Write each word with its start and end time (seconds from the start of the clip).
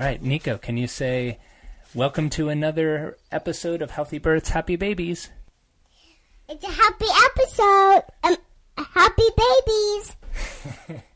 All 0.00 0.06
right, 0.06 0.22
Nico, 0.22 0.56
can 0.56 0.78
you 0.78 0.86
say 0.86 1.38
welcome 1.94 2.30
to 2.30 2.48
another 2.48 3.18
episode 3.30 3.82
of 3.82 3.90
Healthy 3.90 4.16
Births, 4.16 4.48
Happy 4.48 4.74
Babies? 4.74 5.28
It's 6.48 6.64
a 6.64 6.70
happy 6.70 7.04
episode. 7.26 8.02
Um, 8.24 8.36
happy 8.94 9.28
babies. 9.36 11.02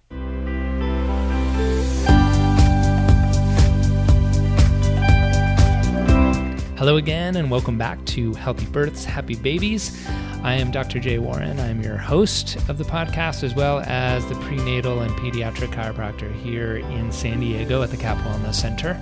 Hello 6.77 6.96
again, 6.96 7.36
and 7.36 7.52
welcome 7.52 7.79
back 7.79 8.04
to 8.06 8.34
Healthy 8.34 8.66
Births, 8.66 9.04
Happy 9.04 9.36
Babies. 9.36 10.04
I 10.43 10.54
am 10.54 10.73
Dr. 10.73 10.98
Jay 10.98 11.20
Warren. 11.20 11.61
I'm 11.61 11.80
your 11.80 11.96
host 11.96 12.56
of 12.68 12.79
the 12.79 12.84
podcast, 12.84 13.45
as 13.45 13.54
well 13.54 13.84
as 13.86 14.27
the 14.27 14.34
prenatal 14.41 15.02
and 15.02 15.12
pediatric 15.12 15.68
chiropractor 15.68 16.34
here 16.42 16.79
in 16.79 17.12
San 17.12 17.38
Diego 17.38 17.80
at 17.82 17.92
the 17.92 17.96
Cap 17.96 18.18
Wellness 18.27 18.56
Center. 18.56 19.00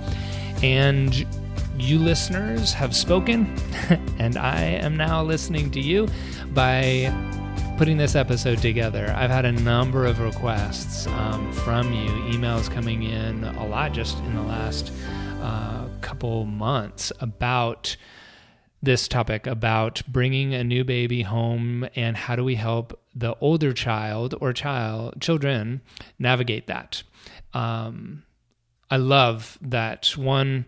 And 0.61 1.25
you 1.75 1.97
listeners 1.97 2.73
have 2.73 2.95
spoken, 2.95 3.57
and 4.19 4.37
I 4.37 4.61
am 4.61 4.95
now 4.95 5.23
listening 5.23 5.71
to 5.71 5.79
you 5.79 6.07
by 6.53 7.11
putting 7.79 7.97
this 7.97 8.15
episode 8.15 8.59
together. 8.59 9.11
I've 9.17 9.31
had 9.31 9.45
a 9.45 9.51
number 9.51 10.05
of 10.05 10.19
requests 10.19 11.07
um, 11.07 11.51
from 11.51 11.91
you, 11.91 12.07
emails 12.37 12.69
coming 12.69 13.01
in 13.01 13.43
a 13.43 13.65
lot 13.65 13.93
just 13.93 14.19
in 14.19 14.35
the 14.35 14.43
last 14.43 14.91
uh, 15.41 15.87
couple 16.03 16.45
months 16.45 17.11
about 17.21 17.95
this 18.83 19.07
topic 19.07 19.47
about 19.47 20.03
bringing 20.07 20.53
a 20.53 20.63
new 20.63 20.83
baby 20.83 21.21
home 21.21 21.87
and 21.95 22.17
how 22.17 22.35
do 22.35 22.43
we 22.43 22.55
help 22.55 22.99
the 23.15 23.33
older 23.39 23.71
child 23.71 24.35
or 24.41 24.51
child 24.51 25.21
children 25.21 25.81
navigate 26.19 26.67
that. 26.67 27.01
Um, 27.53 28.23
I 28.91 28.97
love 28.97 29.57
that 29.61 30.09
one 30.17 30.65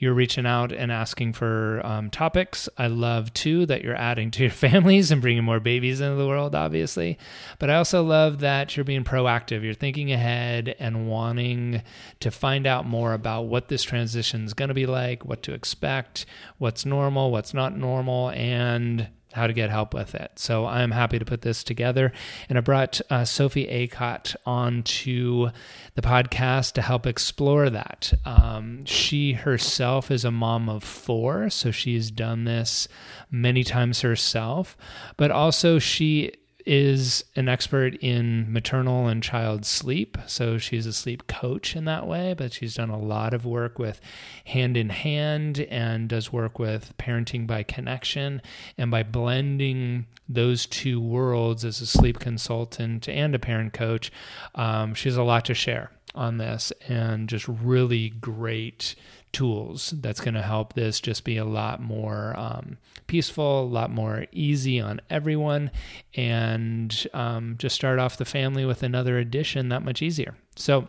you're 0.00 0.14
reaching 0.14 0.46
out 0.46 0.72
and 0.72 0.90
asking 0.90 1.34
for 1.34 1.80
um, 1.84 2.08
topics. 2.08 2.70
I 2.78 2.86
love 2.86 3.32
too 3.34 3.66
that 3.66 3.84
you're 3.84 3.94
adding 3.94 4.30
to 4.32 4.42
your 4.42 4.50
families 4.50 5.12
and 5.12 5.20
bringing 5.20 5.44
more 5.44 5.60
babies 5.60 6.00
into 6.00 6.16
the 6.16 6.26
world, 6.26 6.54
obviously. 6.54 7.18
But 7.58 7.68
I 7.68 7.76
also 7.76 8.02
love 8.02 8.40
that 8.40 8.76
you're 8.76 8.84
being 8.84 9.04
proactive. 9.04 9.62
You're 9.62 9.74
thinking 9.74 10.10
ahead 10.10 10.74
and 10.78 11.06
wanting 11.06 11.82
to 12.20 12.30
find 12.30 12.66
out 12.66 12.86
more 12.86 13.12
about 13.12 13.42
what 13.42 13.68
this 13.68 13.82
transition 13.82 14.46
is 14.46 14.54
going 14.54 14.68
to 14.68 14.74
be 14.74 14.86
like, 14.86 15.26
what 15.26 15.42
to 15.42 15.52
expect, 15.52 16.24
what's 16.56 16.86
normal, 16.86 17.30
what's 17.30 17.52
not 17.52 17.76
normal, 17.76 18.30
and 18.30 19.08
how 19.32 19.46
to 19.46 19.52
get 19.52 19.70
help 19.70 19.94
with 19.94 20.14
it. 20.14 20.32
So 20.36 20.66
I'm 20.66 20.90
happy 20.90 21.18
to 21.18 21.24
put 21.24 21.42
this 21.42 21.62
together. 21.62 22.12
And 22.48 22.58
I 22.58 22.60
brought 22.60 23.00
uh, 23.10 23.24
Sophie 23.24 23.68
Acott 23.68 24.34
onto 24.44 25.50
the 25.94 26.02
podcast 26.02 26.72
to 26.72 26.82
help 26.82 27.06
explore 27.06 27.70
that. 27.70 28.12
Um, 28.24 28.84
she 28.84 29.32
herself 29.32 30.10
is 30.10 30.24
a 30.24 30.30
mom 30.30 30.68
of 30.68 30.82
four, 30.82 31.50
so 31.50 31.70
she's 31.70 32.10
done 32.10 32.44
this 32.44 32.88
many 33.30 33.64
times 33.64 34.00
herself, 34.00 34.76
but 35.16 35.30
also 35.30 35.78
she 35.78 36.32
is 36.66 37.24
an 37.36 37.48
expert 37.48 37.94
in 37.96 38.52
maternal 38.52 39.06
and 39.06 39.22
child 39.22 39.64
sleep. 39.64 40.18
So 40.26 40.58
she's 40.58 40.86
a 40.86 40.92
sleep 40.92 41.26
coach 41.26 41.76
in 41.76 41.84
that 41.86 42.06
way, 42.06 42.34
but 42.36 42.52
she's 42.52 42.74
done 42.74 42.90
a 42.90 42.98
lot 42.98 43.34
of 43.34 43.44
work 43.44 43.78
with 43.78 44.00
hand 44.44 44.76
in 44.76 44.90
hand 44.90 45.60
and 45.60 46.08
does 46.08 46.32
work 46.32 46.58
with 46.58 46.94
parenting 46.98 47.46
by 47.46 47.62
connection. 47.62 48.42
And 48.76 48.90
by 48.90 49.02
blending 49.02 50.06
those 50.28 50.66
two 50.66 51.00
worlds 51.00 51.64
as 51.64 51.80
a 51.80 51.86
sleep 51.86 52.18
consultant 52.18 53.08
and 53.08 53.34
a 53.34 53.38
parent 53.38 53.72
coach, 53.72 54.12
um, 54.54 54.94
she 54.94 55.08
has 55.08 55.16
a 55.16 55.22
lot 55.22 55.44
to 55.46 55.54
share 55.54 55.90
on 56.14 56.38
this 56.38 56.72
and 56.88 57.28
just 57.28 57.46
really 57.46 58.10
great 58.10 58.94
tools 59.32 59.94
that's 59.98 60.20
going 60.20 60.34
to 60.34 60.42
help 60.42 60.72
this 60.74 61.00
just 61.00 61.24
be 61.24 61.36
a 61.36 61.44
lot 61.44 61.80
more 61.80 62.34
um, 62.38 62.78
peaceful, 63.06 63.62
a 63.62 63.64
lot 63.64 63.90
more 63.90 64.26
easy 64.32 64.80
on 64.80 65.00
everyone, 65.08 65.70
and 66.14 67.06
um, 67.12 67.56
just 67.58 67.74
start 67.74 67.98
off 67.98 68.16
the 68.16 68.24
family 68.24 68.64
with 68.64 68.82
another 68.82 69.18
addition 69.18 69.68
that 69.68 69.84
much 69.84 70.02
easier. 70.02 70.34
So 70.56 70.88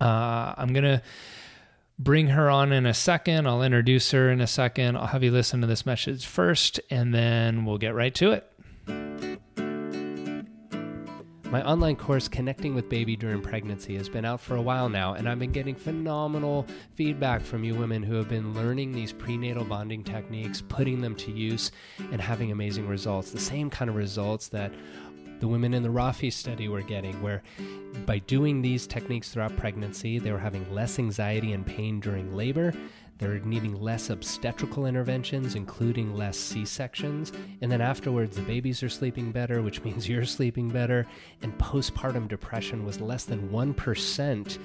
uh, 0.00 0.54
I'm 0.56 0.72
going 0.72 0.84
to 0.84 1.02
bring 1.98 2.28
her 2.28 2.48
on 2.48 2.72
in 2.72 2.86
a 2.86 2.94
second. 2.94 3.46
I'll 3.46 3.62
introduce 3.62 4.10
her 4.12 4.30
in 4.30 4.40
a 4.40 4.46
second. 4.46 4.96
I'll 4.96 5.06
have 5.06 5.24
you 5.24 5.32
listen 5.32 5.60
to 5.60 5.66
this 5.66 5.84
message 5.84 6.26
first, 6.26 6.80
and 6.90 7.14
then 7.14 7.64
we'll 7.64 7.78
get 7.78 7.94
right 7.94 8.14
to 8.14 8.32
it. 8.32 9.47
My 11.50 11.62
online 11.62 11.96
course, 11.96 12.28
Connecting 12.28 12.74
with 12.74 12.90
Baby 12.90 13.16
During 13.16 13.40
Pregnancy, 13.40 13.96
has 13.96 14.06
been 14.06 14.26
out 14.26 14.38
for 14.38 14.56
a 14.56 14.60
while 14.60 14.90
now, 14.90 15.14
and 15.14 15.26
I've 15.26 15.38
been 15.38 15.50
getting 15.50 15.74
phenomenal 15.74 16.66
feedback 16.94 17.40
from 17.40 17.64
you 17.64 17.74
women 17.74 18.02
who 18.02 18.16
have 18.16 18.28
been 18.28 18.52
learning 18.52 18.92
these 18.92 19.14
prenatal 19.14 19.64
bonding 19.64 20.04
techniques, 20.04 20.60
putting 20.60 21.00
them 21.00 21.14
to 21.14 21.32
use, 21.32 21.72
and 22.12 22.20
having 22.20 22.52
amazing 22.52 22.86
results. 22.86 23.30
The 23.30 23.40
same 23.40 23.70
kind 23.70 23.88
of 23.88 23.96
results 23.96 24.48
that 24.48 24.74
the 25.40 25.48
women 25.48 25.72
in 25.72 25.82
the 25.82 25.88
Raffai 25.88 26.30
study 26.30 26.68
were 26.68 26.82
getting, 26.82 27.22
where 27.22 27.42
by 28.04 28.18
doing 28.18 28.60
these 28.60 28.86
techniques 28.86 29.30
throughout 29.30 29.56
pregnancy, 29.56 30.18
they 30.18 30.32
were 30.32 30.38
having 30.38 30.70
less 30.74 30.98
anxiety 30.98 31.54
and 31.54 31.64
pain 31.64 31.98
during 31.98 32.36
labor. 32.36 32.74
They're 33.18 33.40
needing 33.40 33.80
less 33.80 34.10
obstetrical 34.10 34.86
interventions, 34.86 35.54
including 35.54 36.14
less 36.14 36.38
C 36.38 36.64
sections. 36.64 37.32
And 37.60 37.70
then 37.70 37.80
afterwards, 37.80 38.36
the 38.36 38.42
babies 38.42 38.82
are 38.82 38.88
sleeping 38.88 39.32
better, 39.32 39.60
which 39.60 39.82
means 39.84 40.08
you're 40.08 40.24
sleeping 40.24 40.68
better. 40.68 41.06
And 41.42 41.56
postpartum 41.58 42.28
depression 42.28 42.84
was 42.84 43.00
less 43.00 43.24
than 43.24 43.48
1% 43.50 44.58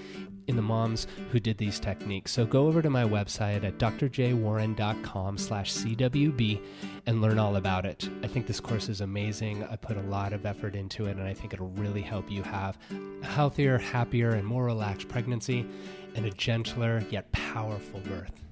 in 0.47 0.55
the 0.55 0.61
moms 0.61 1.07
who 1.31 1.39
did 1.39 1.57
these 1.57 1.79
techniques. 1.79 2.31
So 2.31 2.45
go 2.45 2.67
over 2.67 2.81
to 2.81 2.89
my 2.89 3.03
website 3.03 3.63
at 3.63 3.77
drjwarren.com 3.77 5.37
slash 5.37 5.73
CWB 5.73 6.61
and 7.05 7.21
learn 7.21 7.39
all 7.39 7.55
about 7.55 7.85
it. 7.85 8.09
I 8.21 8.27
think 8.27 8.47
this 8.47 8.59
course 8.59 8.89
is 8.89 9.01
amazing. 9.01 9.63
I 9.63 9.75
put 9.75 9.97
a 9.97 10.01
lot 10.01 10.33
of 10.33 10.45
effort 10.45 10.75
into 10.75 11.05
it, 11.05 11.17
and 11.17 11.27
I 11.27 11.33
think 11.33 11.53
it'll 11.53 11.69
really 11.69 12.01
help 12.01 12.29
you 12.29 12.43
have 12.43 12.77
a 13.21 13.25
healthier, 13.25 13.77
happier, 13.77 14.31
and 14.31 14.45
more 14.45 14.65
relaxed 14.65 15.07
pregnancy 15.07 15.65
and 16.15 16.25
a 16.25 16.31
gentler 16.31 17.03
yet 17.09 17.31
powerful 17.31 17.99
birth. 18.01 18.43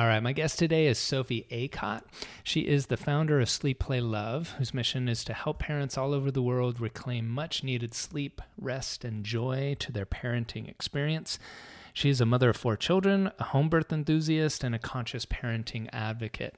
All 0.00 0.06
right, 0.06 0.22
my 0.22 0.32
guest 0.32 0.58
today 0.58 0.86
is 0.86 0.98
Sophie 0.98 1.46
Acott. 1.50 2.04
She 2.42 2.60
is 2.60 2.86
the 2.86 2.96
founder 2.96 3.38
of 3.38 3.50
Sleep 3.50 3.78
Play 3.78 4.00
Love, 4.00 4.54
whose 4.56 4.72
mission 4.72 5.10
is 5.10 5.22
to 5.24 5.34
help 5.34 5.58
parents 5.58 5.98
all 5.98 6.14
over 6.14 6.30
the 6.30 6.40
world 6.40 6.80
reclaim 6.80 7.28
much 7.28 7.62
needed 7.62 7.92
sleep, 7.92 8.40
rest, 8.58 9.04
and 9.04 9.24
joy 9.24 9.76
to 9.78 9.92
their 9.92 10.06
parenting 10.06 10.70
experience. 10.70 11.38
She 11.92 12.08
is 12.08 12.18
a 12.18 12.24
mother 12.24 12.48
of 12.48 12.56
four 12.56 12.78
children, 12.78 13.30
a 13.38 13.44
home 13.44 13.68
birth 13.68 13.92
enthusiast, 13.92 14.64
and 14.64 14.74
a 14.74 14.78
conscious 14.78 15.26
parenting 15.26 15.90
advocate. 15.92 16.54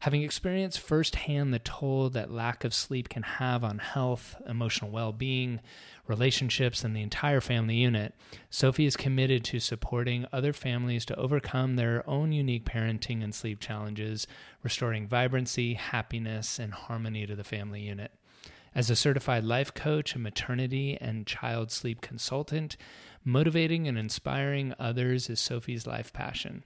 Having 0.00 0.22
experienced 0.22 0.78
firsthand 0.78 1.52
the 1.52 1.58
toll 1.58 2.08
that 2.10 2.30
lack 2.30 2.62
of 2.62 2.72
sleep 2.72 3.08
can 3.08 3.24
have 3.24 3.64
on 3.64 3.78
health, 3.78 4.36
emotional 4.46 4.92
well 4.92 5.12
being, 5.12 5.60
relationships, 6.06 6.84
and 6.84 6.94
the 6.94 7.02
entire 7.02 7.40
family 7.40 7.74
unit, 7.74 8.14
Sophie 8.48 8.86
is 8.86 8.96
committed 8.96 9.42
to 9.44 9.58
supporting 9.58 10.24
other 10.32 10.52
families 10.52 11.04
to 11.06 11.16
overcome 11.16 11.74
their 11.74 12.08
own 12.08 12.30
unique 12.30 12.64
parenting 12.64 13.24
and 13.24 13.34
sleep 13.34 13.58
challenges, 13.58 14.28
restoring 14.62 15.08
vibrancy, 15.08 15.74
happiness, 15.74 16.60
and 16.60 16.72
harmony 16.72 17.26
to 17.26 17.34
the 17.34 17.42
family 17.42 17.80
unit. 17.80 18.12
As 18.76 18.90
a 18.90 18.96
certified 18.96 19.42
life 19.42 19.74
coach, 19.74 20.14
a 20.14 20.20
maternity 20.20 20.96
and 21.00 21.26
child 21.26 21.72
sleep 21.72 22.00
consultant, 22.00 22.76
motivating 23.24 23.88
and 23.88 23.98
inspiring 23.98 24.74
others 24.78 25.28
is 25.28 25.40
Sophie's 25.40 25.88
life 25.88 26.12
passion. 26.12 26.62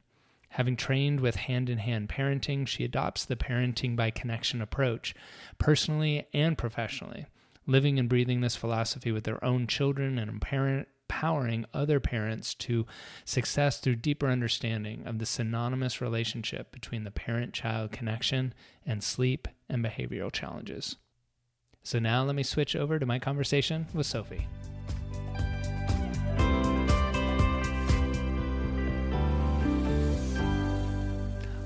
Having 0.52 0.76
trained 0.76 1.20
with 1.20 1.36
hand 1.36 1.70
in 1.70 1.78
hand 1.78 2.10
parenting, 2.10 2.66
she 2.66 2.84
adopts 2.84 3.24
the 3.24 3.36
parenting 3.36 3.96
by 3.96 4.10
connection 4.10 4.60
approach, 4.60 5.14
personally 5.56 6.26
and 6.34 6.58
professionally, 6.58 7.24
living 7.66 7.98
and 7.98 8.06
breathing 8.06 8.42
this 8.42 8.54
philosophy 8.54 9.10
with 9.10 9.24
their 9.24 9.42
own 9.42 9.66
children 9.66 10.18
and 10.18 10.30
empowering 10.30 11.64
other 11.72 12.00
parents 12.00 12.54
to 12.54 12.84
success 13.24 13.80
through 13.80 13.96
deeper 13.96 14.28
understanding 14.28 15.06
of 15.06 15.18
the 15.18 15.24
synonymous 15.24 16.02
relationship 16.02 16.70
between 16.70 17.04
the 17.04 17.10
parent 17.10 17.54
child 17.54 17.90
connection 17.90 18.52
and 18.84 19.02
sleep 19.02 19.48
and 19.70 19.82
behavioral 19.82 20.30
challenges. 20.30 20.96
So 21.82 21.98
now 21.98 22.24
let 22.24 22.36
me 22.36 22.42
switch 22.42 22.76
over 22.76 22.98
to 22.98 23.06
my 23.06 23.18
conversation 23.18 23.86
with 23.94 24.06
Sophie. 24.06 24.46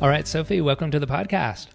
All 0.01 0.11
right, 0.11 0.29
Sophie, 0.29 0.61
welcome 0.61 0.91
to 0.91 0.99
the 0.99 1.07
podcast. 1.07 1.69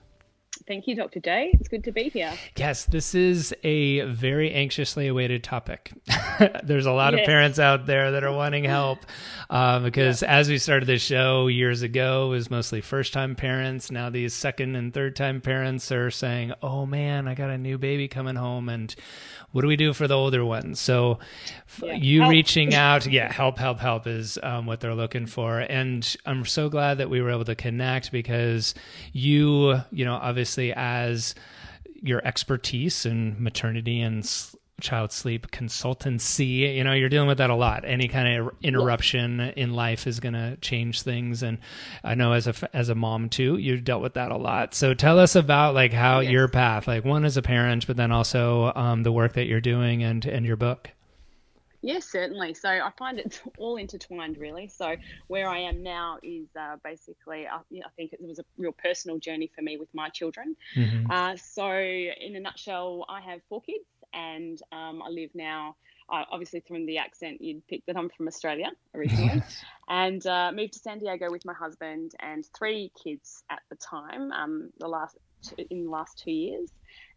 Thank 0.71 0.87
you, 0.87 0.95
Dr. 0.95 1.19
J. 1.19 1.51
It's 1.59 1.67
good 1.67 1.83
to 1.83 1.91
be 1.91 2.03
here. 2.03 2.31
Yes, 2.55 2.85
this 2.85 3.13
is 3.13 3.53
a 3.61 4.05
very 4.05 4.53
anxiously 4.53 5.09
awaited 5.09 5.43
topic. 5.43 5.91
There's 6.63 6.85
a 6.85 6.93
lot 6.93 7.11
yes. 7.11 7.23
of 7.23 7.25
parents 7.25 7.59
out 7.59 7.87
there 7.87 8.11
that 8.11 8.23
are 8.23 8.31
wanting 8.31 8.63
help 8.63 8.99
uh, 9.49 9.79
because 9.81 10.21
yeah. 10.21 10.33
as 10.33 10.47
we 10.47 10.57
started 10.57 10.85
this 10.85 11.01
show 11.01 11.47
years 11.47 11.81
ago, 11.81 12.27
it 12.27 12.29
was 12.29 12.49
mostly 12.49 12.79
first 12.79 13.11
time 13.11 13.35
parents. 13.35 13.91
Now 13.91 14.09
these 14.09 14.33
second 14.33 14.77
and 14.77 14.93
third 14.93 15.17
time 15.17 15.41
parents 15.41 15.91
are 15.91 16.09
saying, 16.09 16.53
oh 16.63 16.85
man, 16.85 17.27
I 17.27 17.35
got 17.35 17.49
a 17.49 17.57
new 17.57 17.77
baby 17.77 18.07
coming 18.07 18.37
home 18.37 18.69
and 18.69 18.95
what 19.51 19.61
do 19.63 19.67
we 19.67 19.75
do 19.75 19.93
for 19.93 20.07
the 20.07 20.15
older 20.15 20.45
ones? 20.45 20.79
So 20.79 21.19
yeah. 21.81 21.95
you 21.95 22.21
help. 22.21 22.31
reaching 22.31 22.73
out, 22.73 23.05
yeah, 23.05 23.31
help, 23.31 23.57
help, 23.57 23.79
help 23.79 24.07
is 24.07 24.39
um, 24.41 24.65
what 24.65 24.79
they're 24.79 24.95
looking 24.95 25.25
for. 25.25 25.59
And 25.59 26.15
I'm 26.25 26.45
so 26.45 26.69
glad 26.69 26.99
that 26.99 27.09
we 27.09 27.21
were 27.21 27.31
able 27.31 27.45
to 27.45 27.55
connect 27.55 28.11
because 28.11 28.73
you, 29.11 29.81
you 29.91 30.05
know, 30.05 30.15
obviously 30.15 30.60
as 30.69 31.35
your 32.01 32.25
expertise 32.25 33.05
in 33.05 33.35
maternity 33.41 34.01
and 34.01 34.25
child 34.81 35.11
sleep 35.11 35.51
consultancy. 35.51 36.75
You 36.75 36.83
know, 36.83 36.93
you're 36.93 37.09
dealing 37.09 37.27
with 37.27 37.37
that 37.37 37.49
a 37.49 37.55
lot. 37.55 37.85
Any 37.85 38.07
kind 38.07 38.41
of 38.41 38.55
interruption 38.61 39.39
in 39.39 39.73
life 39.73 40.07
is 40.07 40.19
going 40.19 40.33
to 40.33 40.57
change 40.57 41.03
things. 41.03 41.43
And 41.43 41.59
I 42.03 42.15
know 42.15 42.33
as 42.33 42.47
a 42.47 42.53
as 42.75 42.89
a 42.89 42.95
mom 42.95 43.29
too, 43.29 43.57
you've 43.57 43.83
dealt 43.83 44.01
with 44.01 44.15
that 44.15 44.31
a 44.31 44.37
lot. 44.37 44.73
So 44.73 44.93
tell 44.93 45.19
us 45.19 45.35
about 45.35 45.75
like 45.75 45.93
how 45.93 46.19
yes. 46.19 46.31
your 46.31 46.47
path, 46.47 46.87
like 46.87 47.05
one 47.05 47.23
as 47.23 47.37
a 47.37 47.41
parent, 47.41 47.87
but 47.87 47.95
then 47.95 48.11
also 48.11 48.73
um, 48.75 49.03
the 49.03 49.11
work 49.11 49.33
that 49.33 49.45
you're 49.45 49.61
doing 49.61 50.03
and 50.03 50.25
and 50.25 50.45
your 50.45 50.57
book. 50.57 50.89
Yes, 51.81 52.05
certainly. 52.05 52.53
So 52.53 52.69
I 52.69 52.91
find 52.97 53.19
it's 53.19 53.41
all 53.57 53.77
intertwined, 53.77 54.37
really. 54.37 54.67
So 54.67 54.95
where 55.27 55.49
I 55.49 55.59
am 55.59 55.81
now 55.81 56.17
is 56.21 56.47
uh, 56.59 56.77
basically, 56.83 57.47
I, 57.47 57.57
I, 57.57 57.89
think 57.95 58.13
it 58.13 58.21
was 58.21 58.39
a 58.39 58.45
real 58.57 58.71
personal 58.71 59.17
journey 59.17 59.51
for 59.53 59.61
me 59.61 59.77
with 59.77 59.89
my 59.93 60.09
children. 60.09 60.55
Mm-hmm. 60.75 61.09
Uh, 61.09 61.35
so 61.37 61.67
in 61.71 62.35
a 62.35 62.39
nutshell, 62.39 63.05
I 63.09 63.21
have 63.21 63.41
four 63.49 63.61
kids 63.61 63.85
and 64.13 64.61
um, 64.71 65.01
I 65.01 65.09
live 65.09 65.31
now. 65.33 65.75
Uh, 66.09 66.25
obviously, 66.29 66.61
from 66.67 66.85
the 66.85 66.97
accent, 66.97 67.41
you'd 67.41 67.65
pick 67.67 67.85
that 67.85 67.95
I'm 67.95 68.09
from 68.09 68.27
Australia 68.27 68.71
originally, 68.93 69.41
and 69.87 70.25
uh, 70.27 70.51
moved 70.53 70.73
to 70.73 70.79
San 70.79 70.99
Diego 70.99 71.31
with 71.31 71.45
my 71.45 71.53
husband 71.53 72.11
and 72.19 72.45
three 72.57 72.91
kids 73.01 73.43
at 73.49 73.61
the 73.69 73.77
time. 73.77 74.29
Um, 74.33 74.71
the 74.77 74.89
last 74.89 75.17
in 75.69 75.85
the 75.85 75.89
last 75.89 76.19
two 76.19 76.31
years, 76.31 76.69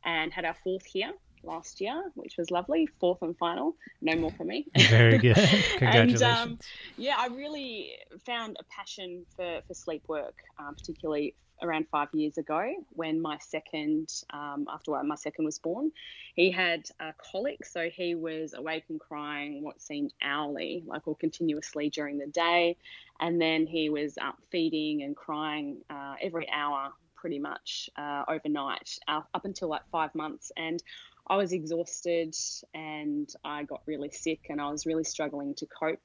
and 0.04 0.32
had 0.32 0.44
our 0.44 0.54
fourth 0.62 0.84
here 0.84 1.12
last 1.44 1.80
year, 1.80 2.10
which 2.14 2.36
was 2.38 2.50
lovely. 2.50 2.88
Fourth 3.00 3.22
and 3.22 3.36
final. 3.36 3.76
No 4.02 4.16
more 4.16 4.30
for 4.30 4.44
me. 4.44 4.66
Very 4.88 5.18
good. 5.18 5.36
Congratulations. 5.36 6.22
and 6.22 6.50
um, 6.52 6.58
yeah, 6.96 7.16
I 7.18 7.28
really 7.28 7.92
found 8.26 8.56
a 8.58 8.64
passion 8.64 9.26
for, 9.36 9.60
for 9.66 9.74
sleep 9.74 10.04
work, 10.08 10.36
um, 10.58 10.74
particularly 10.74 11.34
around 11.62 11.86
five 11.90 12.08
years 12.12 12.36
ago 12.36 12.68
when 12.90 13.20
my 13.20 13.38
second, 13.38 14.08
um, 14.32 14.66
after 14.72 14.90
my 15.02 15.14
second 15.14 15.44
was 15.44 15.58
born, 15.58 15.90
he 16.34 16.50
had 16.50 16.84
a 17.00 17.14
colic. 17.30 17.64
So 17.64 17.88
he 17.88 18.14
was 18.14 18.54
awake 18.54 18.84
and 18.88 19.00
crying 19.00 19.62
what 19.62 19.80
seemed 19.80 20.12
hourly, 20.22 20.82
like 20.86 21.06
or 21.06 21.16
continuously 21.16 21.90
during 21.90 22.18
the 22.18 22.26
day. 22.26 22.76
And 23.20 23.40
then 23.40 23.66
he 23.66 23.90
was 23.90 24.18
up 24.20 24.36
feeding 24.50 25.02
and 25.02 25.16
crying 25.16 25.78
uh, 25.88 26.14
every 26.20 26.48
hour 26.50 26.92
pretty 27.14 27.38
much 27.38 27.88
uh, 27.96 28.22
overnight 28.28 28.98
uh, 29.08 29.22
up 29.32 29.46
until 29.46 29.68
like 29.68 29.80
five 29.90 30.14
months. 30.14 30.52
And 30.58 30.82
I 31.26 31.36
was 31.36 31.52
exhausted 31.52 32.34
and 32.74 33.32
I 33.44 33.62
got 33.64 33.82
really 33.86 34.10
sick 34.10 34.40
and 34.50 34.60
I 34.60 34.70
was 34.70 34.86
really 34.86 35.04
struggling 35.04 35.54
to 35.54 35.66
cope 35.66 36.00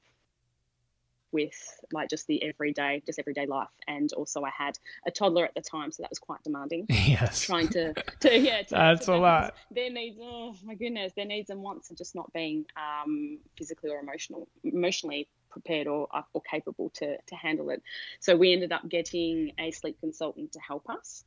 with 1.32 1.54
like 1.92 2.08
just 2.08 2.26
the 2.26 2.42
everyday, 2.42 3.02
just 3.06 3.18
everyday 3.18 3.46
life. 3.46 3.68
And 3.86 4.12
also 4.14 4.42
I 4.42 4.50
had 4.56 4.78
a 5.06 5.10
toddler 5.10 5.44
at 5.44 5.54
the 5.54 5.60
time, 5.60 5.92
so 5.92 6.02
that 6.02 6.10
was 6.10 6.18
quite 6.18 6.42
demanding. 6.42 6.86
Yes. 7.10 7.40
Trying 7.40 7.68
to, 7.68 7.92
to 8.20 8.38
yeah. 8.38 8.62
To, 8.62 8.74
That's 8.74 9.06
to 9.06 9.14
a 9.14 9.16
lot. 9.16 9.54
Their 9.70 9.90
needs, 9.90 10.16
oh 10.20 10.54
my 10.64 10.74
goodness, 10.74 11.12
their 11.16 11.24
needs 11.24 11.50
and 11.50 11.60
wants 11.60 11.90
are 11.90 11.94
just 11.94 12.14
not 12.14 12.32
being 12.32 12.66
um, 12.76 13.38
physically 13.56 13.90
or 13.90 13.98
emotional, 13.98 14.48
emotionally 14.62 15.28
prepared 15.50 15.88
or, 15.88 16.06
or 16.32 16.42
capable 16.42 16.90
to, 16.90 17.16
to 17.16 17.34
handle 17.34 17.70
it. 17.70 17.82
So 18.20 18.36
we 18.36 18.52
ended 18.52 18.72
up 18.72 18.88
getting 18.88 19.52
a 19.58 19.72
sleep 19.72 19.98
consultant 20.00 20.52
to 20.52 20.60
help 20.60 20.88
us. 20.88 21.24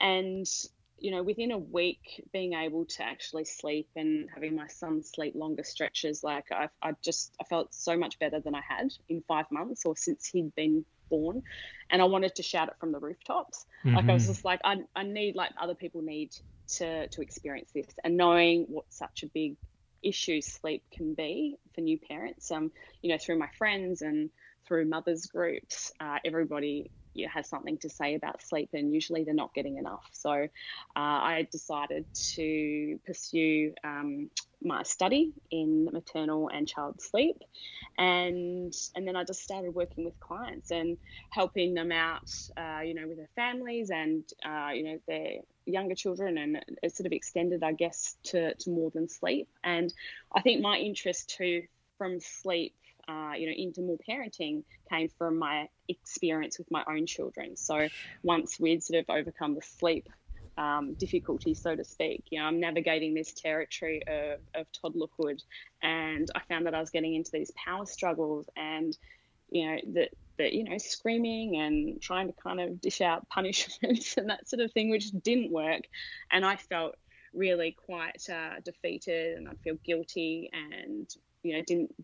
And 0.00 0.46
you 0.98 1.10
know, 1.10 1.22
within 1.22 1.50
a 1.50 1.58
week, 1.58 2.24
being 2.32 2.54
able 2.54 2.86
to 2.86 3.02
actually 3.02 3.44
sleep 3.44 3.88
and 3.96 4.28
having 4.32 4.54
my 4.54 4.66
son 4.68 5.02
sleep 5.02 5.34
longer 5.34 5.62
stretches, 5.62 6.24
like 6.24 6.46
I, 6.50 6.68
I 6.82 6.92
just 7.02 7.34
I 7.40 7.44
felt 7.44 7.74
so 7.74 7.96
much 7.96 8.18
better 8.18 8.40
than 8.40 8.54
I 8.54 8.62
had 8.66 8.88
in 9.08 9.22
five 9.28 9.46
months 9.50 9.84
or 9.84 9.96
since 9.96 10.26
he'd 10.26 10.54
been 10.54 10.84
born, 11.10 11.42
and 11.90 12.00
I 12.00 12.06
wanted 12.06 12.36
to 12.36 12.42
shout 12.42 12.68
it 12.68 12.74
from 12.80 12.92
the 12.92 12.98
rooftops. 12.98 13.66
Mm-hmm. 13.84 13.96
Like 13.96 14.08
I 14.08 14.12
was 14.14 14.22
mm-hmm. 14.22 14.32
just 14.32 14.44
like, 14.44 14.60
I, 14.64 14.76
I 14.94 15.02
need 15.02 15.36
like 15.36 15.50
other 15.60 15.74
people 15.74 16.02
need 16.02 16.34
to 16.68 17.08
to 17.08 17.20
experience 17.20 17.70
this, 17.74 17.86
and 18.02 18.16
knowing 18.16 18.64
what 18.68 18.86
such 18.88 19.22
a 19.22 19.26
big 19.26 19.56
issue 20.02 20.40
sleep 20.40 20.82
can 20.90 21.14
be 21.14 21.58
for 21.74 21.82
new 21.82 21.98
parents. 21.98 22.50
Um, 22.50 22.72
you 23.02 23.10
know, 23.10 23.18
through 23.18 23.38
my 23.38 23.48
friends 23.58 24.02
and 24.02 24.30
through 24.66 24.86
mothers 24.86 25.26
groups, 25.26 25.92
uh, 26.00 26.18
everybody 26.24 26.90
you 27.16 27.28
have 27.32 27.46
something 27.46 27.78
to 27.78 27.88
say 27.88 28.14
about 28.14 28.42
sleep, 28.42 28.70
and 28.72 28.92
usually 28.92 29.24
they're 29.24 29.34
not 29.34 29.54
getting 29.54 29.78
enough. 29.78 30.04
So 30.12 30.30
uh, 30.32 30.46
I 30.96 31.48
decided 31.50 32.06
to 32.34 32.98
pursue 33.06 33.72
um, 33.84 34.30
my 34.62 34.82
study 34.82 35.32
in 35.50 35.88
maternal 35.92 36.48
and 36.52 36.66
child 36.68 37.00
sleep, 37.00 37.36
and 37.98 38.72
and 38.94 39.06
then 39.06 39.16
I 39.16 39.24
just 39.24 39.42
started 39.42 39.74
working 39.74 40.04
with 40.04 40.18
clients 40.20 40.70
and 40.70 40.96
helping 41.30 41.74
them 41.74 41.92
out, 41.92 42.30
uh, 42.56 42.80
you 42.84 42.94
know, 42.94 43.06
with 43.08 43.18
their 43.18 43.30
families 43.36 43.90
and 43.90 44.24
uh, 44.44 44.70
you 44.74 44.84
know 44.84 44.98
their 45.08 45.40
younger 45.66 45.94
children, 45.94 46.38
and 46.38 46.64
it 46.82 46.94
sort 46.96 47.06
of 47.06 47.12
extended, 47.12 47.62
I 47.62 47.72
guess, 47.72 48.16
to 48.24 48.54
to 48.54 48.70
more 48.70 48.90
than 48.90 49.08
sleep. 49.08 49.48
And 49.64 49.92
I 50.34 50.42
think 50.42 50.62
my 50.62 50.76
interest 50.76 51.34
too 51.36 51.62
from 51.98 52.20
sleep 52.20 52.74
uh, 53.08 53.32
you 53.36 53.46
know, 53.46 53.54
into 53.56 53.82
more 53.82 53.98
parenting 54.08 54.64
came 54.90 55.08
from 55.18 55.38
my 55.38 55.68
experience 55.88 56.58
with 56.58 56.70
my 56.70 56.82
own 56.88 57.06
children. 57.06 57.56
So 57.56 57.88
once 58.22 58.58
we'd 58.58 58.82
sort 58.82 59.00
of 59.00 59.14
overcome 59.14 59.54
the 59.54 59.62
sleep 59.62 60.08
um, 60.58 60.94
difficulty, 60.94 61.54
so 61.54 61.76
to 61.76 61.84
speak, 61.84 62.24
you 62.30 62.40
know, 62.40 62.46
I'm 62.46 62.60
navigating 62.60 63.14
this 63.14 63.32
territory 63.32 64.02
of, 64.06 64.40
of 64.54 64.66
toddlerhood, 64.72 65.42
and 65.82 66.28
I 66.34 66.40
found 66.48 66.66
that 66.66 66.74
I 66.74 66.80
was 66.80 66.90
getting 66.90 67.14
into 67.14 67.30
these 67.32 67.52
power 67.52 67.86
struggles 67.86 68.46
and, 68.56 68.96
you 69.50 69.66
know, 69.66 69.78
that 69.94 70.10
you 70.38 70.64
know 70.64 70.76
screaming 70.78 71.56
and 71.56 72.00
trying 72.00 72.26
to 72.26 72.34
kind 72.42 72.60
of 72.60 72.80
dish 72.80 73.00
out 73.00 73.26
punishments 73.30 74.16
and 74.16 74.28
that 74.28 74.48
sort 74.48 74.60
of 74.60 74.72
thing 74.72 74.90
which 74.90 75.10
didn't 75.22 75.50
work 75.50 75.82
and 76.30 76.44
i 76.44 76.56
felt 76.56 76.94
really 77.32 77.76
quite 77.86 78.28
uh, 78.30 78.60
defeated 78.64 79.36
and 79.36 79.48
i'd 79.48 79.58
feel 79.60 79.76
guilty 79.84 80.50
and 80.52 81.08
you 81.42 81.56
know 81.56 81.62
didn't 81.66 81.94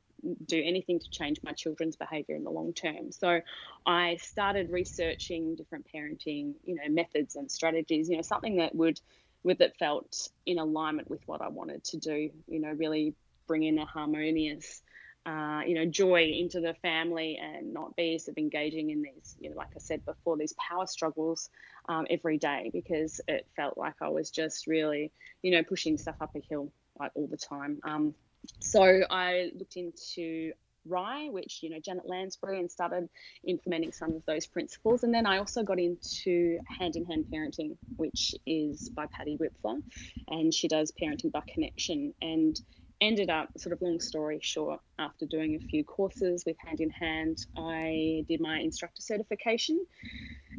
do 0.47 0.63
anything 0.65 0.99
to 1.01 1.11
change 1.11 1.39
my 1.43 1.53
children's 1.53 1.97
behavior 1.97 2.37
in 2.37 2.45
the 2.45 2.51
long 2.51 2.73
term. 2.73 3.11
So 3.13 3.41
I 3.87 4.17
started 4.17 4.71
researching 4.71 5.57
different 5.57 5.87
parenting, 5.95 6.55
you 6.65 6.77
know, 6.77 6.89
methods 6.89 7.37
and 7.37 7.51
strategies, 7.51 8.09
you 8.09 8.17
know, 8.17 8.23
something 8.23 8.57
that 8.57 8.75
would 8.75 9.01
with 9.45 9.61
it 9.61 9.75
felt 9.79 10.29
in 10.47 10.59
alignment 10.59 11.11
with 11.11 11.21
what 11.27 11.43
I 11.43 11.49
wanted 11.49 11.83
to 11.85 11.97
do, 11.97 12.31
you 12.47 12.61
know, 12.61 12.71
really 12.71 13.15
bring 13.49 13.65
in 13.65 13.79
a 13.79 13.85
harmonious 13.85 14.83
uh, 15.25 15.61
you 15.65 15.75
know, 15.75 15.87
joy 15.87 16.33
into 16.37 16.61
the 16.61 16.75
family 16.83 17.39
and 17.41 17.73
not 17.73 17.95
be 17.95 18.19
sort 18.19 18.37
of 18.37 18.39
engaging 18.39 18.91
in 18.91 19.03
these, 19.03 19.37
you 19.39 19.51
know, 19.51 19.57
like 19.57 19.69
I 19.77 19.79
said 19.79 20.05
before, 20.05 20.37
these 20.37 20.55
power 20.55 20.87
struggles 20.87 21.49
um, 21.89 22.07
every 22.11 22.39
day 22.39 22.71
because 22.73 23.21
it 23.29 23.47
felt 23.55 23.79
like 23.79 23.95
I 24.01 24.09
was 24.09 24.31
just 24.31 24.67
really, 24.67 25.13
you 25.43 25.53
know, 25.53 25.63
pushing 25.63 25.97
stuff 25.97 26.17
up 26.21 26.33
a 26.35 26.41
hill 26.41 26.73
like 26.99 27.13
all 27.15 27.29
the 27.29 27.37
time. 27.37 27.79
Um, 27.85 28.15
so 28.61 29.03
I 29.11 29.51
looked 29.55 29.77
into 29.77 30.53
RIE, 30.85 31.29
which 31.31 31.61
you 31.63 31.71
know 31.71 31.79
Janet 31.79 32.09
Lansbury, 32.09 32.59
and 32.59 32.71
started 32.71 33.09
implementing 33.47 33.93
some 33.93 34.15
of 34.15 34.25
those 34.27 34.47
principles. 34.47 35.05
And 35.05 35.15
then 35.15 35.27
I 35.27 35.39
also 35.39 35.63
got 35.63 35.79
into 35.79 36.59
Hand 36.67 36.97
in 36.97 37.05
Hand 37.05 37.27
Parenting, 37.33 37.77
which 37.97 38.35
is 38.47 38.89
by 38.89 39.07
Patty 39.07 39.39
Wipfler, 39.39 39.81
and 40.29 40.53
she 40.53 40.69
does 40.69 40.93
parenting 41.01 41.31
by 41.33 41.43
connection. 41.47 42.15
And 42.21 42.59
ended 43.01 43.31
up, 43.31 43.49
sort 43.59 43.73
of 43.73 43.83
long 43.83 43.99
story 43.99 44.39
short, 44.41 44.81
after 44.97 45.27
doing 45.27 45.57
a 45.57 45.59
few 45.59 45.83
courses 45.83 46.45
with 46.47 46.57
Hand 46.65 46.81
in 46.81 46.91
Hand, 46.91 47.39
I 47.57 48.25
did 48.29 48.41
my 48.41 48.61
instructor 48.61 49.03
certification, 49.03 49.85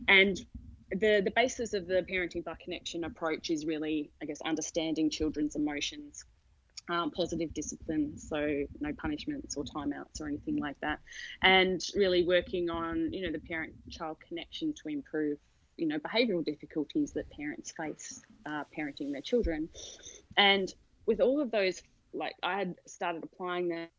and 0.08 0.38
the 0.92 1.22
the 1.24 1.32
basis 1.36 1.74
of 1.74 1.88
the 1.88 2.06
parenting 2.10 2.44
by 2.44 2.56
connection 2.64 3.04
approach 3.04 3.50
is 3.50 3.66
really, 3.66 4.12
I 4.22 4.26
guess, 4.26 4.42
understanding 4.42 5.10
children's 5.10 5.56
emotions 5.56 6.26
um, 6.90 7.12
positive 7.12 7.54
discipline, 7.54 8.14
so 8.18 8.64
no 8.80 8.92
punishments 8.94 9.56
or 9.58 9.64
timeouts 9.64 10.20
or 10.20 10.28
anything 10.28 10.58
like 10.58 10.78
that, 10.82 11.00
and 11.42 11.82
really 11.96 12.24
working 12.24 12.70
on 12.70 13.12
you 13.14 13.22
know 13.26 13.32
the 13.32 13.40
parent-child 13.40 14.18
connection 14.28 14.74
to 14.84 14.90
improve 14.90 15.38
you 15.78 15.88
know 15.88 15.98
behavioural 16.00 16.44
difficulties 16.44 17.14
that 17.14 17.30
parents 17.32 17.74
face 17.76 18.22
uh, 18.46 18.64
parenting 18.78 19.12
their 19.12 19.22
children, 19.22 19.70
and 20.38 20.74
with 21.06 21.22
all 21.22 21.42
of 21.42 21.52
those, 21.52 21.82
like 22.14 22.36
I 22.44 22.58
had 22.58 22.76
started 22.88 23.24
applying 23.24 23.70
them, 23.70 23.90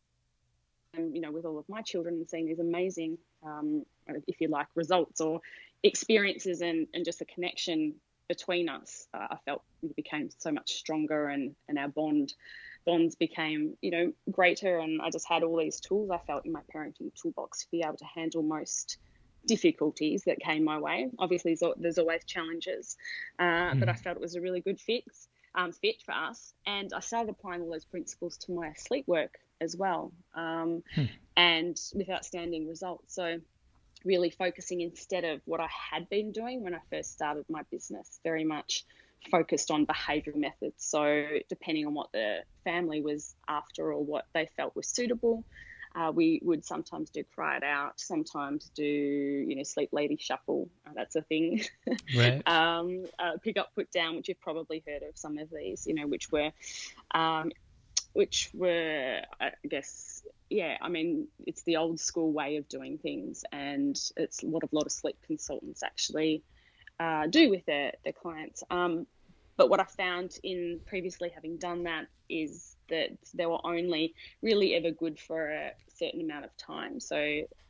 you 1.13 1.21
know, 1.21 1.31
with 1.31 1.45
all 1.45 1.59
of 1.59 1.65
my 1.69 1.81
children 1.81 2.15
and 2.15 2.27
seeing 2.27 2.47
these 2.47 2.59
amazing, 2.59 3.17
um, 3.45 3.83
if 4.27 4.41
you 4.41 4.47
like, 4.47 4.67
results 4.75 5.21
or 5.21 5.41
experiences 5.83 6.61
and 6.61 6.87
and 6.93 7.05
just 7.05 7.19
the 7.19 7.25
connection 7.25 7.95
between 8.27 8.69
us, 8.69 9.07
uh, 9.13 9.27
I 9.31 9.37
felt 9.45 9.61
we 9.83 9.89
became 9.95 10.29
so 10.37 10.51
much 10.51 10.73
stronger, 10.73 11.27
and 11.27 11.55
and 11.67 11.77
our 11.77 11.89
bond 11.89 12.33
bonds 12.85 13.15
became 13.15 13.77
you 13.81 13.91
know 13.91 14.13
greater, 14.31 14.79
and 14.79 15.01
I 15.01 15.09
just 15.09 15.27
had 15.27 15.43
all 15.43 15.57
these 15.57 15.79
tools 15.79 16.09
I 16.11 16.19
felt 16.19 16.45
in 16.45 16.51
my 16.51 16.61
parenting 16.73 17.11
toolbox 17.19 17.63
to 17.63 17.71
be 17.71 17.81
able 17.81 17.97
to 17.97 18.05
handle 18.05 18.43
most 18.43 18.97
difficulties 19.47 20.23
that 20.23 20.39
came 20.39 20.63
my 20.63 20.79
way. 20.79 21.09
Obviously, 21.19 21.57
there's 21.77 21.97
always 21.97 22.23
challenges, 22.25 22.97
uh, 23.39 23.43
mm. 23.43 23.79
but 23.79 23.89
I 23.89 23.93
felt 23.93 24.17
it 24.17 24.21
was 24.21 24.35
a 24.35 24.41
really 24.41 24.61
good 24.61 24.79
fix 24.79 25.27
um, 25.55 25.71
fit 25.71 26.01
for 26.05 26.13
us, 26.13 26.53
and 26.65 26.91
I 26.93 26.99
started 26.99 27.29
applying 27.29 27.61
all 27.61 27.71
those 27.71 27.85
principles 27.85 28.37
to 28.37 28.51
my 28.51 28.73
sleep 28.73 29.07
work 29.07 29.39
as 29.61 29.75
well, 29.75 30.11
um, 30.33 30.83
hmm. 30.93 31.05
and 31.37 31.79
with 31.93 32.09
outstanding 32.09 32.67
results. 32.67 33.15
So 33.15 33.39
really 34.03 34.29
focusing 34.29 34.81
instead 34.81 35.23
of 35.23 35.41
what 35.45 35.59
I 35.59 35.67
had 35.91 36.09
been 36.09 36.31
doing 36.31 36.63
when 36.63 36.75
I 36.75 36.79
first 36.89 37.11
started 37.11 37.45
my 37.49 37.63
business, 37.71 38.19
very 38.23 38.43
much 38.43 38.85
focused 39.31 39.71
on 39.71 39.85
behavioural 39.85 40.35
methods. 40.35 40.83
So, 40.83 41.25
depending 41.49 41.85
on 41.85 41.93
what 41.93 42.11
the 42.11 42.39
family 42.63 43.01
was 43.01 43.35
after 43.47 43.91
or 43.91 44.03
what 44.03 44.25
they 44.33 44.49
felt 44.55 44.75
was 44.75 44.87
suitable, 44.87 45.43
uh, 45.95 46.11
we 46.11 46.41
would 46.43 46.65
sometimes 46.65 47.09
do 47.09 47.23
cry 47.23 47.57
it 47.57 47.63
out, 47.63 47.99
sometimes 47.99 48.69
do 48.75 48.83
you 48.83 49.55
know 49.55 49.63
sleep 49.63 49.89
lady 49.93 50.17
shuffle. 50.19 50.69
Uh, 50.85 50.91
that's 50.95 51.15
a 51.15 51.21
thing. 51.21 51.61
Right. 52.15 52.45
um, 52.47 53.05
uh, 53.19 53.37
pick 53.41 53.57
up, 53.57 53.73
put 53.75 53.91
down, 53.91 54.15
which 54.15 54.27
you've 54.27 54.41
probably 54.41 54.83
heard 54.87 55.03
of 55.03 55.17
some 55.17 55.37
of 55.37 55.49
these. 55.49 55.87
You 55.87 55.95
know, 55.95 56.07
which 56.07 56.31
were, 56.31 56.51
um, 57.11 57.51
which 58.13 58.49
were 58.53 59.21
I 59.39 59.51
guess 59.67 60.23
yeah. 60.49 60.77
I 60.81 60.89
mean, 60.89 61.27
it's 61.45 61.63
the 61.63 61.77
old 61.77 61.99
school 61.99 62.33
way 62.33 62.57
of 62.57 62.67
doing 62.67 62.97
things, 62.97 63.43
and 63.51 63.97
it's 64.17 64.41
what 64.41 64.63
a 64.63 64.69
lot 64.71 64.85
of 64.85 64.91
sleep 64.91 65.17
consultants 65.25 65.81
actually 65.81 66.43
uh, 66.99 67.27
do 67.27 67.49
with 67.49 67.65
their 67.65 67.93
their 68.03 68.13
clients. 68.13 68.63
Um, 68.69 69.07
but 69.57 69.69
what 69.69 69.79
I 69.79 69.85
found 69.85 70.37
in 70.43 70.81
previously 70.85 71.29
having 71.29 71.57
done 71.57 71.83
that 71.83 72.07
is 72.27 72.75
that 72.89 73.09
they 73.33 73.45
were 73.45 73.65
only 73.65 74.13
really 74.41 74.75
ever 74.75 74.91
good 74.91 75.19
for 75.19 75.49
a 75.49 75.71
certain 75.87 76.21
amount 76.21 76.45
of 76.45 76.55
time. 76.57 76.99
So, 76.99 77.17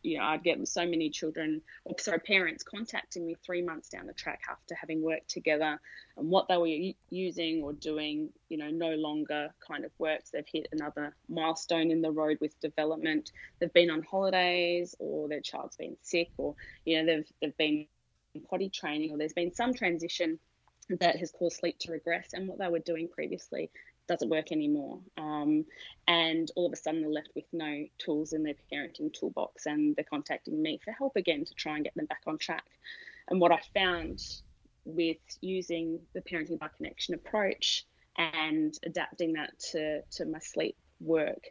you 0.01 0.17
know, 0.17 0.23
I'd 0.23 0.43
get 0.43 0.67
so 0.67 0.85
many 0.85 1.09
children, 1.09 1.61
or 1.83 1.95
sorry, 1.99 2.19
parents 2.19 2.63
contacting 2.63 3.25
me 3.25 3.35
three 3.45 3.61
months 3.61 3.89
down 3.89 4.07
the 4.07 4.13
track 4.13 4.41
after 4.49 4.73
having 4.73 5.03
worked 5.03 5.29
together 5.29 5.79
and 6.17 6.29
what 6.29 6.47
they 6.47 6.57
were 6.57 6.93
using 7.09 7.61
or 7.61 7.73
doing, 7.73 8.29
you 8.49 8.57
know, 8.57 8.69
no 8.69 8.95
longer 8.95 9.53
kind 9.65 9.85
of 9.85 9.91
works. 9.99 10.31
They've 10.31 10.47
hit 10.51 10.67
another 10.71 11.15
milestone 11.29 11.91
in 11.91 12.01
the 12.01 12.11
road 12.11 12.39
with 12.41 12.59
development. 12.59 13.31
They've 13.59 13.73
been 13.73 13.91
on 13.91 14.01
holidays 14.01 14.95
or 14.97 15.27
their 15.27 15.41
child's 15.41 15.75
been 15.75 15.97
sick 16.01 16.29
or, 16.37 16.55
you 16.83 16.97
know, 16.97 17.05
they've, 17.05 17.31
they've 17.41 17.57
been 17.57 17.87
potty 18.41 18.69
training 18.69 19.11
or 19.11 19.17
there's 19.17 19.33
been 19.33 19.53
some 19.53 19.73
transition 19.73 20.39
that 20.89 21.17
has 21.17 21.31
caused 21.31 21.57
sleep 21.57 21.77
to 21.79 21.91
regress 21.91 22.29
and 22.33 22.47
what 22.47 22.59
they 22.59 22.67
were 22.67 22.79
doing 22.79 23.07
previously 23.07 23.71
doesn't 24.07 24.29
work 24.29 24.51
anymore. 24.51 24.99
Um, 25.17 25.65
and 26.07 26.49
all 26.55 26.67
of 26.67 26.73
a 26.73 26.75
sudden, 26.75 27.01
they're 27.01 27.09
left 27.09 27.31
with 27.35 27.45
no 27.51 27.85
tools 27.97 28.33
in 28.33 28.43
their 28.43 28.53
parenting 28.71 29.11
toolbox 29.11 29.65
and 29.65 29.95
they're 29.95 30.05
contacting 30.05 30.61
me 30.61 30.79
for 30.83 30.91
help 30.91 31.15
again 31.15 31.43
to 31.45 31.53
try 31.55 31.75
and 31.75 31.83
get 31.83 31.95
them 31.95 32.05
back 32.05 32.21
on 32.27 32.37
track. 32.37 32.65
And 33.27 33.39
what 33.41 33.51
I 33.51 33.59
found 33.73 34.21
with 34.85 35.17
using 35.41 35.99
the 36.13 36.21
parenting 36.21 36.59
by 36.59 36.67
connection 36.77 37.15
approach 37.15 37.85
and 38.17 38.77
adapting 38.83 39.33
that 39.33 39.57
to, 39.71 40.01
to 40.11 40.25
my 40.25 40.39
sleep 40.39 40.77
work, 40.99 41.43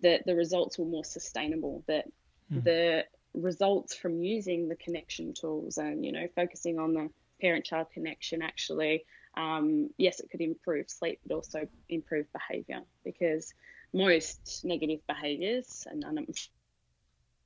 that 0.00 0.24
the 0.24 0.36
results 0.36 0.78
were 0.78 0.84
more 0.84 1.04
sustainable, 1.04 1.82
that 1.88 2.06
mm. 2.52 2.62
the 2.62 3.04
results 3.34 3.94
from 3.94 4.22
using 4.22 4.68
the 4.68 4.76
connection 4.76 5.34
tools 5.34 5.78
and, 5.78 6.04
you 6.04 6.12
know, 6.12 6.26
focusing 6.34 6.78
on 6.78 6.94
the 6.94 7.08
parent 7.40 7.64
child 7.64 7.86
connection 7.92 8.42
actually 8.42 9.04
um, 9.38 9.90
yes, 9.96 10.20
it 10.20 10.30
could 10.30 10.40
improve 10.40 10.90
sleep, 10.90 11.20
but 11.24 11.34
also 11.34 11.68
improve 11.88 12.26
behaviour 12.32 12.80
because 13.04 13.54
most 13.94 14.62
negative 14.64 15.00
behaviours, 15.06 15.86
and 15.88 16.04
I'm 16.04 16.26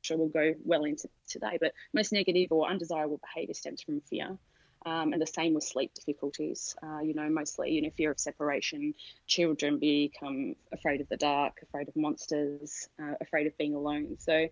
sure 0.01 0.17
we'll 0.17 0.29
go 0.29 0.55
well 0.65 0.85
into 0.85 1.09
today, 1.29 1.59
but 1.61 1.73
most 1.93 2.13
negative 2.13 2.49
or 2.51 2.67
undesirable 2.67 3.21
behaviour 3.21 3.55
stems 3.55 3.83
from 3.83 4.01
fear. 4.01 4.39
Um, 4.85 5.13
and 5.13 5.23
the 5.23 5.27
same 5.27 5.55
with 5.55 5.65
sleep 5.65 5.93
difficulties. 5.95 6.75
Uh, 6.83 7.01
you 7.01 7.15
know, 7.15 7.29
mostly, 7.29 7.71
you 7.71 7.83
know, 7.83 7.91
fear 7.97 8.11
of 8.11 8.19
separation. 8.19 8.95
Children 9.27 9.79
become 9.79 10.55
afraid 10.73 11.01
of 11.01 11.09
the 11.09 11.17
dark, 11.17 11.59
afraid 11.63 11.89
of 11.89 11.97
monsters, 11.97 12.89
uh, 13.01 13.15
afraid 13.21 13.47
of 13.47 13.57
being 13.59 13.75
alone. 13.75 14.17
So, 14.19 14.49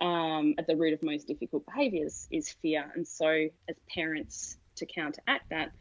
um, 0.00 0.54
at 0.58 0.66
the 0.66 0.76
root 0.76 0.94
of 0.94 1.02
most 1.02 1.26
difficult 1.26 1.66
behaviours 1.66 2.26
is 2.30 2.54
fear. 2.62 2.90
And 2.94 3.06
so, 3.06 3.48
as 3.68 3.76
parents, 3.92 4.56
to 4.76 4.86
counteract 4.86 5.50
that, 5.50 5.72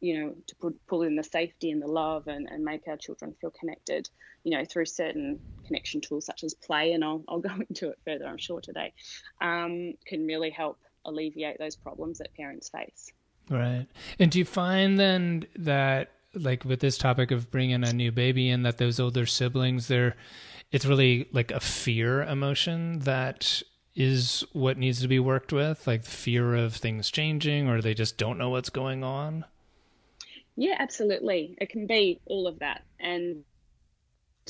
you 0.00 0.18
know, 0.20 0.34
to 0.46 0.56
put, 0.56 0.86
pull 0.86 1.02
in 1.02 1.16
the 1.16 1.24
safety 1.24 1.70
and 1.70 1.82
the 1.82 1.86
love 1.86 2.26
and, 2.26 2.48
and 2.48 2.64
make 2.64 2.86
our 2.86 2.96
children 2.96 3.34
feel 3.40 3.50
connected, 3.50 4.08
you 4.44 4.56
know, 4.56 4.64
through 4.64 4.86
certain 4.86 5.40
connection 5.66 6.00
tools 6.00 6.26
such 6.26 6.44
as 6.44 6.54
play, 6.54 6.92
and 6.92 7.04
I'll, 7.04 7.24
I'll 7.28 7.40
go 7.40 7.50
into 7.68 7.90
it 7.90 7.98
further, 8.04 8.26
I'm 8.26 8.38
sure, 8.38 8.60
today, 8.60 8.92
um, 9.40 9.94
can 10.06 10.26
really 10.26 10.50
help 10.50 10.78
alleviate 11.04 11.58
those 11.58 11.76
problems 11.76 12.18
that 12.18 12.34
parents 12.34 12.68
face. 12.68 13.10
Right. 13.48 13.86
And 14.18 14.30
do 14.30 14.38
you 14.38 14.44
find 14.44 14.98
then 14.98 15.46
that, 15.56 16.12
like 16.34 16.64
with 16.64 16.80
this 16.80 16.98
topic 16.98 17.30
of 17.30 17.50
bringing 17.50 17.84
a 17.84 17.92
new 17.92 18.12
baby 18.12 18.50
in, 18.50 18.62
that 18.62 18.78
those 18.78 18.98
older 19.00 19.26
siblings, 19.26 19.88
they're, 19.88 20.16
it's 20.72 20.84
really 20.84 21.28
like 21.32 21.50
a 21.50 21.60
fear 21.60 22.22
emotion 22.22 22.98
that 23.00 23.62
is 23.94 24.44
what 24.52 24.76
needs 24.76 25.00
to 25.00 25.08
be 25.08 25.18
worked 25.18 25.52
with, 25.52 25.86
like 25.86 26.04
fear 26.04 26.54
of 26.54 26.74
things 26.74 27.10
changing, 27.10 27.68
or 27.68 27.80
they 27.80 27.94
just 27.94 28.18
don't 28.18 28.36
know 28.36 28.50
what's 28.50 28.68
going 28.68 29.02
on? 29.02 29.44
Yeah, 30.56 30.76
absolutely. 30.78 31.56
It 31.60 31.70
can 31.70 31.86
be 31.86 32.20
all 32.26 32.46
of 32.46 32.58
that. 32.58 32.82
And 32.98 33.44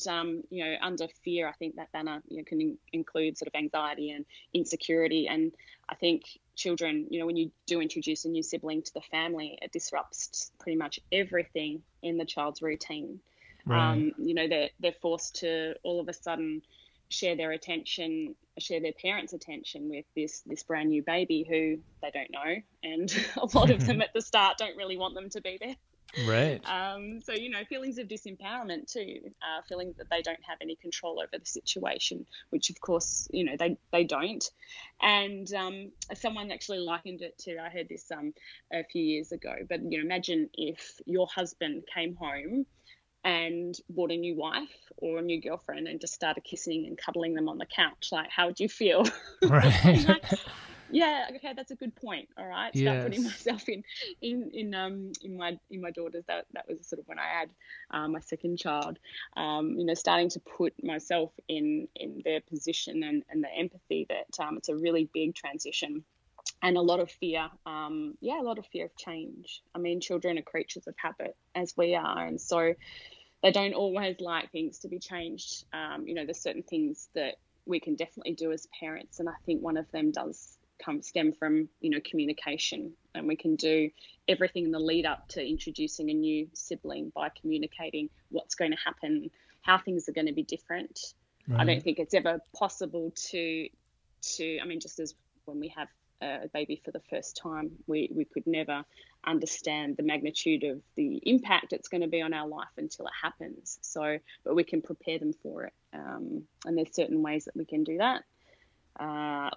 um, 0.06 0.42
you 0.50 0.64
know, 0.64 0.74
under 0.82 1.08
fear, 1.24 1.48
I 1.48 1.52
think 1.52 1.76
that 1.76 1.92
banner 1.92 2.22
you 2.28 2.38
know, 2.38 2.44
can 2.44 2.60
in- 2.60 2.78
include 2.92 3.38
sort 3.38 3.48
of 3.48 3.54
anxiety 3.54 4.10
and 4.10 4.24
insecurity. 4.52 5.26
And 5.28 5.52
I 5.88 5.94
think 5.94 6.24
children, 6.54 7.06
you 7.10 7.20
know, 7.20 7.26
when 7.26 7.36
you 7.36 7.50
do 7.66 7.80
introduce 7.80 8.24
a 8.24 8.28
new 8.28 8.42
sibling 8.42 8.82
to 8.82 8.94
the 8.94 9.00
family, 9.00 9.58
it 9.62 9.72
disrupts 9.72 10.50
pretty 10.58 10.76
much 10.76 11.00
everything 11.12 11.82
in 12.02 12.18
the 12.18 12.24
child's 12.24 12.60
routine. 12.60 13.20
Right. 13.64 13.92
Um, 13.92 14.12
you 14.18 14.34
know, 14.34 14.48
they're 14.48 14.70
they're 14.80 14.94
forced 15.00 15.36
to 15.36 15.74
all 15.82 16.00
of 16.00 16.08
a 16.08 16.12
sudden 16.12 16.62
share 17.08 17.36
their 17.36 17.52
attention, 17.52 18.34
share 18.58 18.80
their 18.80 18.92
parents' 18.92 19.32
attention 19.32 19.88
with 19.88 20.04
this 20.14 20.42
this 20.46 20.62
brand 20.62 20.90
new 20.90 21.02
baby 21.02 21.44
who 21.48 21.78
they 22.02 22.10
don't 22.10 22.30
know, 22.30 22.56
and 22.82 23.26
a 23.36 23.58
lot 23.58 23.70
of 23.70 23.84
them 23.86 24.00
at 24.02 24.12
the 24.14 24.20
start 24.22 24.58
don't 24.58 24.76
really 24.76 24.96
want 24.96 25.14
them 25.14 25.30
to 25.30 25.40
be 25.40 25.58
there. 25.60 25.76
Right. 26.26 26.62
Um, 26.66 27.20
so, 27.20 27.32
you 27.32 27.50
know, 27.50 27.64
feelings 27.64 27.98
of 27.98 28.08
disempowerment 28.08 28.90
too, 28.90 29.20
uh, 29.42 29.62
feeling 29.68 29.94
that 29.98 30.08
they 30.10 30.22
don't 30.22 30.42
have 30.48 30.58
any 30.60 30.76
control 30.76 31.20
over 31.20 31.38
the 31.38 31.46
situation, 31.46 32.26
which 32.50 32.70
of 32.70 32.80
course, 32.80 33.28
you 33.30 33.44
know, 33.44 33.56
they, 33.58 33.76
they 33.92 34.04
don't. 34.04 34.44
And 35.02 35.52
um, 35.54 35.92
someone 36.14 36.50
actually 36.50 36.78
likened 36.78 37.22
it 37.22 37.38
to, 37.40 37.58
I 37.58 37.68
heard 37.68 37.88
this 37.88 38.10
um, 38.10 38.32
a 38.72 38.84
few 38.84 39.02
years 39.02 39.32
ago, 39.32 39.54
but, 39.68 39.80
you 39.82 39.98
know, 39.98 40.04
imagine 40.04 40.48
if 40.54 40.98
your 41.04 41.26
husband 41.32 41.84
came 41.92 42.14
home 42.14 42.66
and 43.24 43.74
bought 43.90 44.12
a 44.12 44.16
new 44.16 44.36
wife 44.36 44.76
or 44.98 45.18
a 45.18 45.22
new 45.22 45.40
girlfriend 45.40 45.88
and 45.88 46.00
just 46.00 46.14
started 46.14 46.44
kissing 46.44 46.86
and 46.86 46.96
cuddling 46.96 47.34
them 47.34 47.48
on 47.48 47.58
the 47.58 47.66
couch. 47.66 48.08
Like, 48.12 48.30
how 48.30 48.46
would 48.46 48.60
you 48.60 48.68
feel? 48.68 49.04
Right. 49.42 50.06
like, 50.06 50.22
yeah 50.90 51.26
okay 51.34 51.52
that's 51.54 51.70
a 51.70 51.76
good 51.76 51.94
point 51.96 52.28
all 52.38 52.46
right? 52.46 52.76
Start 52.76 52.96
yes. 52.96 53.04
putting 53.04 53.24
myself 53.24 53.68
in 53.68 53.82
in 54.20 54.50
in 54.52 54.74
um 54.74 55.12
in 55.22 55.36
my 55.36 55.58
in 55.70 55.80
my 55.80 55.90
daughters. 55.90 56.24
That 56.28 56.46
that 56.54 56.66
was 56.68 56.86
sort 56.86 57.00
of 57.00 57.08
when 57.08 57.18
i 57.18 57.26
had 57.40 57.50
um, 57.90 58.12
my 58.12 58.20
second 58.20 58.58
child. 58.58 58.98
Um 59.36 59.74
you 59.78 59.84
know 59.84 59.94
starting 59.94 60.28
to 60.30 60.40
put 60.40 60.72
myself 60.82 61.32
in 61.48 61.88
in 61.96 62.22
their 62.24 62.40
position 62.40 63.02
and 63.02 63.22
and 63.30 63.42
the 63.42 63.52
empathy 63.56 64.06
that 64.08 64.44
um 64.44 64.56
it's 64.56 64.68
a 64.68 64.76
really 64.76 65.08
big 65.12 65.34
transition. 65.34 66.04
And 66.62 66.76
a 66.76 66.82
lot 66.82 67.00
of 67.00 67.10
fear 67.10 67.48
um 67.64 68.14
yeah 68.20 68.40
a 68.40 68.44
lot 68.44 68.58
of 68.58 68.66
fear 68.66 68.86
of 68.86 68.96
change. 68.96 69.62
I 69.74 69.78
mean 69.78 70.00
children 70.00 70.38
are 70.38 70.42
creatures 70.42 70.86
of 70.86 70.94
habit 70.96 71.36
as 71.54 71.74
we 71.76 71.94
are 71.94 72.26
and 72.26 72.40
so 72.40 72.74
they 73.42 73.52
don't 73.52 73.74
always 73.74 74.16
like 74.20 74.50
things 74.50 74.78
to 74.80 74.88
be 74.88 74.98
changed. 74.98 75.64
Um 75.72 76.06
you 76.06 76.14
know 76.14 76.24
there's 76.24 76.42
certain 76.42 76.62
things 76.62 77.08
that 77.14 77.34
we 77.68 77.80
can 77.80 77.96
definitely 77.96 78.32
do 78.32 78.52
as 78.52 78.68
parents 78.78 79.18
and 79.18 79.28
i 79.28 79.32
think 79.44 79.60
one 79.60 79.76
of 79.76 79.90
them 79.90 80.12
does 80.12 80.56
come 80.82 81.02
stem 81.02 81.32
from 81.32 81.68
you 81.80 81.90
know 81.90 82.00
communication. 82.04 82.92
And 83.14 83.26
we 83.26 83.36
can 83.36 83.56
do 83.56 83.90
everything 84.28 84.64
in 84.64 84.70
the 84.70 84.78
lead 84.78 85.06
up 85.06 85.28
to 85.28 85.46
introducing 85.46 86.10
a 86.10 86.14
new 86.14 86.48
sibling 86.52 87.12
by 87.14 87.30
communicating 87.40 88.10
what's 88.30 88.54
going 88.54 88.72
to 88.72 88.78
happen 88.84 89.30
how 89.62 89.78
things 89.78 90.08
are 90.08 90.12
going 90.12 90.28
to 90.28 90.32
be 90.32 90.44
different. 90.44 91.14
Right. 91.48 91.60
i 91.60 91.64
don't 91.64 91.82
think 91.82 92.00
it's 92.00 92.14
ever 92.14 92.40
possible 92.56 93.12
to 93.30 93.68
to 94.20 94.58
i 94.60 94.64
mean 94.64 94.80
just 94.80 94.98
as 94.98 95.14
when 95.44 95.60
we 95.60 95.68
have 95.68 95.86
a 96.22 96.48
baby 96.52 96.80
for 96.84 96.90
the 96.90 97.02
first 97.10 97.36
time 97.36 97.70
we 97.86 98.10
we 98.12 98.24
could 98.24 98.46
never 98.46 98.84
understand 99.24 99.96
the 99.96 100.02
magnitude 100.02 100.64
of 100.64 100.80
the 100.94 101.20
impact 101.24 101.72
it's 101.72 101.88
going 101.88 102.00
to 102.00 102.08
be 102.08 102.22
on 102.22 102.32
our 102.32 102.48
life 102.48 102.68
until 102.78 103.06
it 103.06 103.12
happens. 103.22 103.78
So 103.82 104.18
but 104.44 104.54
we 104.54 104.64
can 104.64 104.80
prepare 104.82 105.18
them 105.18 105.32
for 105.42 105.64
it. 105.64 105.72
Um, 105.92 106.44
and 106.64 106.78
there's 106.78 106.94
certain 106.94 107.22
ways 107.22 107.44
that 107.46 107.56
we 107.56 107.64
can 107.64 107.84
do 107.84 107.98
that 107.98 108.22
uh, 108.98 109.50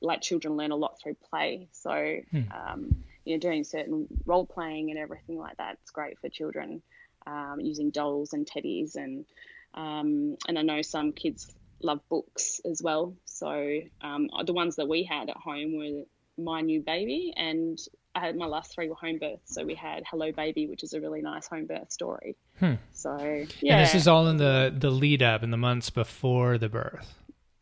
like 0.00 0.20
children 0.20 0.56
learn 0.56 0.70
a 0.70 0.76
lot 0.76 0.98
through 1.00 1.16
play. 1.30 1.68
So, 1.72 2.18
hmm. 2.30 2.42
um, 2.52 3.04
you 3.26 3.34
know 3.34 3.40
doing 3.40 3.64
certain 3.64 4.06
role 4.24 4.46
playing 4.46 4.90
and 4.90 4.98
everything 4.98 5.36
like 5.36 5.58
that. 5.58 5.78
It's 5.82 5.90
great 5.90 6.18
for 6.20 6.30
children 6.30 6.80
um, 7.26 7.56
using 7.60 7.90
dolls 7.90 8.32
and 8.32 8.46
teddies 8.46 8.94
and 8.94 9.26
um, 9.74 10.36
and 10.48 10.58
I 10.58 10.62
know 10.62 10.80
some 10.80 11.12
kids 11.12 11.52
love 11.82 12.00
books 12.08 12.62
as 12.64 12.82
well. 12.82 13.14
So 13.26 13.80
um, 14.00 14.30
the 14.46 14.54
ones 14.54 14.76
that 14.76 14.88
we 14.88 15.02
had 15.02 15.28
at 15.28 15.36
home 15.36 15.76
were 15.76 16.04
my 16.42 16.62
new 16.62 16.80
baby 16.80 17.34
and 17.36 17.78
I 18.14 18.20
had 18.20 18.36
my 18.36 18.46
last 18.46 18.74
three 18.74 18.88
were 18.88 18.94
home 18.94 19.18
births. 19.18 19.54
So 19.54 19.64
we 19.64 19.74
had 19.74 20.04
Hello 20.08 20.32
Baby, 20.32 20.66
which 20.68 20.82
is 20.82 20.94
a 20.94 21.00
really 21.00 21.20
nice 21.20 21.46
home 21.46 21.66
birth 21.66 21.92
story. 21.92 22.36
Hmm. 22.58 22.74
So 22.92 23.44
yeah, 23.60 23.76
And 23.76 23.86
this 23.86 23.94
is 23.94 24.08
all 24.08 24.28
in 24.28 24.38
the 24.38 24.74
the 24.74 24.90
lead 24.90 25.22
up 25.22 25.42
in 25.42 25.50
the 25.50 25.58
months 25.58 25.90
before 25.90 26.56
the 26.56 26.70
birth. 26.70 27.14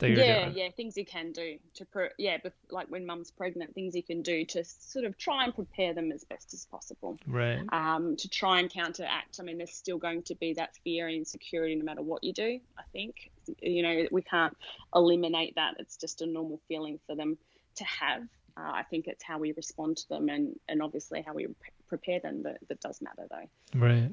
That 0.05 0.11
you're 0.11 0.25
yeah, 0.27 0.45
doing. 0.45 0.57
yeah, 0.57 0.69
things 0.71 0.97
you 0.97 1.05
can 1.05 1.33
do 1.33 1.59
to 1.75 1.85
pre- 1.87 2.11
yeah, 2.19 2.39
like 2.71 2.89
when 2.89 3.07
mum's 3.07 3.31
pregnant, 3.31 3.75
things 3.75 3.95
you 3.95 4.03
can 4.03 4.23
do 4.23 4.45
to 4.47 4.65
sort 4.65 5.05
of 5.05 5.17
try 5.17 5.45
and 5.45 5.55
prepare 5.55 5.95
them 5.95 6.13
as 6.13 6.25
best 6.25 6.55
as 6.55 6.67
possible. 6.67 7.19
Right. 7.27 7.61
Um, 7.73 8.17
to 8.17 8.29
try 8.29 8.61
and 8.61 8.71
counteract. 8.71 9.41
I 9.41 9.43
mean, 9.43 9.59
there's 9.59 9.75
still 9.75 9.99
going 9.99 10.23
to 10.25 10.35
be 10.35 10.55
that 10.55 10.77
fear 10.85 11.09
and 11.09 11.17
insecurity 11.17 11.75
no 11.75 11.85
matter 11.85 12.03
what 12.03 12.23
you 12.25 12.33
do. 12.33 12.61
I 12.79 12.83
think 12.93 13.31
you 13.61 13.83
know 13.83 14.07
we 14.11 14.23
can't 14.23 14.57
eliminate 14.95 15.55
that. 15.57 15.75
It's 15.79 15.97
just 15.97 16.23
a 16.23 16.27
normal 16.27 16.61
feeling 16.69 17.01
for 17.07 17.15
them 17.15 17.39
to 17.77 17.85
have. 17.85 18.23
Uh, 18.57 18.71
I 18.73 18.85
think 18.85 19.09
it's 19.09 19.25
how 19.25 19.39
we 19.39 19.53
respond 19.53 19.97
to 19.97 20.09
them 20.09 20.29
and, 20.29 20.59
and 20.69 20.81
obviously 20.81 21.23
how 21.23 21.35
we 21.35 21.49
prepare 21.89 22.21
them 22.21 22.43
that, 22.43 22.59
that 22.69 22.81
does 22.81 23.01
matter 23.01 23.27
though. 23.31 23.79
Right. 23.79 24.11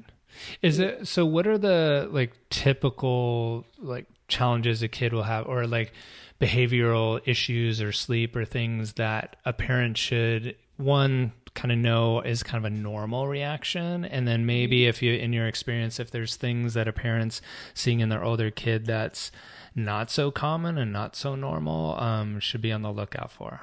Is 0.62 0.78
it 0.78 1.06
so 1.08 1.26
what 1.26 1.46
are 1.46 1.58
the 1.58 2.08
like 2.10 2.32
typical 2.50 3.66
like 3.78 4.06
challenges 4.28 4.82
a 4.82 4.88
kid 4.88 5.12
will 5.12 5.24
have 5.24 5.46
or 5.46 5.66
like 5.66 5.92
behavioral 6.40 7.20
issues 7.24 7.80
or 7.80 7.92
sleep 7.92 8.34
or 8.34 8.44
things 8.44 8.94
that 8.94 9.36
a 9.44 9.52
parent 9.52 9.96
should 9.96 10.56
one 10.76 11.32
kind 11.54 11.70
of 11.70 11.78
know 11.78 12.20
is 12.20 12.42
kind 12.42 12.64
of 12.64 12.72
a 12.72 12.74
normal 12.74 13.28
reaction 13.28 14.04
and 14.06 14.26
then 14.26 14.46
maybe 14.46 14.86
if 14.86 15.02
you 15.02 15.12
in 15.12 15.32
your 15.32 15.46
experience 15.46 16.00
if 16.00 16.10
there's 16.10 16.34
things 16.34 16.74
that 16.74 16.88
a 16.88 16.92
parent's 16.92 17.42
seeing 17.74 18.00
in 18.00 18.08
their 18.08 18.24
older 18.24 18.50
kid 18.50 18.86
that's 18.86 19.30
not 19.74 20.10
so 20.10 20.30
common 20.30 20.78
and 20.78 20.92
not 20.92 21.14
so 21.14 21.34
normal 21.34 21.98
um, 22.00 22.40
should 22.40 22.62
be 22.62 22.72
on 22.72 22.82
the 22.82 22.90
lookout 22.90 23.30
for 23.30 23.60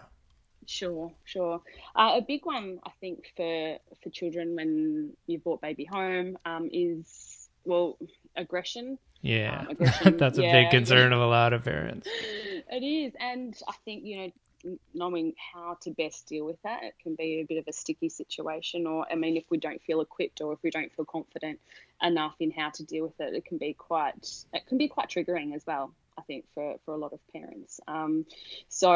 Sure, 0.70 1.12
sure. 1.26 1.62
Uh, 1.96 2.14
a 2.18 2.22
big 2.22 2.46
one, 2.46 2.80
I 2.86 2.92
think, 3.02 3.34
for 3.36 3.78
for 4.04 4.10
children 4.12 4.56
when 4.56 5.14
you've 5.26 5.44
brought 5.44 5.62
baby 5.62 5.84
home 5.84 6.38
um, 6.46 6.70
is 6.72 7.50
well 7.66 7.98
aggression. 8.36 9.00
yeah 9.22 9.62
Um, 9.62 9.68
aggression, 9.70 10.18
that's 10.20 10.38
a 10.38 10.44
yeah, 10.44 10.62
big 10.62 10.70
concern 10.70 11.12
of 11.12 11.22
a 11.22 11.26
lot 11.26 11.54
of 11.54 11.64
parents 11.64 12.08
It 12.72 12.84
is, 12.84 13.14
and 13.20 13.56
I 13.68 13.74
think 13.84 14.06
you 14.06 14.18
know 14.18 14.78
knowing 14.94 15.34
how 15.54 15.76
to 15.82 15.90
best 15.92 16.28
deal 16.28 16.46
with 16.46 16.62
that 16.64 16.84
it 16.84 16.94
can 17.02 17.16
be 17.16 17.40
a 17.40 17.46
bit 17.46 17.58
of 17.58 17.66
a 17.68 17.74
sticky 17.74 18.10
situation 18.10 18.86
or 18.86 19.06
i 19.10 19.16
mean 19.16 19.38
if 19.38 19.46
we 19.50 19.58
don't 19.58 19.82
feel 19.82 20.02
equipped 20.02 20.42
or 20.42 20.52
if 20.52 20.60
we 20.62 20.70
don't 20.70 20.94
feel 20.94 21.06
confident 21.06 21.58
enough 22.04 22.36
in 22.42 22.52
how 22.52 22.70
to 22.70 22.84
deal 22.84 23.04
with 23.04 23.20
it 23.20 23.34
it 23.34 23.46
can 23.46 23.58
be 23.58 23.74
quite 23.74 24.28
it 24.54 24.68
can 24.68 24.78
be 24.78 24.90
quite 24.90 25.10
triggering 25.10 25.56
as 25.56 25.66
well 25.66 25.94
i 26.20 26.22
think 26.24 26.46
for 26.54 26.76
for 26.86 26.94
a 26.94 26.98
lot 26.98 27.14
of 27.14 27.20
parents 27.34 27.80
um, 27.88 28.26
so 28.68 28.92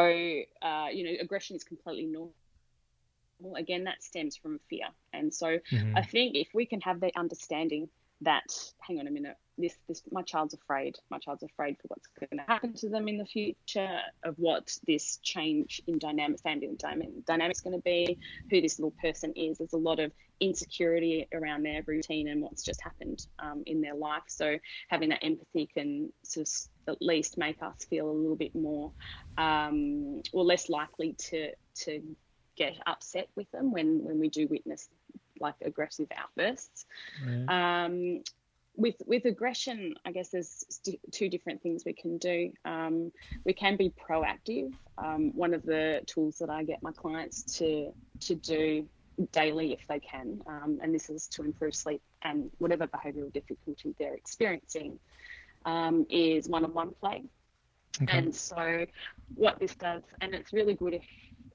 uh, 0.62 0.88
you 0.92 1.04
know 1.04 1.12
aggression 1.20 1.56
is 1.56 1.64
completely 1.64 2.06
normal 2.06 2.34
again 3.56 3.84
that 3.84 4.02
stems 4.02 4.36
from 4.36 4.58
fear 4.70 4.86
and 5.12 5.32
so 5.32 5.58
Mhm. 5.72 5.92
I 5.96 6.02
think 6.02 6.36
if 6.36 6.48
we 6.54 6.66
can 6.66 6.80
have 6.82 7.00
the 7.00 7.10
understanding 7.16 7.88
that, 8.20 8.44
hang 8.80 8.98
on 9.00 9.06
a 9.06 9.10
minute, 9.10 9.36
this, 9.58 9.76
this, 9.88 10.02
my 10.10 10.22
child's 10.22 10.54
afraid. 10.54 10.96
My 11.10 11.18
child's 11.18 11.42
afraid 11.42 11.76
for 11.80 11.88
what's 11.88 12.08
going 12.18 12.38
to 12.38 12.52
happen 12.52 12.72
to 12.74 12.88
them 12.88 13.06
in 13.08 13.18
the 13.18 13.26
future, 13.26 14.00
of 14.24 14.34
what 14.36 14.76
this 14.86 15.18
change 15.22 15.80
in 15.86 15.98
dynamic, 15.98 16.40
family 16.40 16.70
dynamic, 16.76 17.24
dynamic's 17.26 17.60
going 17.60 17.76
to 17.76 17.82
be, 17.82 18.18
who 18.50 18.60
this 18.60 18.78
little 18.78 18.94
person 19.00 19.32
is. 19.36 19.58
There's 19.58 19.72
a 19.72 19.78
lot 19.78 20.00
of 20.00 20.12
insecurity 20.40 21.28
around 21.32 21.62
their 21.62 21.82
routine 21.86 22.28
and 22.28 22.40
what's 22.42 22.64
just 22.64 22.82
happened 22.82 23.26
um, 23.38 23.62
in 23.66 23.80
their 23.80 23.94
life. 23.94 24.24
So 24.28 24.58
having 24.88 25.10
that 25.10 25.24
empathy 25.24 25.68
can 25.72 26.12
sort 26.24 26.48
of 26.48 26.52
at 26.88 27.00
least 27.00 27.38
make 27.38 27.62
us 27.62 27.84
feel 27.84 28.10
a 28.10 28.12
little 28.12 28.36
bit 28.36 28.54
more, 28.54 28.92
um, 29.38 30.22
or 30.32 30.44
less 30.44 30.68
likely 30.68 31.14
to 31.14 31.52
to 31.74 32.02
get 32.56 32.74
upset 32.86 33.28
with 33.34 33.50
them 33.50 33.72
when 33.72 34.04
when 34.04 34.18
we 34.18 34.28
do 34.28 34.46
witness 34.48 34.88
like 35.40 35.54
aggressive 35.62 36.08
outbursts. 36.16 36.86
Um, 37.48 38.22
with 38.76 38.96
with 39.06 39.24
aggression, 39.24 39.94
I 40.04 40.12
guess 40.12 40.30
there's 40.30 40.64
st- 40.68 41.00
two 41.12 41.28
different 41.28 41.62
things 41.62 41.84
we 41.84 41.92
can 41.92 42.18
do. 42.18 42.52
Um, 42.64 43.12
we 43.44 43.52
can 43.52 43.76
be 43.76 43.90
proactive. 43.90 44.72
Um, 44.98 45.32
one 45.34 45.54
of 45.54 45.62
the 45.62 46.02
tools 46.06 46.38
that 46.38 46.50
I 46.50 46.64
get 46.64 46.82
my 46.82 46.92
clients 46.92 47.58
to 47.58 47.92
to 48.20 48.34
do 48.34 48.88
daily, 49.30 49.72
if 49.72 49.86
they 49.86 50.00
can, 50.00 50.42
um, 50.46 50.80
and 50.82 50.92
this 50.92 51.08
is 51.08 51.28
to 51.28 51.44
improve 51.44 51.74
sleep 51.74 52.02
and 52.22 52.50
whatever 52.58 52.86
behavioural 52.88 53.32
difficulty 53.32 53.94
they're 53.98 54.14
experiencing, 54.14 54.98
um, 55.64 56.06
is 56.10 56.48
one-on-one 56.48 56.92
play. 57.00 57.24
Okay. 58.02 58.18
And 58.18 58.34
so, 58.34 58.86
what 59.36 59.58
this 59.60 59.74
does, 59.76 60.02
and 60.20 60.34
it's 60.34 60.52
really 60.52 60.74
good 60.74 60.94
if, 60.94 61.04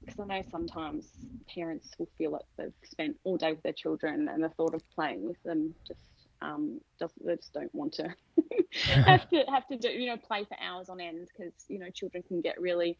because 0.00 0.20
I 0.20 0.24
know 0.24 0.42
sometimes 0.50 1.06
parents 1.54 1.90
will 1.98 2.08
feel 2.16 2.32
like 2.32 2.44
they've 2.56 2.72
spent 2.84 3.16
all 3.24 3.36
day 3.36 3.52
with 3.52 3.62
their 3.62 3.74
children 3.74 4.28
and 4.28 4.42
the 4.42 4.48
thought 4.50 4.74
of 4.74 4.82
playing 4.94 5.26
with 5.26 5.42
them 5.44 5.74
just 5.86 6.00
um, 6.42 6.80
just 6.98 7.14
they 7.24 7.36
just 7.36 7.52
don't 7.52 7.74
want 7.74 7.94
to 7.94 8.14
have 9.04 9.28
to 9.28 9.42
have 9.48 9.66
to 9.68 9.76
do 9.76 9.88
you 9.88 10.06
know 10.06 10.16
play 10.16 10.44
for 10.44 10.56
hours 10.60 10.88
on 10.88 11.00
end 11.00 11.28
because 11.36 11.52
you 11.68 11.78
know 11.78 11.90
children 11.90 12.22
can 12.22 12.40
get 12.40 12.60
really 12.60 12.96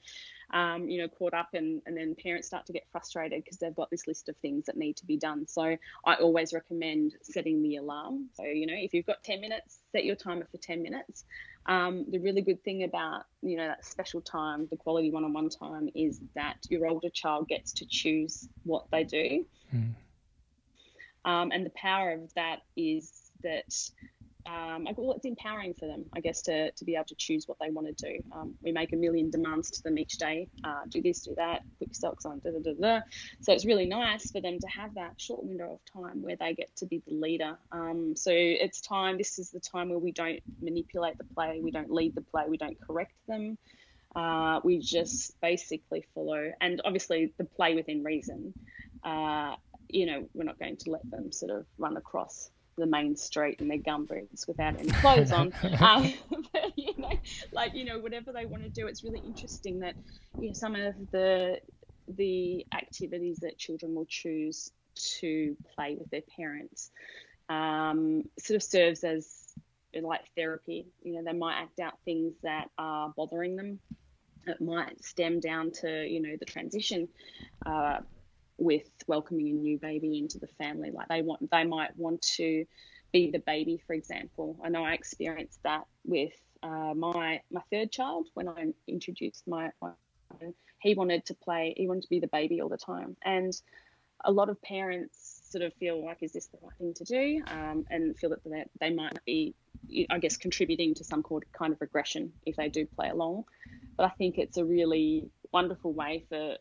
um, 0.52 0.88
you 0.88 1.00
know 1.00 1.08
caught 1.08 1.32
up 1.32 1.48
and 1.54 1.80
and 1.86 1.96
then 1.96 2.16
parents 2.20 2.48
start 2.48 2.66
to 2.66 2.72
get 2.72 2.84
frustrated 2.90 3.42
because 3.44 3.58
they've 3.58 3.74
got 3.74 3.90
this 3.90 4.06
list 4.06 4.28
of 4.28 4.36
things 4.38 4.66
that 4.66 4.76
need 4.76 4.96
to 4.96 5.06
be 5.06 5.16
done. 5.16 5.46
So 5.46 5.76
I 6.04 6.14
always 6.16 6.52
recommend 6.52 7.14
setting 7.22 7.62
the 7.62 7.76
alarm. 7.76 8.28
So 8.34 8.44
you 8.44 8.66
know 8.66 8.74
if 8.76 8.94
you've 8.94 9.06
got 9.06 9.22
10 9.22 9.40
minutes, 9.40 9.78
set 9.92 10.04
your 10.04 10.16
timer 10.16 10.46
for 10.50 10.58
10 10.58 10.82
minutes. 10.82 11.24
Um, 11.66 12.06
the 12.10 12.18
really 12.18 12.42
good 12.42 12.64
thing 12.64 12.82
about 12.84 13.24
you 13.42 13.56
know 13.56 13.68
that 13.68 13.84
special 13.84 14.20
time, 14.20 14.66
the 14.70 14.76
quality 14.76 15.10
one-on-one 15.10 15.50
time, 15.50 15.88
is 15.94 16.20
that 16.34 16.56
your 16.68 16.86
older 16.88 17.10
child 17.10 17.48
gets 17.48 17.72
to 17.74 17.86
choose 17.86 18.48
what 18.64 18.86
they 18.90 19.04
do, 19.04 19.44
Hmm. 19.70 19.90
um, 21.24 21.52
and 21.52 21.64
the 21.64 21.70
power 21.70 22.12
of 22.12 22.32
that 22.34 22.62
is 22.76 23.29
that 23.42 23.72
um, 24.46 24.86
well, 24.96 25.12
it's 25.12 25.26
empowering 25.26 25.74
for 25.74 25.86
them, 25.86 26.04
I 26.14 26.20
guess, 26.20 26.42
to, 26.42 26.70
to 26.72 26.84
be 26.84 26.94
able 26.94 27.04
to 27.06 27.14
choose 27.14 27.46
what 27.46 27.58
they 27.60 27.70
want 27.70 27.86
to 27.96 28.10
do. 28.10 28.22
Um, 28.32 28.54
we 28.62 28.72
make 28.72 28.92
a 28.92 28.96
million 28.96 29.30
demands 29.30 29.70
to 29.72 29.82
them 29.82 29.98
each 29.98 30.18
day 30.18 30.48
uh, 30.64 30.82
do 30.88 31.02
this, 31.02 31.20
do 31.20 31.34
that, 31.36 31.62
your 31.78 31.88
socks 31.92 32.24
on, 32.24 32.40
da 32.40 32.50
da 32.50 32.58
da 32.58 32.72
da. 32.80 33.00
So 33.42 33.52
it's 33.52 33.64
really 33.64 33.86
nice 33.86 34.30
for 34.30 34.40
them 34.40 34.58
to 34.58 34.66
have 34.68 34.94
that 34.94 35.20
short 35.20 35.44
window 35.44 35.74
of 35.74 36.02
time 36.02 36.22
where 36.22 36.36
they 36.36 36.54
get 36.54 36.74
to 36.76 36.86
be 36.86 37.02
the 37.06 37.14
leader. 37.14 37.58
Um, 37.70 38.14
so 38.16 38.30
it's 38.32 38.80
time, 38.80 39.18
this 39.18 39.38
is 39.38 39.50
the 39.50 39.60
time 39.60 39.90
where 39.90 39.98
we 39.98 40.12
don't 40.12 40.40
manipulate 40.60 41.18
the 41.18 41.24
play, 41.24 41.60
we 41.62 41.70
don't 41.70 41.90
lead 41.90 42.14
the 42.14 42.22
play, 42.22 42.44
we 42.48 42.56
don't 42.56 42.80
correct 42.80 43.14
them. 43.28 43.58
Uh, 44.16 44.60
we 44.64 44.80
just 44.80 45.40
basically 45.40 46.04
follow, 46.14 46.50
and 46.60 46.82
obviously 46.84 47.32
the 47.38 47.44
play 47.44 47.76
within 47.76 48.02
reason. 48.02 48.52
Uh, 49.04 49.54
you 49.88 50.06
know, 50.06 50.28
we're 50.34 50.44
not 50.44 50.58
going 50.58 50.76
to 50.76 50.90
let 50.90 51.08
them 51.10 51.30
sort 51.30 51.52
of 51.52 51.64
run 51.78 51.96
across 51.96 52.50
the 52.80 52.86
main 52.86 53.16
street 53.16 53.60
in 53.60 53.68
their 53.68 53.78
gumboots 53.78 54.48
without 54.48 54.78
any 54.78 54.90
clothes 54.90 55.32
on. 55.32 55.52
Um, 55.80 56.12
but, 56.52 56.76
you 56.76 56.94
know, 56.98 57.12
like 57.52 57.74
you 57.74 57.84
know, 57.84 57.98
whatever 57.98 58.32
they 58.32 58.44
want 58.44 58.62
to 58.64 58.68
do, 58.68 58.86
it's 58.86 59.04
really 59.04 59.20
interesting 59.20 59.80
that 59.80 59.94
you 60.38 60.48
know 60.48 60.52
some 60.52 60.74
of 60.74 60.94
the 61.10 61.60
the 62.16 62.66
activities 62.74 63.38
that 63.38 63.56
children 63.56 63.94
will 63.94 64.06
choose 64.06 64.72
to 65.20 65.56
play 65.74 65.96
with 65.98 66.10
their 66.10 66.22
parents 66.36 66.90
um, 67.50 68.24
sort 68.38 68.56
of 68.56 68.62
serves 68.62 69.04
as 69.04 69.54
like 70.00 70.22
therapy. 70.36 70.86
You 71.02 71.14
know, 71.14 71.24
they 71.24 71.36
might 71.36 71.60
act 71.60 71.80
out 71.80 71.94
things 72.04 72.34
that 72.42 72.70
are 72.78 73.12
bothering 73.16 73.56
them. 73.56 73.80
It 74.46 74.60
might 74.60 75.04
stem 75.04 75.40
down 75.40 75.70
to 75.82 76.06
you 76.06 76.22
know 76.22 76.36
the 76.38 76.46
transition. 76.46 77.08
Uh, 77.66 77.98
with 78.60 78.88
welcoming 79.08 79.48
a 79.48 79.52
new 79.52 79.78
baby 79.78 80.18
into 80.18 80.38
the 80.38 80.46
family. 80.58 80.90
Like 80.92 81.08
they 81.08 81.22
want, 81.22 81.50
they 81.50 81.64
might 81.64 81.96
want 81.96 82.22
to 82.36 82.64
be 83.12 83.30
the 83.32 83.40
baby, 83.40 83.82
for 83.86 83.94
example. 83.94 84.56
I 84.62 84.68
know 84.68 84.84
I 84.84 84.92
experienced 84.92 85.60
that 85.64 85.86
with 86.04 86.34
uh, 86.62 86.94
my 86.94 87.40
my 87.50 87.62
third 87.72 87.90
child 87.90 88.28
when 88.34 88.48
I 88.48 88.66
introduced 88.86 89.48
my, 89.48 89.70
my. 89.82 89.90
He 90.80 90.94
wanted 90.94 91.26
to 91.26 91.34
play. 91.34 91.74
He 91.76 91.88
wanted 91.88 92.04
to 92.04 92.10
be 92.10 92.20
the 92.20 92.28
baby 92.28 92.60
all 92.60 92.68
the 92.68 92.78
time, 92.78 93.16
and 93.24 93.52
a 94.24 94.30
lot 94.30 94.50
of 94.50 94.60
parents 94.62 95.40
sort 95.50 95.64
of 95.64 95.72
feel 95.74 96.04
like, 96.04 96.18
is 96.20 96.32
this 96.32 96.46
the 96.46 96.58
right 96.62 96.72
thing 96.78 96.94
to 96.94 97.04
do? 97.04 97.42
Um, 97.48 97.84
and 97.90 98.16
feel 98.16 98.30
that 98.30 98.44
they, 98.44 98.64
they 98.78 98.90
might 98.90 99.18
be, 99.24 99.54
I 100.10 100.18
guess, 100.18 100.36
contributing 100.36 100.94
to 100.94 101.04
some 101.04 101.24
kind 101.52 101.72
of 101.72 101.80
regression 101.80 102.32
if 102.46 102.56
they 102.56 102.68
do 102.68 102.86
play 102.86 103.08
along. 103.08 103.44
But 103.96 104.04
I 104.04 104.10
think 104.10 104.38
it's 104.38 104.58
a 104.58 104.64
really 104.64 105.30
wonderful 105.52 105.92
way 105.92 106.24
for 106.28 106.56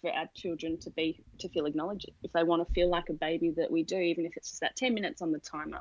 for 0.00 0.10
our 0.10 0.28
children 0.34 0.78
to 0.78 0.90
be 0.90 1.22
to 1.38 1.48
feel 1.48 1.66
acknowledged 1.66 2.10
if 2.22 2.32
they 2.32 2.42
want 2.42 2.66
to 2.66 2.74
feel 2.74 2.88
like 2.88 3.08
a 3.08 3.14
baby 3.14 3.50
that 3.50 3.70
we 3.70 3.82
do 3.82 3.98
even 3.98 4.24
if 4.26 4.36
it's 4.36 4.50
just 4.50 4.60
that 4.60 4.76
10 4.76 4.94
minutes 4.94 5.22
on 5.22 5.32
the 5.32 5.38
timer 5.38 5.80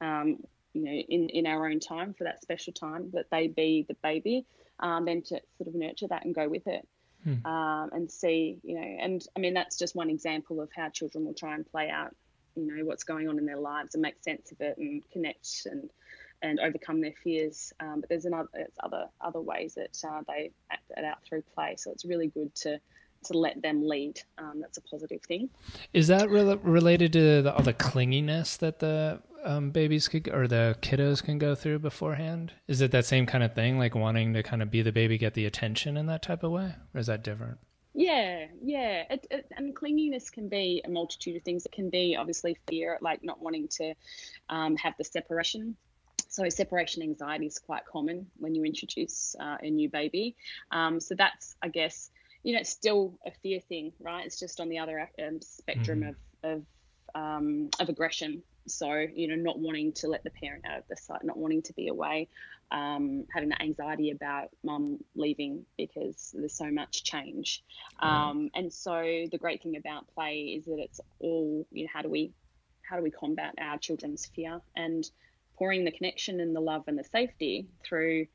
um, 0.00 0.38
you 0.72 0.82
know 0.82 0.90
in, 0.90 1.28
in 1.28 1.46
our 1.46 1.68
own 1.68 1.80
time 1.80 2.14
for 2.14 2.24
that 2.24 2.42
special 2.42 2.72
time 2.72 3.10
that 3.12 3.26
they 3.30 3.46
be 3.46 3.84
the 3.88 3.96
baby 4.02 4.44
um, 4.80 5.04
then 5.04 5.22
to 5.22 5.40
sort 5.58 5.68
of 5.68 5.74
nurture 5.74 6.08
that 6.08 6.24
and 6.24 6.34
go 6.34 6.48
with 6.48 6.66
it 6.66 6.86
hmm. 7.22 7.44
um, 7.46 7.90
and 7.92 8.10
see, 8.10 8.58
you 8.62 8.74
know, 8.74 8.96
and 9.00 9.24
I 9.36 9.40
mean 9.40 9.54
that's 9.54 9.78
just 9.78 9.94
one 9.94 10.10
example 10.10 10.60
of 10.60 10.70
how 10.74 10.88
children 10.88 11.24
will 11.24 11.34
try 11.34 11.54
and 11.54 11.68
play 11.70 11.88
out, 11.90 12.14
you 12.56 12.66
know, 12.66 12.84
what's 12.84 13.04
going 13.04 13.28
on 13.28 13.38
in 13.38 13.46
their 13.46 13.58
lives 13.58 13.94
and 13.94 14.02
make 14.02 14.22
sense 14.22 14.52
of 14.52 14.60
it 14.60 14.76
and 14.78 15.02
connect 15.10 15.66
and 15.66 15.90
and 16.42 16.60
overcome 16.60 17.00
their 17.00 17.14
fears. 17.22 17.72
Um, 17.80 18.00
but 18.00 18.08
there's 18.08 18.24
another 18.24 18.48
it's 18.54 18.76
other 18.82 19.06
other 19.20 19.40
ways 19.40 19.74
that 19.74 19.96
uh, 20.06 20.22
they 20.26 20.50
act 20.70 20.90
it 20.96 21.04
out 21.04 21.18
through 21.24 21.42
play. 21.54 21.76
So 21.78 21.90
it's 21.90 22.04
really 22.04 22.28
good 22.28 22.54
to 22.56 22.80
to 23.24 23.38
let 23.38 23.60
them 23.62 23.86
lead. 23.86 24.20
Um, 24.38 24.60
that's 24.60 24.78
a 24.78 24.82
positive 24.82 25.22
thing. 25.22 25.50
Is 25.92 26.08
that 26.08 26.30
re- 26.30 26.58
related 26.62 27.12
to 27.14 27.42
the, 27.42 27.54
all 27.54 27.62
the 27.62 27.72
clinginess 27.72 28.58
that 28.58 28.78
the 28.78 29.20
um, 29.44 29.70
babies 29.70 30.08
could 30.08 30.28
or 30.28 30.48
the 30.48 30.76
kiddos 30.80 31.22
can 31.22 31.38
go 31.38 31.54
through 31.54 31.80
beforehand? 31.80 32.52
Is 32.68 32.80
it 32.80 32.90
that 32.92 33.04
same 33.04 33.26
kind 33.26 33.44
of 33.44 33.54
thing, 33.54 33.78
like 33.78 33.94
wanting 33.94 34.34
to 34.34 34.42
kind 34.42 34.62
of 34.62 34.70
be 34.70 34.82
the 34.82 34.92
baby, 34.92 35.18
get 35.18 35.34
the 35.34 35.46
attention 35.46 35.96
in 35.96 36.06
that 36.06 36.22
type 36.22 36.42
of 36.42 36.50
way, 36.52 36.74
or 36.94 37.00
is 37.00 37.06
that 37.06 37.22
different? 37.22 37.58
Yeah, 37.96 38.46
yeah, 38.60 39.04
it, 39.08 39.26
it, 39.30 39.46
and 39.56 39.74
clinginess 39.74 40.32
can 40.32 40.48
be 40.48 40.82
a 40.84 40.90
multitude 40.90 41.36
of 41.36 41.42
things. 41.42 41.64
It 41.64 41.70
can 41.70 41.90
be 41.90 42.16
obviously 42.16 42.58
fear, 42.68 42.98
like 43.00 43.22
not 43.22 43.40
wanting 43.40 43.68
to 43.78 43.94
um, 44.48 44.76
have 44.76 44.94
the 44.98 45.04
separation 45.04 45.76
so 46.34 46.48
separation 46.48 47.02
anxiety 47.02 47.46
is 47.46 47.60
quite 47.60 47.84
common 47.86 48.26
when 48.38 48.56
you 48.56 48.64
introduce 48.64 49.36
uh, 49.38 49.56
a 49.62 49.70
new 49.70 49.88
baby. 49.88 50.34
Um, 50.72 50.98
so 50.98 51.14
that's, 51.14 51.54
I 51.62 51.68
guess, 51.68 52.10
you 52.44 52.52
know, 52.52 52.60
it's 52.60 52.70
still 52.70 53.18
a 53.26 53.32
fear 53.42 53.58
thing, 53.58 53.92
right? 53.98 54.24
It's 54.24 54.38
just 54.38 54.60
on 54.60 54.68
the 54.68 54.78
other 54.78 55.10
um, 55.26 55.40
spectrum 55.40 56.02
mm. 56.02 56.10
of 56.10 56.16
of, 56.44 56.62
um, 57.14 57.70
of 57.80 57.88
aggression. 57.88 58.42
So 58.66 59.06
you 59.14 59.28
know, 59.28 59.34
not 59.34 59.58
wanting 59.58 59.92
to 59.94 60.08
let 60.08 60.22
the 60.22 60.30
parent 60.30 60.64
out 60.66 60.78
of 60.78 60.84
the 60.88 60.96
sight, 60.96 61.24
not 61.24 61.36
wanting 61.36 61.62
to 61.62 61.72
be 61.72 61.88
away, 61.88 62.28
um, 62.70 63.24
having 63.32 63.48
that 63.48 63.62
anxiety 63.62 64.10
about 64.10 64.50
mum 64.62 64.98
leaving 65.16 65.64
because 65.76 66.34
there's 66.36 66.54
so 66.54 66.70
much 66.70 67.02
change. 67.02 67.64
Mm. 68.02 68.50
and 68.54 68.72
so 68.72 69.24
the 69.30 69.38
great 69.38 69.62
thing 69.62 69.76
about 69.76 70.06
play 70.14 70.54
is 70.56 70.66
that 70.66 70.78
it's 70.78 71.00
all 71.20 71.66
you 71.72 71.84
know, 71.84 71.90
how 71.92 72.02
do 72.02 72.08
we 72.08 72.32
how 72.88 72.96
do 72.96 73.02
we 73.02 73.10
combat 73.10 73.54
our 73.58 73.78
children's 73.78 74.26
fear 74.26 74.60
and 74.76 75.10
pouring 75.56 75.84
the 75.84 75.90
connection 75.90 76.40
and 76.40 76.54
the 76.54 76.60
love 76.60 76.84
and 76.88 76.98
the 76.98 77.04
safety 77.04 77.68
through 77.84 78.26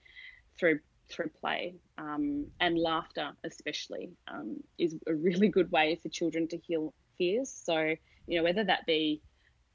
through 0.59 0.79
through 1.09 1.29
play 1.39 1.75
um, 1.97 2.45
and 2.59 2.77
laughter 2.77 3.31
especially 3.43 4.11
um, 4.27 4.57
is 4.77 4.95
a 5.07 5.13
really 5.13 5.47
good 5.49 5.71
way 5.71 5.99
for 6.01 6.09
children 6.09 6.47
to 6.47 6.57
heal 6.57 6.93
fears. 7.17 7.51
So 7.51 7.95
you 8.27 8.37
know 8.37 8.43
whether 8.43 8.63
that 8.63 8.85
be 8.85 9.21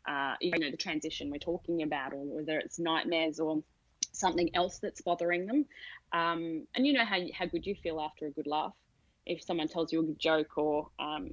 uh, 0.08 0.34
you 0.40 0.58
know 0.58 0.70
the 0.70 0.76
transition 0.76 1.30
we're 1.30 1.38
talking 1.38 1.82
about 1.82 2.12
or 2.12 2.24
whether 2.24 2.58
it's 2.58 2.78
nightmares 2.78 3.40
or 3.40 3.62
something 4.12 4.50
else 4.54 4.78
that's 4.80 5.02
bothering 5.02 5.46
them 5.46 5.66
um, 6.12 6.66
and 6.74 6.86
you 6.86 6.92
know 6.92 7.04
how, 7.04 7.18
how 7.36 7.46
good 7.46 7.66
you 7.66 7.74
feel 7.74 8.00
after 8.00 8.26
a 8.26 8.30
good 8.30 8.46
laugh. 8.46 8.74
If 9.26 9.42
someone 9.42 9.68
tells 9.68 9.92
you 9.92 10.00
a 10.00 10.04
good 10.04 10.18
joke 10.18 10.56
or 10.58 10.88
um, 10.98 11.30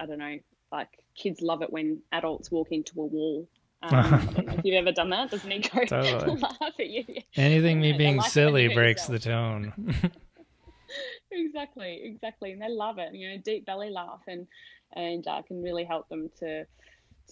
i 0.00 0.06
don't 0.06 0.18
know 0.18 0.38
like 0.70 0.88
kids 1.16 1.40
love 1.40 1.62
it 1.62 1.72
when 1.72 2.00
adults 2.12 2.50
walk 2.50 2.68
into 2.70 3.00
a 3.00 3.06
wall 3.06 3.48
um, 3.82 4.28
if 4.36 4.64
you've 4.64 4.74
ever 4.74 4.92
done 4.92 5.10
that, 5.10 5.30
does 5.30 5.44
Nico 5.44 5.84
totally. 5.86 6.40
laugh 6.40 6.56
at 6.62 6.86
you? 6.86 7.04
Anything 7.36 7.80
me 7.80 7.92
being 7.92 8.20
silly 8.22 8.68
breaks 8.68 9.06
the 9.06 9.18
tone. 9.18 9.72
exactly, 11.30 12.00
exactly, 12.04 12.52
and 12.52 12.62
they 12.62 12.68
love 12.68 12.98
it. 12.98 13.14
You 13.14 13.30
know, 13.30 13.42
deep 13.44 13.66
belly 13.66 13.90
laugh, 13.90 14.22
and 14.26 14.46
and 14.94 15.26
uh, 15.26 15.42
can 15.42 15.62
really 15.62 15.84
help 15.84 16.08
them 16.08 16.30
to 16.40 16.64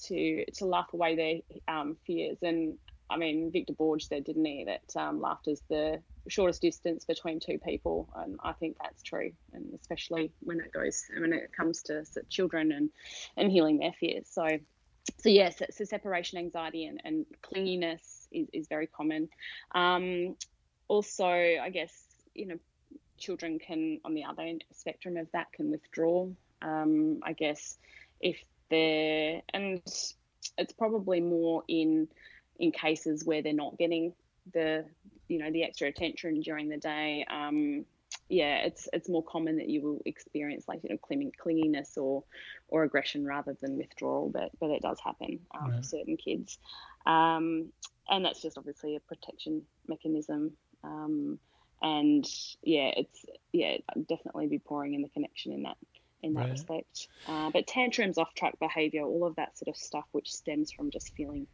to 0.07 0.45
to 0.55 0.65
laugh 0.67 0.93
away 0.93 1.17
their 1.17 1.75
um, 1.75 1.97
fears. 2.07 2.39
And 2.43 2.79
I 3.11 3.17
mean, 3.17 3.51
Victor 3.53 3.73
Borge 3.73 4.03
said, 4.03 4.25
didn't 4.25 4.45
he, 4.45 4.65
that 4.65 5.01
um, 5.01 5.21
laughter 5.21 5.51
is 5.53 5.63
the 5.69 6.03
shortest 6.29 6.61
distance 6.61 7.05
between 7.05 7.39
two 7.41 7.59
people, 7.59 8.09
and 8.15 8.37
I 8.43 8.53
think 8.53 8.77
that's 8.81 9.03
true. 9.03 9.33
And 9.53 9.75
especially 9.75 10.33
when 10.41 10.61
it 10.61 10.73
goes 10.73 11.05
when 11.19 11.33
it 11.33 11.51
comes 11.57 11.83
to 11.85 12.05
children 12.29 12.71
and 12.71 12.91
and 13.37 13.51
healing 13.51 13.79
their 13.79 13.95
fears. 13.99 14.29
So 14.31 14.59
so 15.19 15.29
yes, 15.29 15.61
so 15.71 15.85
separation 15.85 16.39
anxiety 16.39 16.87
and, 16.87 17.01
and 17.05 17.27
clinginess 17.43 18.27
is, 18.33 18.49
is 18.53 18.69
very 18.69 18.87
common. 18.87 19.29
Um, 19.75 20.37
also, 20.89 21.27
I 21.27 21.71
guess 21.73 21.93
you 22.35 22.47
know, 22.47 22.59
children 23.19 23.59
can 23.59 24.01
on 24.05 24.15
the 24.15 24.25
other 24.25 24.43
end 24.43 24.65
spectrum 24.73 25.17
of 25.17 25.27
that 25.33 25.53
can 25.53 25.71
withdraw. 25.71 26.29
Um, 26.63 27.21
I 27.23 27.33
guess 27.33 27.79
if 28.21 28.37
they're 28.71 29.43
and 29.53 29.81
it's 30.59 30.73
probably 30.73 31.21
more 31.21 31.63
in 31.69 32.09
in 32.59 32.73
cases 32.73 33.25
where 33.25 33.43
they're 33.43 33.53
not 33.53 33.79
getting 33.79 34.13
the 34.53 34.85
you 35.29 35.39
know 35.39 35.51
the 35.51 35.65
extra 35.65 35.89
attention 35.89 36.41
during 36.41 36.69
the 36.69 36.77
day. 36.77 37.27
Um, 37.31 37.85
yeah, 38.29 38.59
it's 38.59 38.89
it's 38.93 39.09
more 39.09 39.23
common 39.23 39.57
that 39.59 39.69
you 39.69 39.83
will 39.83 40.03
experience 40.05 40.65
like 40.67 40.81
you 40.83 40.91
know 40.91 41.29
clinginess 41.41 41.97
or 41.97 42.25
or 42.69 42.83
aggression 42.83 43.25
rather 43.25 43.57
than 43.61 43.77
withdrawal, 43.77 44.31
but 44.31 44.51
but 44.61 44.71
it 44.71 44.83
does 44.83 44.99
happen 45.01 45.41
um, 45.55 45.71
right. 45.71 45.77
for 45.79 45.83
certain 45.83 46.17
kids, 46.17 46.59
um, 47.07 47.67
and 48.09 48.25
that's 48.25 48.43
just 48.43 48.59
obviously 48.59 48.97
a 48.97 49.01
protection 49.01 49.63
mechanism. 49.87 50.53
Um, 50.83 51.39
and 51.83 52.27
yeah, 52.63 52.91
it's 52.97 53.25
yeah, 53.53 53.77
definitely 54.09 54.49
be 54.49 54.59
pouring 54.59 54.95
in 54.95 55.03
the 55.03 55.09
connection 55.09 55.53
in 55.53 55.63
that 55.63 55.77
in 56.23 56.35
that 56.35 56.41
right. 56.41 56.51
respect. 56.51 57.09
Uh, 57.29 57.51
but 57.51 57.67
tantrums, 57.67 58.19
off 58.19 58.35
track 58.35 58.59
behaviour, 58.59 59.03
all 59.03 59.27
of 59.27 59.37
that 59.37 59.57
sort 59.57 59.69
of 59.69 59.77
stuff, 59.77 60.05
which 60.13 60.33
stems 60.33 60.73
from 60.73 60.91
just 60.91 61.15
feeling 61.15 61.47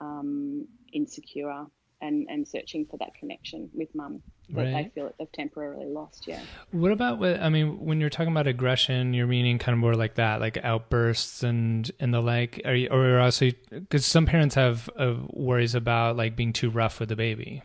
um, 0.00 0.66
insecure 0.92 1.66
and, 2.00 2.26
and 2.28 2.46
searching 2.46 2.84
for 2.84 2.98
that 2.98 3.14
connection 3.14 3.70
with 3.72 3.88
mum 3.94 4.22
that 4.52 4.64
right. 4.64 4.84
they 4.84 4.90
feel 4.94 5.04
that 5.06 5.14
they've 5.18 5.32
temporarily 5.32 5.86
lost. 5.86 6.26
Yeah. 6.26 6.40
What 6.70 6.92
about 6.92 7.18
what 7.18 7.40
I 7.40 7.48
mean, 7.48 7.84
when 7.84 8.00
you're 8.00 8.10
talking 8.10 8.32
about 8.32 8.46
aggression, 8.46 9.14
you're 9.14 9.26
meaning 9.26 9.58
kind 9.58 9.72
of 9.72 9.78
more 9.78 9.94
like 9.94 10.14
that, 10.16 10.40
like 10.40 10.58
outbursts 10.62 11.42
and 11.42 11.90
and 11.98 12.12
the 12.12 12.20
like. 12.20 12.60
Are 12.64 12.74
you, 12.74 12.88
or 12.88 13.18
also 13.18 13.50
because 13.70 14.06
some 14.06 14.26
parents 14.26 14.54
have 14.54 14.88
uh, 14.96 15.14
worries 15.30 15.74
about 15.74 16.16
like 16.16 16.36
being 16.36 16.52
too 16.52 16.70
rough 16.70 17.00
with 17.00 17.08
the 17.08 17.16
baby 17.16 17.62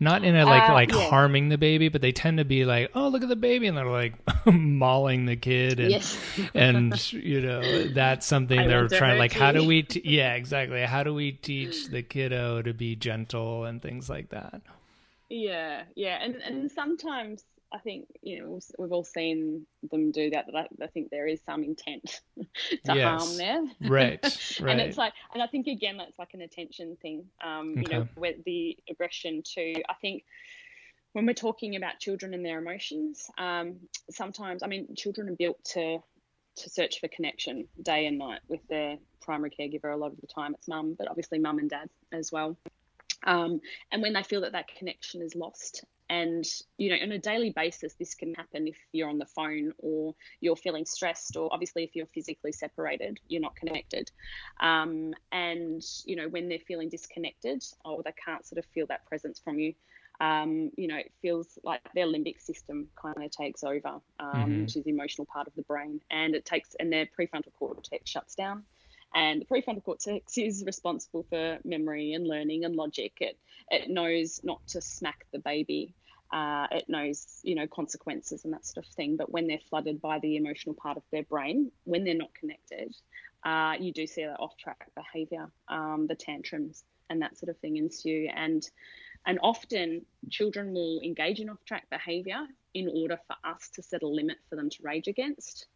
not 0.00 0.24
in 0.24 0.36
a 0.36 0.44
like 0.46 0.70
uh, 0.70 0.72
like 0.72 0.92
yeah. 0.92 1.08
harming 1.08 1.48
the 1.48 1.58
baby, 1.58 1.88
but 1.88 2.00
they 2.00 2.12
tend 2.12 2.38
to 2.38 2.44
be 2.44 2.64
like, 2.64 2.90
oh 2.94 3.08
look 3.08 3.22
at 3.22 3.28
the 3.28 3.36
baby, 3.36 3.66
and 3.66 3.76
they're 3.76 3.86
like 3.86 4.14
mauling 4.46 5.26
the 5.26 5.36
kid, 5.36 5.80
and 5.80 5.90
yes. 5.90 6.18
and 6.54 7.12
you 7.12 7.40
know 7.40 7.88
that's 7.88 8.26
something 8.26 8.58
I 8.58 8.66
they're 8.66 8.88
trying 8.88 9.18
like 9.18 9.32
how 9.32 9.50
do 9.52 9.66
we 9.66 9.82
t- 9.84 10.02
yeah 10.04 10.34
exactly 10.34 10.82
how 10.82 11.02
do 11.02 11.12
we 11.12 11.32
teach 11.32 11.88
the 11.88 12.02
kiddo 12.02 12.62
to 12.62 12.72
be 12.72 12.94
gentle 12.94 13.64
and 13.64 13.82
things 13.82 14.08
like 14.08 14.30
that. 14.30 14.62
Yeah, 15.28 15.82
yeah, 15.94 16.18
and 16.22 16.36
and 16.36 16.70
sometimes 16.70 17.44
I 17.72 17.78
think 17.78 18.06
you 18.22 18.40
know 18.40 18.60
we've 18.78 18.92
all 18.92 19.04
seen 19.04 19.66
them 19.90 20.10
do 20.10 20.30
that. 20.30 20.46
But 20.46 20.56
I, 20.56 20.84
I 20.84 20.86
think 20.86 21.10
there 21.10 21.26
is 21.26 21.40
some 21.44 21.62
intent 21.62 22.20
to 22.36 22.94
yes. 22.94 23.22
harm 23.22 23.36
there, 23.36 23.62
right? 23.90 24.22
Right. 24.22 24.60
and 24.70 24.80
it's 24.80 24.96
like, 24.96 25.12
and 25.34 25.42
I 25.42 25.46
think 25.46 25.66
again 25.66 25.98
that's 25.98 26.18
like 26.18 26.34
an 26.34 26.40
attention 26.40 26.96
thing. 27.02 27.26
Um, 27.44 27.72
okay. 27.72 27.82
You 27.82 27.88
know, 27.88 28.08
with 28.16 28.42
the 28.44 28.78
aggression 28.88 29.42
too. 29.42 29.74
I 29.88 29.94
think 30.00 30.24
when 31.12 31.26
we're 31.26 31.34
talking 31.34 31.76
about 31.76 31.98
children 31.98 32.32
and 32.32 32.44
their 32.44 32.58
emotions, 32.58 33.30
um, 33.36 33.76
sometimes 34.10 34.62
I 34.62 34.66
mean 34.66 34.94
children 34.96 35.28
are 35.28 35.36
built 35.36 35.62
to 35.72 35.98
to 36.56 36.70
search 36.70 37.00
for 37.00 37.08
connection 37.08 37.68
day 37.82 38.06
and 38.06 38.18
night 38.18 38.40
with 38.48 38.66
their 38.68 38.96
primary 39.20 39.50
caregiver. 39.50 39.92
A 39.92 39.96
lot 39.96 40.12
of 40.12 40.20
the 40.20 40.26
time 40.26 40.54
it's 40.54 40.68
mum, 40.68 40.96
but 40.98 41.06
obviously 41.08 41.38
mum 41.38 41.58
and 41.58 41.68
dad 41.68 41.90
as 42.12 42.32
well. 42.32 42.56
Um, 43.24 43.60
and 43.90 44.02
when 44.02 44.12
they 44.12 44.22
feel 44.22 44.42
that 44.42 44.52
that 44.52 44.68
connection 44.68 45.22
is 45.22 45.34
lost 45.34 45.84
and, 46.10 46.44
you 46.78 46.88
know, 46.88 46.96
on 47.02 47.12
a 47.12 47.18
daily 47.18 47.50
basis, 47.50 47.94
this 47.94 48.14
can 48.14 48.34
happen 48.34 48.66
if 48.66 48.78
you're 48.92 49.10
on 49.10 49.18
the 49.18 49.26
phone 49.26 49.72
or 49.78 50.14
you're 50.40 50.56
feeling 50.56 50.86
stressed, 50.86 51.36
or 51.36 51.52
obviously 51.52 51.84
if 51.84 51.94
you're 51.94 52.06
physically 52.06 52.52
separated, 52.52 53.20
you're 53.28 53.42
not 53.42 53.56
connected. 53.56 54.10
Um, 54.60 55.12
and, 55.32 55.82
you 56.06 56.16
know, 56.16 56.28
when 56.28 56.48
they're 56.48 56.58
feeling 56.60 56.88
disconnected 56.88 57.62
or 57.84 58.02
they 58.02 58.14
can't 58.24 58.46
sort 58.46 58.58
of 58.58 58.64
feel 58.66 58.86
that 58.86 59.04
presence 59.06 59.38
from 59.38 59.58
you, 59.58 59.74
um, 60.20 60.70
you 60.76 60.88
know, 60.88 60.96
it 60.96 61.12
feels 61.20 61.58
like 61.62 61.80
their 61.94 62.06
limbic 62.06 62.40
system 62.40 62.88
kind 63.00 63.22
of 63.22 63.30
takes 63.30 63.62
over, 63.62 64.00
um, 64.18 64.32
mm-hmm. 64.34 64.60
which 64.62 64.76
is 64.76 64.84
the 64.84 64.90
emotional 64.90 65.26
part 65.26 65.46
of 65.46 65.54
the 65.54 65.62
brain, 65.62 66.00
and 66.10 66.34
it 66.34 66.44
takes, 66.44 66.74
and 66.80 66.92
their 66.92 67.06
prefrontal 67.06 67.52
cortex 67.58 68.10
shuts 68.10 68.34
down. 68.34 68.64
And 69.14 69.40
the 69.40 69.46
prefrontal 69.46 69.84
cortex 69.84 70.36
is 70.36 70.64
responsible 70.66 71.24
for 71.30 71.58
memory 71.64 72.12
and 72.12 72.26
learning 72.26 72.64
and 72.64 72.76
logic. 72.76 73.12
It 73.20 73.38
it 73.70 73.88
knows 73.88 74.40
not 74.44 74.66
to 74.68 74.80
smack 74.80 75.26
the 75.32 75.38
baby. 75.38 75.94
Uh, 76.30 76.66
it 76.70 76.84
knows, 76.88 77.40
you 77.42 77.54
know, 77.54 77.66
consequences 77.66 78.44
and 78.44 78.52
that 78.52 78.66
sort 78.66 78.84
of 78.84 78.92
thing. 78.92 79.16
But 79.16 79.30
when 79.30 79.46
they're 79.46 79.60
flooded 79.70 80.00
by 80.00 80.18
the 80.18 80.36
emotional 80.36 80.74
part 80.74 80.98
of 80.98 81.02
their 81.10 81.22
brain, 81.22 81.72
when 81.84 82.04
they're 82.04 82.14
not 82.14 82.34
connected, 82.34 82.94
uh, 83.44 83.74
you 83.80 83.92
do 83.92 84.06
see 84.06 84.24
that 84.24 84.38
off-track 84.38 84.90
behaviour, 84.94 85.50
um, 85.68 86.06
the 86.06 86.14
tantrums 86.14 86.84
and 87.08 87.22
that 87.22 87.38
sort 87.38 87.48
of 87.48 87.58
thing 87.58 87.76
ensue. 87.76 88.28
And 88.34 88.68
and 89.26 89.38
often 89.42 90.04
children 90.30 90.72
will 90.72 91.00
engage 91.02 91.40
in 91.40 91.48
off-track 91.48 91.88
behaviour 91.90 92.46
in 92.74 92.88
order 92.94 93.18
for 93.26 93.36
us 93.48 93.70
to 93.74 93.82
set 93.82 94.02
a 94.02 94.08
limit 94.08 94.36
for 94.48 94.56
them 94.56 94.70
to 94.70 94.82
rage 94.82 95.08
against, 95.08 95.66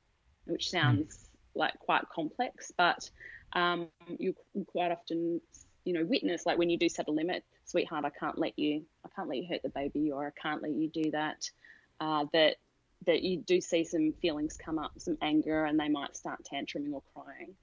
which 0.44 0.70
sounds 0.70 1.16
mm 1.16 1.28
like 1.54 1.78
quite 1.78 2.08
complex, 2.08 2.72
but 2.76 3.10
um, 3.52 3.88
you 4.18 4.34
quite 4.66 4.92
often 4.92 5.40
you 5.84 5.92
know 5.92 6.04
witness 6.04 6.46
like 6.46 6.58
when 6.58 6.70
you 6.70 6.78
do 6.78 6.88
set 6.88 7.08
a 7.08 7.12
limit, 7.12 7.44
sweetheart, 7.64 8.04
I 8.04 8.10
can't 8.10 8.38
let 8.38 8.58
you, 8.58 8.82
I 9.04 9.08
can't 9.14 9.28
let 9.28 9.38
you 9.38 9.46
hurt 9.48 9.62
the 9.62 9.68
baby, 9.68 10.10
or 10.10 10.26
I 10.26 10.40
can't 10.40 10.62
let 10.62 10.72
you 10.72 10.88
do 10.88 11.10
that. 11.10 11.50
Uh, 12.00 12.26
that 12.32 12.56
that 13.06 13.22
you 13.22 13.38
do 13.38 13.60
see 13.60 13.84
some 13.84 14.12
feelings 14.20 14.56
come 14.56 14.78
up, 14.78 14.92
some 14.98 15.18
anger, 15.22 15.64
and 15.64 15.78
they 15.78 15.88
might 15.88 16.16
start 16.16 16.40
tantruming 16.44 16.92
or 16.92 17.02
crying. 17.14 17.54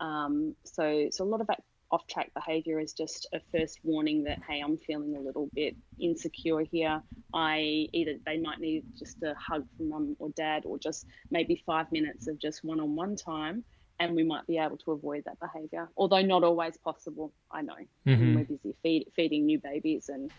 Um, 0.00 0.54
so, 0.64 1.08
so 1.10 1.24
a 1.24 1.26
lot 1.26 1.40
of 1.40 1.46
that 1.48 1.62
off 1.90 2.06
track 2.06 2.30
behavior 2.34 2.78
is 2.78 2.92
just 2.92 3.28
a 3.32 3.40
first 3.52 3.78
warning 3.82 4.24
that, 4.24 4.38
hey, 4.48 4.60
I'm 4.60 4.76
feeling 4.76 5.16
a 5.16 5.20
little 5.20 5.48
bit 5.54 5.76
insecure 5.98 6.60
here. 6.60 7.02
I 7.32 7.88
either 7.92 8.14
they 8.26 8.38
might 8.38 8.60
need 8.60 8.84
just 8.98 9.22
a 9.22 9.34
hug 9.34 9.66
from 9.76 9.88
mum 9.88 10.16
or 10.18 10.30
dad, 10.30 10.64
or 10.66 10.78
just 10.78 11.06
maybe 11.30 11.62
five 11.64 11.90
minutes 11.92 12.28
of 12.28 12.38
just 12.38 12.64
one 12.64 12.80
on 12.80 12.94
one 12.94 13.16
time, 13.16 13.64
and 14.00 14.14
we 14.14 14.22
might 14.22 14.46
be 14.46 14.58
able 14.58 14.76
to 14.78 14.92
avoid 14.92 15.24
that 15.24 15.38
behavior. 15.40 15.88
Although 15.96 16.22
not 16.22 16.44
always 16.44 16.76
possible, 16.76 17.32
I 17.50 17.62
know. 17.62 17.74
Mm-hmm. 18.06 18.34
We're 18.36 18.44
busy 18.44 18.74
feed, 18.82 19.08
feeding 19.16 19.46
new 19.46 19.58
babies 19.58 20.08
and 20.08 20.30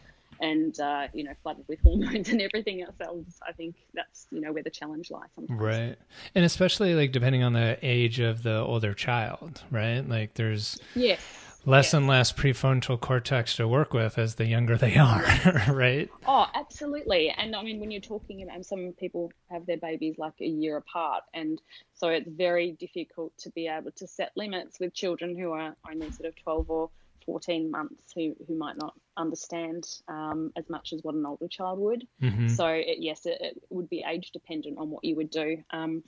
and 0.41 0.79
uh, 0.79 1.07
you 1.13 1.23
know 1.23 1.33
flooded 1.43 1.65
with 1.67 1.79
hormones 1.83 2.29
and 2.29 2.41
everything 2.41 2.83
ourselves 2.83 3.39
i 3.47 3.51
think 3.51 3.75
that's 3.93 4.27
you 4.31 4.41
know 4.41 4.51
where 4.51 4.63
the 4.63 4.69
challenge 4.69 5.11
lies 5.11 5.29
sometimes. 5.35 5.59
right. 5.59 5.95
And 6.35 6.45
especially 6.45 6.95
like 6.95 7.11
depending 7.11 7.43
on 7.43 7.53
the 7.53 7.77
age 7.81 8.19
of 8.19 8.43
the 8.43 8.57
older 8.57 8.93
child 8.93 9.63
right? 9.71 10.07
Like 10.07 10.35
there's 10.35 10.79
yes. 10.95 11.19
less 11.65 11.87
yes. 11.87 11.93
and 11.93 12.07
less 12.07 12.31
prefrontal 12.31 12.99
cortex 12.99 13.55
to 13.57 13.67
work 13.67 13.93
with 13.93 14.17
as 14.17 14.35
the 14.35 14.45
younger 14.45 14.77
they 14.77 14.97
are 14.97 15.23
right? 15.69 16.09
Oh 16.25 16.45
absolutely. 16.53 17.29
And 17.29 17.55
i 17.55 17.63
mean 17.63 17.79
when 17.79 17.91
you're 17.91 18.01
talking 18.01 18.43
about 18.43 18.65
some 18.65 18.93
people 18.99 19.31
have 19.49 19.65
their 19.65 19.77
babies 19.77 20.15
like 20.17 20.39
a 20.41 20.47
year 20.47 20.77
apart 20.77 21.23
and 21.33 21.61
so 21.93 22.09
it's 22.09 22.29
very 22.29 22.71
difficult 22.73 23.37
to 23.39 23.49
be 23.51 23.67
able 23.67 23.91
to 23.91 24.07
set 24.07 24.31
limits 24.35 24.79
with 24.79 24.93
children 24.93 25.37
who 25.37 25.51
are 25.51 25.75
only 25.89 26.11
sort 26.11 26.27
of 26.29 26.35
12 26.37 26.69
or 26.69 26.89
14 27.25 27.69
months 27.69 28.11
who, 28.15 28.35
who 28.47 28.55
might 28.55 28.77
not 28.77 28.95
understand 29.19 29.86
um, 30.08 30.51
as 30.55 30.69
much 30.69 30.93
as 30.93 31.01
what 31.03 31.15
an 31.15 31.25
older 31.25 31.47
child 31.47 31.79
would. 31.79 32.08
Mm-hmm. 32.21 32.47
So, 32.47 32.67
it, 32.67 32.97
yes, 32.99 33.25
it, 33.25 33.38
it, 33.41 33.62
would 33.69 33.89
be 33.89 34.03
age 34.08 34.32
dependent 34.32 34.77
on 34.77 34.89
what 34.89 35.03
you 35.03 35.15
would 35.17 35.29
do. 35.29 35.63
Um, 35.71 36.03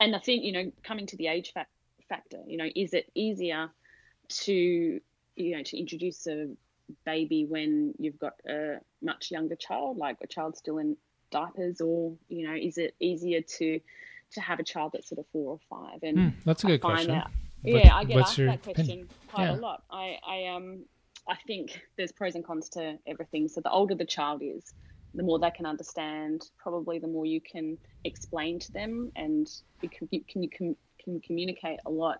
and 0.00 0.14
I 0.14 0.18
think, 0.18 0.44
you 0.44 0.52
know, 0.52 0.72
coming 0.82 1.06
to 1.06 1.16
the 1.16 1.28
age 1.28 1.52
fa- 1.52 1.66
factor, 2.08 2.38
you 2.46 2.56
know, 2.56 2.68
is 2.76 2.92
it 2.92 3.10
easier 3.14 3.70
to, 4.28 4.52
you 5.36 5.56
know, 5.56 5.62
to 5.62 5.78
introduce 5.78 6.26
a 6.26 6.50
baby 7.04 7.46
when 7.46 7.94
you've 7.98 8.18
got 8.18 8.34
a 8.48 8.76
much 9.02 9.30
younger 9.30 9.56
child, 9.56 9.96
like 9.96 10.18
a 10.22 10.26
child 10.26 10.56
still 10.56 10.78
in 10.78 10.96
diapers, 11.30 11.80
or, 11.80 12.14
you 12.28 12.46
know, 12.46 12.54
is 12.54 12.78
it 12.78 12.94
easier 13.00 13.40
to, 13.40 13.80
to 14.32 14.40
have 14.40 14.60
a 14.60 14.64
child 14.64 14.92
that's 14.92 15.08
sort 15.08 15.20
of 15.20 15.26
four 15.32 15.52
or 15.52 15.58
five? 15.70 16.00
And 16.02 16.18
mm, 16.18 16.32
that's 16.44 16.62
a 16.64 16.66
good 16.66 16.80
question. 16.80 17.22
Yeah, 17.64 17.96
I 17.96 18.04
get 18.04 18.18
asked 18.18 18.36
that 18.36 18.62
question 18.62 18.82
opinion? 18.82 19.08
quite 19.32 19.44
yeah. 19.44 19.54
a 19.54 19.56
lot. 19.56 19.84
I, 19.90 20.18
I 20.26 20.46
um 20.54 20.84
I 21.28 21.36
think 21.46 21.80
there's 21.96 22.12
pros 22.12 22.34
and 22.34 22.44
cons 22.44 22.68
to 22.70 22.98
everything. 23.06 23.48
So 23.48 23.60
the 23.60 23.70
older 23.70 23.94
the 23.94 24.04
child 24.04 24.42
is, 24.42 24.64
the 25.14 25.22
more 25.22 25.38
they 25.38 25.50
can 25.50 25.66
understand. 25.66 26.42
Probably 26.58 26.98
the 26.98 27.08
more 27.08 27.26
you 27.26 27.40
can 27.40 27.78
explain 28.04 28.58
to 28.60 28.72
them, 28.72 29.10
and 29.16 29.48
you 29.82 29.88
can 29.88 30.08
you 30.10 30.22
can, 30.28 30.42
you 30.42 30.50
can, 30.50 30.76
can 31.02 31.20
communicate 31.20 31.80
a 31.86 31.90
lot 31.90 32.18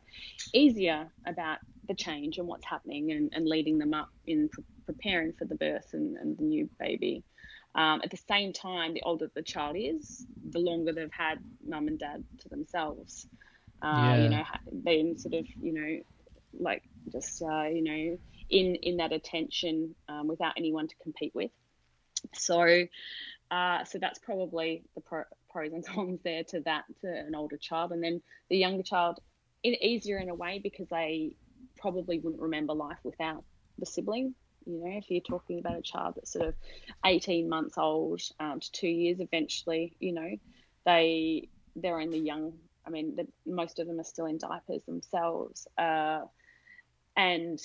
easier 0.52 1.12
about 1.26 1.58
the 1.88 1.94
change 1.94 2.38
and 2.38 2.46
what's 2.46 2.66
happening, 2.66 3.12
and, 3.12 3.32
and 3.34 3.46
leading 3.46 3.78
them 3.78 3.94
up 3.94 4.08
in 4.26 4.48
pre- 4.48 4.64
preparing 4.86 5.32
for 5.32 5.44
the 5.44 5.56
birth 5.56 5.88
and, 5.92 6.16
and 6.16 6.36
the 6.38 6.44
new 6.44 6.68
baby. 6.78 7.22
Um, 7.74 8.00
at 8.04 8.10
the 8.10 8.18
same 8.28 8.52
time, 8.52 8.94
the 8.94 9.02
older 9.02 9.28
the 9.34 9.42
child 9.42 9.76
is, 9.78 10.24
the 10.50 10.60
longer 10.60 10.92
they've 10.92 11.08
had 11.16 11.38
mum 11.66 11.88
and 11.88 11.98
dad 11.98 12.22
to 12.40 12.48
themselves 12.48 13.26
uh, 13.84 13.98
yeah. 13.98 14.16
you 14.16 14.28
know, 14.30 14.44
being 14.84 15.16
sort 15.16 15.34
of, 15.34 15.46
you 15.60 15.72
know, 15.72 16.00
like 16.58 16.82
just, 17.12 17.42
uh, 17.42 17.64
you 17.64 17.82
know, 17.82 18.18
in, 18.50 18.76
in 18.76 18.98
that 18.98 19.12
attention 19.12 19.94
um, 20.08 20.28
without 20.28 20.54
anyone 20.56 20.88
to 20.88 20.94
compete 21.02 21.34
with. 21.34 21.50
So, 22.34 22.86
uh, 23.50 23.84
so 23.84 23.98
that's 23.98 24.18
probably 24.18 24.84
the 24.94 25.00
pro- 25.00 25.24
pros 25.50 25.72
and 25.72 25.86
cons 25.86 26.20
there 26.24 26.44
to 26.44 26.60
that, 26.60 26.84
to 27.02 27.08
an 27.08 27.34
older 27.34 27.56
child. 27.56 27.92
And 27.92 28.02
then 28.02 28.22
the 28.48 28.56
younger 28.56 28.82
child, 28.82 29.20
it, 29.62 29.80
easier 29.82 30.18
in 30.18 30.28
a 30.28 30.34
way 30.34 30.60
because 30.62 30.88
they 30.88 31.36
probably 31.78 32.18
wouldn't 32.18 32.42
remember 32.42 32.74
life 32.74 32.98
without 33.04 33.44
the 33.78 33.86
sibling. 33.86 34.34
You 34.66 34.82
know, 34.82 34.96
if 34.96 35.10
you're 35.10 35.20
talking 35.20 35.58
about 35.58 35.76
a 35.76 35.82
child 35.82 36.14
that's 36.16 36.32
sort 36.32 36.48
of 36.48 36.54
18 37.04 37.48
months 37.48 37.76
old 37.76 38.22
um, 38.40 38.60
to 38.60 38.72
two 38.72 38.88
years, 38.88 39.20
eventually, 39.20 39.96
you 40.00 40.12
know, 40.12 40.30
they 40.86 41.48
they're 41.76 41.98
only 41.98 42.20
young 42.20 42.54
I 42.86 42.90
mean, 42.90 43.16
the, 43.16 43.26
most 43.46 43.78
of 43.78 43.86
them 43.86 44.00
are 44.00 44.04
still 44.04 44.26
in 44.26 44.38
diapers 44.38 44.82
themselves. 44.84 45.66
Uh, 45.78 46.20
and 47.16 47.58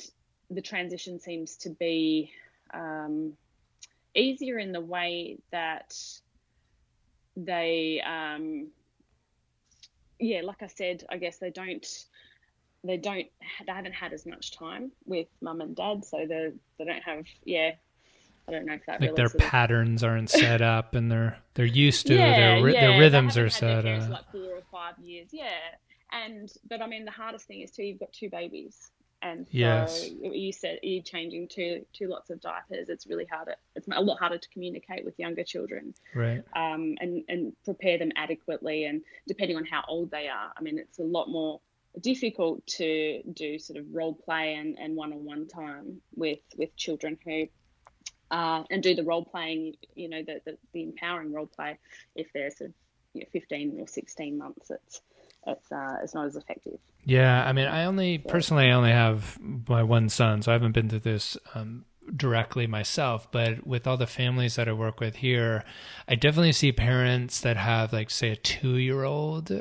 the 0.49 0.61
transition 0.61 1.19
seems 1.19 1.57
to 1.57 1.69
be 1.69 2.31
um, 2.73 3.33
easier 4.15 4.57
in 4.57 4.71
the 4.71 4.81
way 4.81 5.37
that 5.51 5.95
they, 7.35 8.01
um, 8.05 8.67
yeah, 10.19 10.41
like 10.43 10.61
I 10.61 10.67
said, 10.67 11.03
I 11.09 11.17
guess 11.17 11.37
they 11.37 11.51
don't, 11.51 11.85
they 12.83 12.97
don't, 12.97 13.27
they 13.65 13.71
haven't 13.71 13.93
had 13.93 14.13
as 14.13 14.25
much 14.25 14.57
time 14.57 14.91
with 15.05 15.27
mum 15.41 15.61
and 15.61 15.75
dad, 15.75 16.05
so 16.05 16.25
they 16.27 16.51
they 16.77 16.85
don't 16.85 17.03
have, 17.03 17.25
yeah, 17.43 17.71
I 18.49 18.51
don't 18.51 18.65
know 18.65 18.73
if 18.73 18.85
that 18.87 18.99
like 18.99 19.11
really 19.11 19.15
their 19.15 19.29
patterns 19.29 20.01
of... 20.01 20.09
aren't 20.09 20.29
set 20.29 20.61
up 20.61 20.95
and 20.95 21.11
they're 21.11 21.37
they're 21.53 21.65
used 21.65 22.07
to 22.07 22.15
yeah, 22.15 22.35
their 22.35 22.69
yeah, 22.69 22.87
their 22.87 22.99
rhythms 22.99 23.37
are 23.37 23.49
set 23.49 23.85
up. 23.85 24.09
Like 24.09 24.31
four 24.31 24.41
or 24.41 24.61
five 24.71 24.97
years, 24.97 25.27
yeah. 25.31 25.51
And 26.11 26.51
but 26.67 26.81
I 26.81 26.87
mean 26.87 27.05
the 27.05 27.11
hardest 27.11 27.45
thing 27.45 27.61
is 27.61 27.69
too 27.69 27.83
you've 27.83 27.99
got 27.99 28.11
two 28.11 28.29
babies, 28.29 28.89
and 29.21 29.45
so 29.47 29.51
yes. 29.51 30.09
you 30.21 30.51
said 30.51 30.79
you're 30.81 31.03
changing 31.03 31.47
two 31.47 31.85
two 31.93 32.07
lots 32.07 32.29
of 32.29 32.41
diapers. 32.41 32.89
It's 32.89 33.07
really 33.07 33.25
hard. 33.25 33.49
It's 33.75 33.87
a 33.87 34.01
lot 34.01 34.19
harder 34.19 34.37
to 34.37 34.49
communicate 34.49 35.05
with 35.05 35.19
younger 35.19 35.43
children, 35.43 35.93
right? 36.13 36.43
Um, 36.55 36.95
and 36.99 37.23
and 37.27 37.53
prepare 37.65 37.97
them 37.97 38.11
adequately. 38.15 38.85
And 38.85 39.01
depending 39.27 39.57
on 39.57 39.65
how 39.65 39.83
old 39.87 40.11
they 40.11 40.27
are, 40.27 40.51
I 40.57 40.61
mean 40.61 40.77
it's 40.77 40.99
a 40.99 41.03
lot 41.03 41.29
more 41.29 41.59
difficult 41.99 42.65
to 42.67 43.21
do 43.33 43.57
sort 43.57 43.77
of 43.77 43.85
role 43.91 44.13
play 44.13 44.53
and, 44.55 44.77
and 44.79 44.95
one-on-one 44.95 45.47
time 45.47 46.01
with 46.15 46.39
with 46.55 46.75
children 46.75 47.17
who 47.25 47.47
uh, 48.31 48.63
and 48.69 48.83
do 48.83 48.95
the 48.95 49.03
role 49.03 49.25
playing, 49.25 49.75
you 49.95 50.07
know, 50.07 50.21
the, 50.21 50.39
the, 50.45 50.57
the, 50.73 50.83
empowering 50.83 51.33
role 51.33 51.47
play 51.47 51.77
if 52.15 52.27
they're 52.33 52.51
sort 52.51 52.69
of 52.69 52.75
you 53.13 53.21
know, 53.21 53.27
15 53.31 53.79
or 53.79 53.87
16 53.87 54.37
months. 54.37 54.69
It's 54.69 55.01
it's 55.47 55.71
uh, 55.71 55.97
it's 56.03 56.13
not 56.13 56.25
as 56.25 56.35
effective. 56.35 56.79
Yeah, 57.05 57.43
I 57.43 57.53
mean, 57.53 57.67
I 57.67 57.85
only 57.85 58.17
personally 58.17 58.65
I 58.65 58.71
only 58.71 58.91
have 58.91 59.37
my 59.41 59.83
one 59.83 60.09
son, 60.09 60.41
so 60.41 60.51
I 60.51 60.53
haven't 60.53 60.73
been 60.73 60.89
through 60.89 60.99
this 60.99 61.37
um, 61.55 61.85
directly 62.15 62.67
myself. 62.67 63.31
But 63.31 63.65
with 63.65 63.87
all 63.87 63.97
the 63.97 64.07
families 64.07 64.55
that 64.55 64.67
I 64.67 64.73
work 64.73 64.99
with 64.99 65.17
here, 65.17 65.63
I 66.07 66.15
definitely 66.15 66.51
see 66.51 66.71
parents 66.71 67.41
that 67.41 67.57
have 67.57 67.93
like 67.93 68.09
say 68.09 68.31
a 68.31 68.35
two 68.35 68.77
year 68.77 69.03
old 69.03 69.51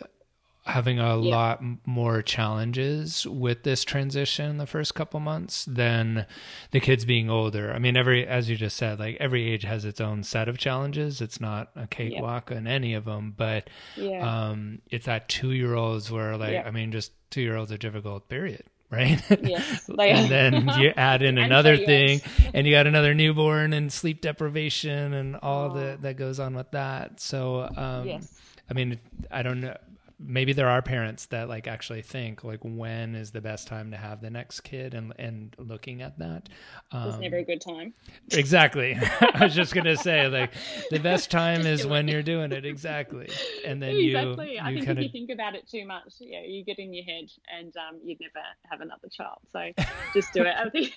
having 0.68 0.98
a 0.98 1.18
yeah. 1.18 1.34
lot 1.34 1.62
more 1.86 2.20
challenges 2.20 3.26
with 3.26 3.62
this 3.62 3.84
transition 3.84 4.50
in 4.50 4.58
the 4.58 4.66
first 4.66 4.94
couple 4.94 5.18
months 5.18 5.64
than 5.64 6.26
the 6.72 6.80
kids 6.80 7.06
being 7.06 7.30
older. 7.30 7.72
I 7.72 7.78
mean, 7.78 7.96
every 7.96 8.26
as 8.26 8.50
you 8.50 8.56
just 8.56 8.76
said, 8.76 8.98
like 8.98 9.16
every 9.18 9.50
age 9.50 9.62
has 9.62 9.86
its 9.86 10.00
own 10.00 10.22
set 10.22 10.46
of 10.46 10.58
challenges. 10.58 11.22
It's 11.22 11.40
not 11.40 11.70
a 11.74 11.86
cakewalk 11.86 12.50
yeah. 12.50 12.58
in 12.58 12.66
any 12.66 12.92
of 12.92 13.06
them, 13.06 13.34
but 13.36 13.70
yeah. 13.96 14.48
um, 14.50 14.82
it's 14.90 15.06
that 15.06 15.28
two 15.28 15.52
year 15.52 15.74
olds 15.74 16.10
where, 16.10 16.36
like, 16.36 16.66
I 16.66 16.70
mean, 16.70 16.92
just 16.92 17.12
two 17.30 17.40
year 17.40 17.56
olds 17.56 17.72
are 17.72 17.78
difficult. 17.78 18.28
Period. 18.28 18.64
Right. 18.90 19.20
Yes, 19.42 19.86
and 19.98 20.30
then 20.30 20.80
you 20.80 20.94
add 20.96 21.20
in 21.20 21.36
another 21.38 21.76
thing, 21.76 22.22
and 22.54 22.66
you 22.66 22.72
got 22.72 22.86
another 22.86 23.12
newborn 23.12 23.74
and 23.74 23.92
sleep 23.92 24.22
deprivation 24.22 25.12
and 25.12 25.36
all 25.36 25.72
oh. 25.72 25.74
that 25.74 26.00
that 26.00 26.16
goes 26.16 26.40
on 26.40 26.54
with 26.54 26.70
that. 26.70 27.20
So, 27.20 27.68
um, 27.76 28.06
yes. 28.06 28.40
I 28.70 28.72
mean, 28.72 28.98
I 29.30 29.42
don't 29.42 29.60
know 29.60 29.76
maybe 30.20 30.52
there 30.52 30.68
are 30.68 30.82
parents 30.82 31.26
that 31.26 31.48
like 31.48 31.68
actually 31.68 32.02
think 32.02 32.42
like 32.42 32.60
when 32.62 33.14
is 33.14 33.30
the 33.30 33.40
best 33.40 33.68
time 33.68 33.90
to 33.92 33.96
have 33.96 34.20
the 34.20 34.30
next 34.30 34.60
kid 34.60 34.94
and 34.94 35.12
and 35.18 35.54
looking 35.58 36.02
at 36.02 36.18
that 36.18 36.48
um, 36.90 37.08
it's 37.08 37.18
never 37.18 37.36
a 37.36 37.44
good 37.44 37.60
time? 37.60 37.92
Exactly. 38.32 38.98
I 39.20 39.44
was 39.44 39.54
just 39.54 39.74
gonna 39.74 39.96
say 39.96 40.26
like 40.28 40.52
the 40.90 40.98
best 41.02 41.30
time 41.30 41.66
is 41.66 41.86
when 41.86 42.08
you're 42.08 42.22
doing 42.22 42.52
it. 42.52 42.64
Exactly. 42.64 43.28
And 43.64 43.82
then 43.82 43.96
exactly. 43.96 44.54
you, 44.54 44.60
i 44.60 44.70
you 44.70 44.76
think 44.76 44.86
kinda... 44.86 45.02
if 45.02 45.06
you 45.06 45.12
think 45.12 45.30
about 45.30 45.54
it 45.54 45.68
too 45.68 45.86
much 45.86 46.14
yeah 46.20 46.42
you 46.44 46.64
get 46.64 46.78
in 46.78 46.92
your 46.92 47.04
head 47.04 47.26
and 47.56 47.74
um, 47.76 48.00
you'd 48.04 48.18
never 48.20 48.44
have 48.70 48.80
another 48.80 49.08
child. 49.12 49.38
So 49.50 49.70
just 50.14 50.32
do 50.32 50.42
it. 50.42 50.54
I 50.56 50.68
think 50.70 50.94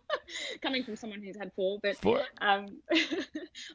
coming 0.62 0.84
from 0.84 0.96
someone 0.96 1.22
who's 1.22 1.36
had 1.36 1.52
four 1.54 1.78
but 1.82 1.96
four. 1.96 2.22
um 2.40 2.66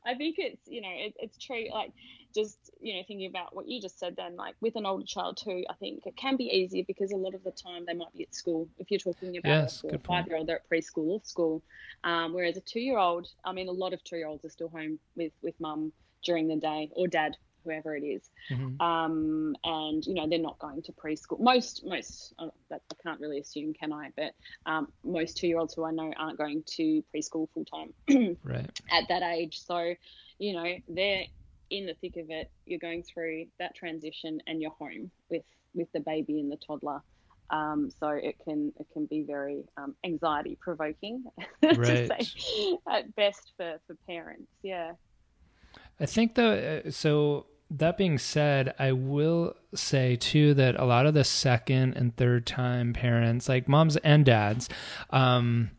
i 0.06 0.16
think 0.16 0.36
it's 0.38 0.62
you 0.66 0.82
know 0.82 0.92
it, 0.92 1.14
it's 1.20 1.38
true. 1.38 1.66
Like 1.72 1.92
just 2.38 2.69
you 2.80 2.95
know 2.95 3.02
thinking 3.08 3.28
about 3.28 3.56
what 3.56 3.67
you 3.67 3.82
just 3.82 4.00
said 4.00 4.15
then 4.15 4.36
like 4.36 4.54
with 4.62 4.76
an 4.76 4.86
older 4.86 5.06
child 5.06 5.36
too 5.38 5.63
i 5.69 5.73
think 5.73 6.06
it 6.06 6.15
can 6.15 6.38
be 6.38 6.45
easier 6.45 6.84
because 6.86 7.12
a 7.12 7.15
lot 7.15 7.34
of 7.34 7.43
the 7.43 7.52
time 7.52 7.84
they 7.88 7.93
might 7.93 8.13
be 8.13 8.23
at 8.23 8.34
school 8.34 8.67
if 8.78 8.91
you're 8.91 9.00
talking 9.00 9.36
about 9.38 9.50
yes, 9.50 9.84
a 9.91 9.97
five 10.00 10.28
year 10.28 10.38
old 10.38 10.47
they're 10.47 10.58
at 10.58 10.69
preschool 10.69 11.10
or 11.10 11.21
school 11.23 11.63
um, 12.04 12.34
whereas 12.34 12.56
a 12.56 12.62
two 12.62 12.80
year 12.80 12.97
old 12.97 13.28
i 13.43 13.52
mean 13.52 13.67
a 13.67 13.71
lot 13.71 13.91
of 13.91 14.04
two 14.04 14.17
year 14.17 14.28
olds 14.28 14.45
are 14.45 14.50
still 14.50 14.69
home 14.69 15.00
with 15.15 15.32
with 15.41 15.56
mum 15.60 15.91
during 16.23 16.47
the 16.47 16.56
day 16.56 16.89
or 16.95 17.08
dad 17.08 17.36
whoever 17.67 17.95
it 17.95 18.04
is. 18.04 18.30
Mm-hmm. 18.52 18.82
Um, 18.82 19.56
and 19.63 20.06
you 20.06 20.13
know 20.13 20.28
they're 20.28 20.39
not 20.39 20.58
going 20.60 20.82
to 20.84 20.91
preschool. 20.93 21.39
Most 21.39 21.86
most 21.86 22.34
uh, 22.39 22.47
I 22.71 22.78
can't 23.04 23.19
really 23.19 23.39
assume, 23.39 23.73
can 23.73 23.91
I? 23.91 24.10
But 24.15 24.32
um, 24.65 24.88
most 25.04 25.38
two 25.38 25.47
year 25.47 25.60
olds 25.60 25.73
who 25.73 25.84
I 25.84 25.91
know 25.91 26.12
aren't 26.17 26.38
going 26.38 26.63
to 26.78 27.04
preschool 27.13 27.50
full 27.54 27.65
time 27.65 28.38
right. 28.43 28.69
at 28.91 29.08
that 29.10 29.21
age. 29.21 29.60
So 29.60 29.93
you 30.39 30.54
know 30.54 30.76
they're 30.88 31.26
in 31.70 31.86
the 31.86 31.94
thick 31.96 32.18
of 32.18 32.30
it, 32.30 32.50
you're 32.66 32.80
going 32.80 33.04
through 33.04 33.46
that 33.60 33.76
transition 33.76 34.40
and 34.48 34.62
you're 34.62 34.72
home 34.72 35.12
with 35.30 35.44
with 35.74 35.88
the 35.94 36.00
baby 36.00 36.40
and 36.40 36.52
the 36.52 36.58
toddler. 36.58 37.02
Um, 37.50 37.90
so 38.00 38.10
it 38.10 38.36
can 38.44 38.74
it 38.78 38.88
can 38.92 39.06
be 39.06 39.24
very 39.24 39.64
um, 39.78 39.96
anxiety 40.04 40.58
provoking 40.60 41.24
right. 41.64 42.12
at 42.90 43.16
best 43.16 43.54
for, 43.56 43.80
for 43.88 43.96
parents. 44.06 44.52
Yeah. 44.64 44.94
I 46.00 46.06
think 46.06 46.36
though, 46.36 46.82
so 46.90 47.46
that 47.70 47.98
being 47.98 48.18
said, 48.18 48.74
I 48.80 48.92
will 48.92 49.56
say 49.74 50.16
too 50.16 50.54
that 50.56 50.80
a 50.80 50.86
lot 50.86 51.06
of 51.06 51.14
the 51.14 51.24
second 51.24 51.96
and 51.96 52.16
third 52.16 52.46
time 52.46 52.94
parents, 52.94 53.50
like 53.50 53.68
moms 53.68 53.98
and 53.98 54.26
dads, 54.26 54.70
um, 55.10 55.72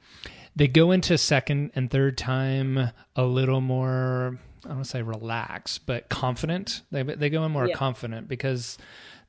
they 0.54 0.68
go 0.68 0.90
into 0.90 1.16
second 1.16 1.70
and 1.74 1.90
third 1.90 2.18
time 2.18 2.90
a 3.14 3.24
little 3.24 3.60
more. 3.60 4.38
I 4.64 4.68
don't 4.68 4.76
want 4.78 4.84
to 4.84 4.90
say 4.90 5.02
relaxed, 5.02 5.86
but 5.86 6.08
confident. 6.08 6.82
They 6.90 7.02
they 7.02 7.30
go 7.30 7.44
in 7.44 7.52
more 7.52 7.68
yeah. 7.68 7.74
confident 7.74 8.28
because 8.28 8.78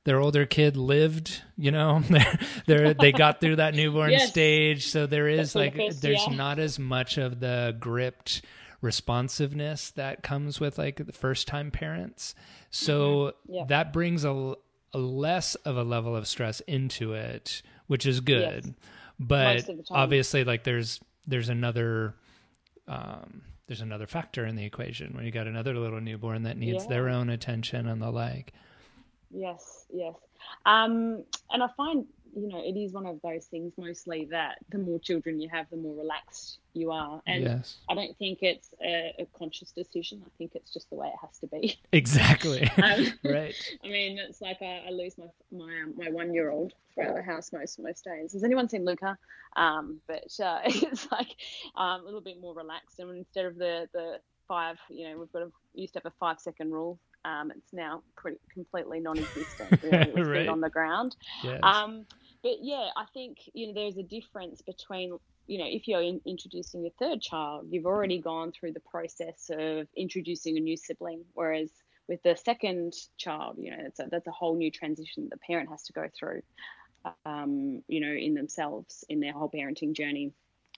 their 0.03 0.19
older 0.19 0.45
kid 0.45 0.77
lived. 0.77 1.41
You 1.57 1.71
know, 1.71 2.01
they 2.67 2.93
they 2.93 3.11
got 3.11 3.41
through 3.41 3.57
that 3.57 3.75
newborn 3.75 4.11
yes. 4.11 4.29
stage, 4.29 4.87
so 4.87 5.05
there 5.05 5.27
is 5.27 5.55
like 5.55 5.75
there's 5.75 6.25
yeah. 6.27 6.35
not 6.35 6.59
as 6.59 6.79
much 6.79 7.17
of 7.17 7.39
the 7.39 7.75
gripped 7.79 8.41
responsiveness 8.81 9.91
that 9.91 10.23
comes 10.23 10.59
with 10.59 10.77
like 10.77 11.05
the 11.05 11.11
first 11.11 11.47
time 11.47 11.71
parents. 11.71 12.33
So 12.69 13.01
mm-hmm. 13.01 13.53
yeah. 13.53 13.65
that 13.67 13.93
brings 13.93 14.23
a, 14.23 14.55
a, 14.93 14.97
less 14.97 15.55
of 15.55 15.77
a 15.77 15.83
level 15.83 16.15
of 16.15 16.27
stress 16.27 16.61
into 16.61 17.13
it, 17.13 17.61
which 17.87 18.05
is 18.05 18.21
good. 18.21 18.65
Yes. 18.65 18.73
But 19.19 19.69
obviously 19.91 20.43
like 20.43 20.63
there's 20.63 21.01
there's 21.27 21.49
another 21.49 22.15
um, 22.87 23.41
there's 23.69 23.81
another 23.81 24.07
factor 24.07 24.47
in 24.47 24.55
the 24.55 24.65
equation 24.65 25.13
when 25.13 25.25
you 25.25 25.31
got 25.31 25.45
another 25.45 25.75
little 25.75 26.01
newborn 26.01 26.41
that 26.41 26.57
needs 26.57 26.85
yeah. 26.85 26.89
their 26.89 27.07
own 27.07 27.29
attention 27.29 27.87
and 27.87 28.01
the 28.01 28.09
like. 28.09 28.51
Yes, 29.29 29.85
yes. 29.93 30.15
Um, 30.65 31.23
and 31.51 31.61
I 31.61 31.67
find 31.77 32.07
you 32.35 32.47
know, 32.47 32.61
it 32.63 32.77
is 32.77 32.93
one 32.93 33.05
of 33.05 33.19
those 33.21 33.45
things 33.45 33.73
mostly 33.77 34.27
that 34.31 34.57
the 34.69 34.77
more 34.77 34.99
children 34.99 35.39
you 35.39 35.49
have, 35.49 35.69
the 35.69 35.77
more 35.77 35.95
relaxed 35.95 36.59
you 36.73 36.91
are. 36.91 37.21
And 37.27 37.43
yes. 37.43 37.77
I 37.89 37.95
don't 37.95 38.17
think 38.17 38.39
it's 38.41 38.69
a, 38.83 39.13
a, 39.19 39.27
conscious 39.37 39.71
decision. 39.71 40.21
I 40.25 40.29
think 40.37 40.51
it's 40.55 40.71
just 40.71 40.89
the 40.89 40.95
way 40.95 41.07
it 41.07 41.15
has 41.21 41.37
to 41.39 41.47
be. 41.47 41.79
Exactly. 41.91 42.63
um, 42.83 43.07
right. 43.23 43.55
I 43.83 43.87
mean, 43.87 44.17
it's 44.19 44.41
like 44.41 44.61
I, 44.61 44.85
I 44.87 44.91
lose 44.91 45.17
my 45.17 45.25
my 45.51 45.81
um, 45.81 45.93
my 45.97 46.09
one 46.09 46.33
year 46.33 46.51
old 46.51 46.73
throughout 46.93 47.15
the 47.15 47.23
house 47.23 47.51
most 47.51 47.79
most 47.79 48.05
days. 48.05 48.33
Has 48.33 48.43
anyone 48.43 48.69
seen 48.69 48.85
Luca? 48.85 49.17
Um, 49.55 49.99
but 50.07 50.31
uh, 50.41 50.59
it's 50.65 51.11
like 51.11 51.35
um, 51.75 52.01
a 52.01 52.05
little 52.05 52.21
bit 52.21 52.39
more 52.39 52.53
relaxed, 52.53 52.99
and 52.99 53.15
instead 53.15 53.45
of 53.45 53.57
the 53.57 53.87
the 53.93 54.19
five, 54.47 54.77
you 54.89 55.09
know, 55.09 55.17
we've 55.17 55.31
got 55.31 55.41
a 55.41 55.51
used 55.73 55.93
to 55.93 55.99
have 55.99 56.11
a 56.11 56.15
five 56.19 56.39
second 56.39 56.71
rule 56.71 56.99
um, 57.25 57.51
it's 57.51 57.73
now 57.73 58.01
pretty 58.15 58.37
completely 58.53 58.99
non-existent 58.99 59.79
really, 59.83 60.11
with 60.13 60.27
right. 60.27 60.47
on 60.47 60.61
the 60.61 60.69
ground. 60.69 61.15
Yes. 61.43 61.59
Um, 61.63 62.05
but 62.43 62.57
yeah, 62.61 62.89
I 62.95 63.05
think 63.13 63.37
you 63.53 63.67
know 63.67 63.73
there's 63.73 63.97
a 63.97 64.03
difference 64.03 64.61
between 64.61 65.17
you 65.47 65.59
know 65.59 65.65
if 65.67 65.87
you're 65.87 66.01
in, 66.01 66.21
introducing 66.25 66.81
your 66.81 66.93
third 66.99 67.21
child, 67.21 67.67
you've 67.69 67.85
already 67.85 68.19
gone 68.19 68.51
through 68.51 68.73
the 68.73 68.81
process 68.81 69.49
of 69.51 69.87
introducing 69.95 70.57
a 70.57 70.61
new 70.61 70.77
sibling, 70.77 71.25
whereas 71.33 71.69
with 72.07 72.23
the 72.23 72.35
second 72.35 72.93
child, 73.17 73.57
you 73.59 73.69
know, 73.69 73.77
that's 73.83 73.99
a, 73.99 74.07
that's 74.09 74.27
a 74.27 74.31
whole 74.31 74.55
new 74.55 74.71
transition 74.71 75.23
that 75.23 75.29
the 75.29 75.45
parent 75.45 75.69
has 75.69 75.83
to 75.83 75.93
go 75.93 76.07
through, 76.17 76.41
um, 77.25 77.83
you 77.87 77.99
know, 77.99 78.11
in 78.11 78.33
themselves 78.33 79.05
in 79.09 79.19
their 79.19 79.33
whole 79.33 79.49
parenting 79.49 79.93
journey 79.93 80.33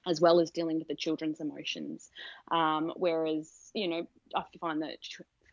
as 0.08 0.20
well 0.20 0.40
as 0.40 0.52
dealing 0.52 0.80
with 0.80 0.88
the 0.88 0.96
children's 0.96 1.40
emotions. 1.40 2.10
Um, 2.50 2.92
whereas, 2.96 3.72
you 3.74 3.88
know, 3.88 4.08
I 4.36 4.44
find 4.60 4.82
that 4.82 4.98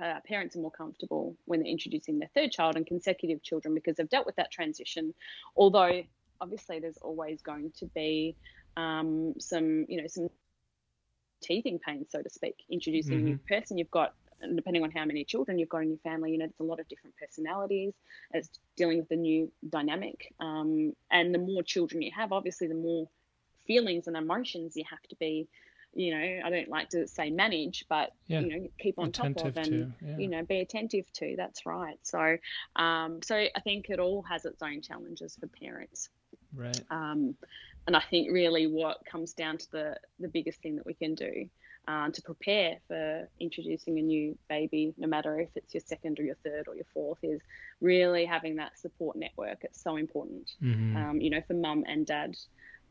uh, 0.03 0.21
parents 0.27 0.57
are 0.57 0.61
more 0.61 0.71
comfortable 0.71 1.37
when 1.47 1.61
they're 1.61 1.71
introducing 1.71 2.19
their 2.19 2.31
third 2.35 2.53
child 2.53 2.77
and 2.77 2.87
consecutive 2.87 3.43
children 3.43 3.75
because 3.75 3.97
they've 3.97 4.09
dealt 4.09 4.27
with 4.27 4.37
that 4.37 4.51
transition. 4.51 5.15
Although, 5.57 6.03
obviously, 6.41 6.79
there's 6.81 6.99
always 6.99 7.43
going 7.43 7.73
to 7.79 7.87
be 7.87 8.37
um, 8.77 9.35
some, 9.39 9.87
you 9.89 10.01
know, 10.01 10.07
some 10.07 10.29
teething 11.43 11.79
pain, 11.79 12.07
so 12.09 12.23
to 12.23 12.31
speak, 12.31 12.57
introducing 12.71 13.19
mm-hmm. 13.19 13.27
a 13.27 13.31
new 13.31 13.39
person. 13.49 13.79
You've 13.79 13.91
got 13.91 14.15
and 14.41 14.57
depending 14.57 14.83
on 14.83 14.91
how 14.91 15.05
many 15.05 15.25
children 15.25 15.59
you've 15.59 15.69
got 15.69 15.83
in 15.83 15.89
your 15.89 15.99
family, 15.99 16.33
you 16.33 16.39
know, 16.39 16.45
it's 16.45 16.61
a 16.61 16.65
lot 16.65 16.81
of 16.81 16.89
different 16.89 17.17
personalities. 17.17 17.93
It's 18.33 18.49
dealing 18.77 18.99
with 18.99 19.11
a 19.11 19.17
new 19.17 19.51
dynamic. 19.69 20.33
Um, 20.41 20.93
and 21.11 21.35
the 21.35 21.39
more 21.39 21.63
children 21.63 22.03
you 22.03 22.13
have, 22.17 22.33
obviously, 22.33 22.69
the 22.69 22.75
more 22.75 23.09
feelings 23.67 24.07
and 24.07 24.17
emotions 24.17 24.77
you 24.77 24.85
have 24.89 25.03
to 25.09 25.17
be 25.17 25.49
you 25.95 26.13
know, 26.13 26.41
I 26.45 26.51
don't 26.51 26.69
like 26.69 26.91
to 26.91 27.07
say 27.09 27.31
manage, 27.31 27.85
but 27.89 28.13
yeah. 28.27 28.41
you 28.41 28.49
know, 28.49 28.69
keep 28.79 28.99
on 28.99 29.09
attentive 29.09 29.55
top 29.55 29.65
of 29.65 29.73
and 29.73 29.93
yeah. 30.01 30.17
you 30.17 30.29
know, 30.29 30.45
be 30.45 30.61
attentive 30.61 31.13
to. 31.15 31.35
That's 31.37 31.67
right. 31.67 31.99
So, 32.03 32.37
um, 32.77 33.21
so 33.23 33.37
I 33.37 33.61
think 33.65 33.91
it 33.91 33.99
all 33.99 34.23
has 34.23 34.45
its 34.45 34.63
own 34.63 34.81
challenges 34.81 35.37
for 35.39 35.47
parents. 35.49 36.09
Right. 36.55 36.81
Um, 36.91 37.35
and 37.87 37.97
I 37.97 38.03
think 38.11 38.31
really 38.31 38.67
what 38.67 39.05
comes 39.05 39.33
down 39.33 39.59
to 39.59 39.71
the 39.71 39.97
the 40.21 40.29
biggest 40.29 40.61
thing 40.61 40.77
that 40.77 40.87
we 40.87 40.95
can 40.95 41.15
do 41.15 41.49
uh, 41.89 42.11
to 42.11 42.21
prepare 42.21 42.77
for 42.87 43.27
introducing 43.41 43.99
a 43.99 44.03
new 44.03 44.37
baby, 44.49 44.93
no 44.99 45.09
matter 45.09 45.41
if 45.41 45.49
it's 45.57 45.73
your 45.73 45.81
second 45.81 46.21
or 46.21 46.23
your 46.23 46.37
third 46.45 46.69
or 46.69 46.77
your 46.77 46.85
fourth, 46.93 47.19
is 47.23 47.41
really 47.81 48.27
having 48.27 48.57
that 48.57 48.79
support 48.79 49.17
network. 49.17 49.59
It's 49.63 49.83
so 49.83 49.97
important, 49.97 50.53
mm-hmm. 50.63 50.97
um, 50.97 51.21
you 51.21 51.31
know, 51.31 51.41
for 51.47 51.55
mum 51.55 51.85
and 51.89 52.05
dad, 52.05 52.37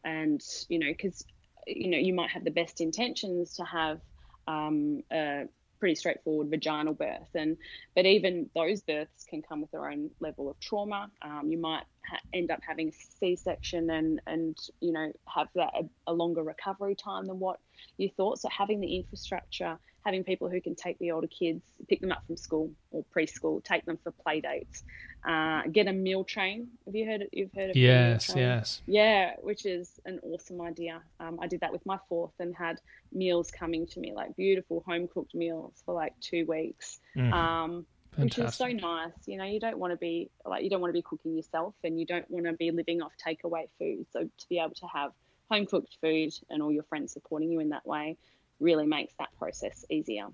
and 0.04 0.42
you 0.68 0.80
know, 0.80 0.88
because 0.88 1.24
you 1.68 1.90
know, 1.90 1.98
you 1.98 2.14
might 2.14 2.32
have 2.32 2.44
the 2.44 2.52
best 2.52 2.82
intentions 2.82 3.56
to 3.56 3.64
have 3.64 4.00
um, 4.48 5.04
a 5.12 5.44
pretty 5.80 5.96
straightforward 5.96 6.50
vaginal 6.50 6.94
birth, 6.94 7.30
and 7.36 7.58
but 7.96 8.06
even 8.06 8.50
those 8.56 8.82
births 8.82 9.26
can 9.30 9.42
come 9.42 9.62
with 9.62 9.72
their 9.72 9.90
own 9.90 10.10
level 10.20 10.50
of 10.50 10.60
trauma. 10.60 11.10
Um, 11.22 11.50
you 11.50 11.58
might 11.58 11.84
ha- 12.10 12.20
end 12.34 12.52
up 12.52 12.60
having 12.66 12.90
a 12.90 12.92
C-section 12.92 13.90
and 13.90 14.22
and 14.28 14.58
you 14.80 14.92
know 14.92 15.12
have 15.34 15.48
that 15.56 15.74
a, 15.76 16.12
a 16.12 16.14
longer 16.14 16.44
recovery 16.44 16.96
time 16.96 17.26
than 17.26 17.40
what 17.40 17.60
you 17.98 18.10
thought. 18.16 18.40
So 18.40 18.50
having 18.50 18.80
the 18.80 18.96
infrastructure 18.96 19.78
having 20.08 20.24
people 20.24 20.50
who 20.50 20.62
can 20.62 20.74
take 20.74 20.98
the 21.00 21.12
older 21.12 21.28
kids, 21.28 21.62
pick 21.90 22.00
them 22.00 22.14
up 22.14 22.24
from 22.26 22.38
school 22.38 22.72
or 22.92 23.04
preschool, 23.14 23.62
take 23.62 23.86
them 23.86 24.00
for 24.02 24.12
play 24.12 24.40
dates, 24.40 24.84
uh, 25.28 25.64
get 25.70 25.86
a 25.88 25.92
meal 25.92 26.24
train. 26.24 26.70
Have 26.86 26.96
you 26.96 27.06
heard? 27.06 27.24
It? 27.24 27.30
You've 27.34 27.52
heard 27.54 27.72
of 27.72 27.76
yes, 27.76 28.32
yes, 28.34 28.82
yeah, 28.88 29.34
which 29.42 29.66
is 29.66 30.00
an 30.06 30.22
awesome 30.24 30.62
idea. 30.62 31.02
Um, 31.20 31.38
I 31.42 31.48
did 31.48 31.60
that 31.60 31.74
with 31.74 31.86
my 31.86 32.00
fourth 32.08 32.32
and 32.40 32.56
had 32.56 32.80
meals 33.12 33.52
coming 33.52 33.86
to 33.88 34.00
me 34.00 34.14
like 34.14 34.34
beautiful 34.38 34.82
home 34.88 35.10
cooked 35.14 35.36
meals 35.36 35.74
for 35.86 35.94
like 35.94 36.14
two 36.22 36.46
weeks. 36.46 37.02
Mm. 37.18 37.34
Um, 37.34 37.86
which 38.18 38.40
is 38.40 38.56
so 38.56 38.68
nice. 38.68 39.12
You 39.26 39.38
know, 39.38 39.46
you 39.46 39.60
don't 39.60 39.78
want 39.78 39.92
to 39.92 39.98
be 39.98 40.30
like 40.46 40.64
you 40.64 40.70
don't 40.70 40.82
want 40.82 40.90
to 40.90 40.98
be 40.98 41.02
cooking 41.02 41.36
yourself, 41.36 41.76
and 41.84 42.00
you 42.00 42.06
don't 42.06 42.30
want 42.30 42.46
to 42.46 42.54
be 42.54 42.72
living 42.72 43.02
off 43.02 43.12
takeaway 43.26 43.68
food. 43.80 44.06
So 44.12 44.24
to 44.24 44.50
be 44.50 44.60
able 44.60 44.76
to 44.76 44.88
have 44.88 45.12
home 45.50 45.66
cooked 45.66 45.98
food 46.02 46.34
and 46.50 46.62
all 46.62 46.72
your 46.72 46.84
friends 46.84 47.14
supporting 47.14 47.52
you 47.52 47.60
in 47.60 47.70
that 47.70 47.86
way 47.86 48.18
really 48.60 48.86
makes 48.86 49.14
that 49.20 49.30
process 49.38 49.86
easier. 49.90 50.28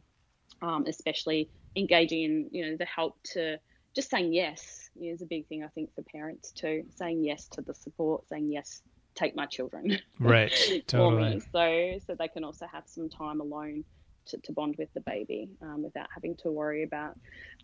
Um, 0.61 0.85
especially 0.87 1.49
engaging 1.75 2.23
in 2.23 2.49
you 2.51 2.65
know 2.69 2.77
the 2.77 2.85
help 2.85 3.17
to 3.33 3.57
just 3.95 4.09
saying 4.09 4.33
yes 4.33 4.89
is 4.99 5.21
a 5.21 5.25
big 5.25 5.47
thing 5.47 5.63
I 5.63 5.67
think 5.67 5.93
for 5.93 6.03
parents 6.03 6.51
too. 6.51 6.83
Saying 6.95 7.23
yes 7.23 7.47
to 7.49 7.61
the 7.61 7.73
support, 7.73 8.27
saying 8.27 8.51
yes, 8.51 8.81
take 9.15 9.35
my 9.35 9.45
children 9.45 9.99
right 10.19 10.51
totally. 10.87 11.39
so 11.51 11.99
so 12.05 12.15
they 12.15 12.27
can 12.27 12.43
also 12.43 12.65
have 12.65 12.83
some 12.85 13.09
time 13.09 13.41
alone 13.41 13.83
to, 14.27 14.37
to 14.37 14.51
bond 14.51 14.75
with 14.77 14.93
the 14.93 15.01
baby 15.01 15.49
um, 15.61 15.83
without 15.83 16.07
having 16.13 16.35
to 16.37 16.51
worry 16.51 16.83
about 16.83 17.17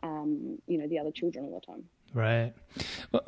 um, 0.04 0.58
you 0.68 0.78
know 0.78 0.88
the 0.88 1.00
other 1.00 1.12
children 1.12 1.46
all 1.46 1.60
the 1.60 1.66
time. 1.66 1.84
Right. 2.14 2.54
Well, 3.12 3.24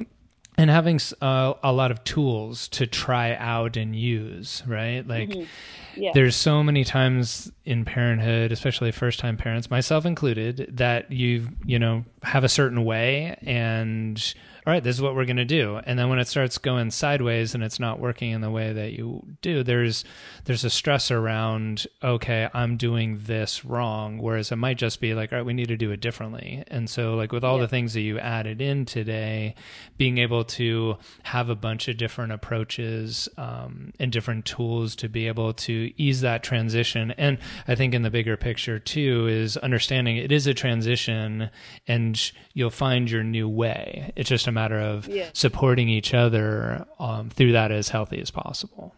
and 0.57 0.69
having 0.69 0.99
uh, 1.21 1.53
a 1.63 1.71
lot 1.71 1.91
of 1.91 2.03
tools 2.03 2.67
to 2.69 2.85
try 2.85 3.35
out 3.35 3.77
and 3.77 3.95
use 3.95 4.61
right 4.67 5.07
like 5.07 5.29
mm-hmm. 5.29 6.01
yeah. 6.01 6.11
there's 6.13 6.35
so 6.35 6.61
many 6.61 6.83
times 6.83 7.51
in 7.71 7.85
parenthood 7.85 8.51
especially 8.51 8.91
first 8.91 9.19
time 9.19 9.37
parents 9.37 9.71
myself 9.71 10.05
included 10.05 10.69
that 10.71 11.11
you 11.11 11.47
you 11.65 11.79
know 11.79 12.03
have 12.23 12.43
a 12.43 12.49
certain 12.49 12.83
way 12.83 13.37
and 13.41 14.33
all 14.65 14.71
right, 14.71 14.83
this 14.83 14.95
is 14.95 15.01
what 15.01 15.15
we're 15.15 15.25
going 15.25 15.37
to 15.37 15.45
do. 15.45 15.81
And 15.85 15.97
then 15.97 16.09
when 16.09 16.19
it 16.19 16.27
starts 16.27 16.59
going 16.59 16.91
sideways 16.91 17.55
and 17.55 17.63
it's 17.63 17.79
not 17.79 17.99
working 17.99 18.29
in 18.29 18.41
the 18.41 18.51
way 18.51 18.71
that 18.71 18.93
you 18.93 19.25
do, 19.41 19.63
there's 19.63 20.05
there's 20.45 20.63
a 20.63 20.69
stress 20.69 21.09
around, 21.09 21.87
okay, 22.03 22.47
I'm 22.53 22.77
doing 22.77 23.21
this 23.23 23.65
wrong, 23.65 24.19
whereas 24.19 24.51
it 24.51 24.57
might 24.57 24.77
just 24.77 25.01
be 25.01 25.15
like, 25.15 25.31
all 25.31 25.39
right, 25.39 25.45
we 25.45 25.53
need 25.53 25.69
to 25.69 25.77
do 25.77 25.89
it 25.89 25.99
differently. 25.99 26.63
And 26.67 26.87
so 26.87 27.15
like 27.15 27.31
with 27.31 27.43
all 27.43 27.55
yeah. 27.55 27.63
the 27.63 27.67
things 27.69 27.95
that 27.95 28.01
you 28.01 28.19
added 28.19 28.61
in 28.61 28.85
today, 28.85 29.55
being 29.97 30.19
able 30.19 30.43
to 30.43 30.97
have 31.23 31.49
a 31.49 31.55
bunch 31.55 31.87
of 31.87 31.97
different 31.97 32.31
approaches 32.31 33.27
um, 33.37 33.93
and 33.99 34.11
different 34.11 34.45
tools 34.45 34.95
to 34.97 35.09
be 35.09 35.27
able 35.27 35.53
to 35.53 35.91
ease 35.97 36.21
that 36.21 36.43
transition. 36.43 37.11
And 37.17 37.39
I 37.67 37.75
think 37.75 37.93
in 37.93 38.01
the 38.01 38.09
bigger 38.09 38.37
picture 38.37 38.79
too 38.79 39.27
is 39.27 39.57
understanding 39.57 40.17
it 40.17 40.31
is 40.31 40.47
a 40.47 40.53
transition 40.53 41.49
and 41.87 42.31
you'll 42.53 42.69
find 42.69 43.09
your 43.09 43.23
new 43.23 43.47
way. 43.47 44.11
It's 44.15 44.29
just 44.29 44.47
a 44.47 44.51
matter 44.51 44.79
of 44.79 45.07
yeah. 45.07 45.29
supporting 45.33 45.89
each 45.89 46.13
other 46.13 46.85
um, 46.99 47.29
through 47.29 47.53
that 47.53 47.71
as 47.71 47.89
healthy 47.89 48.19
as 48.21 48.31
possible. 48.31 48.93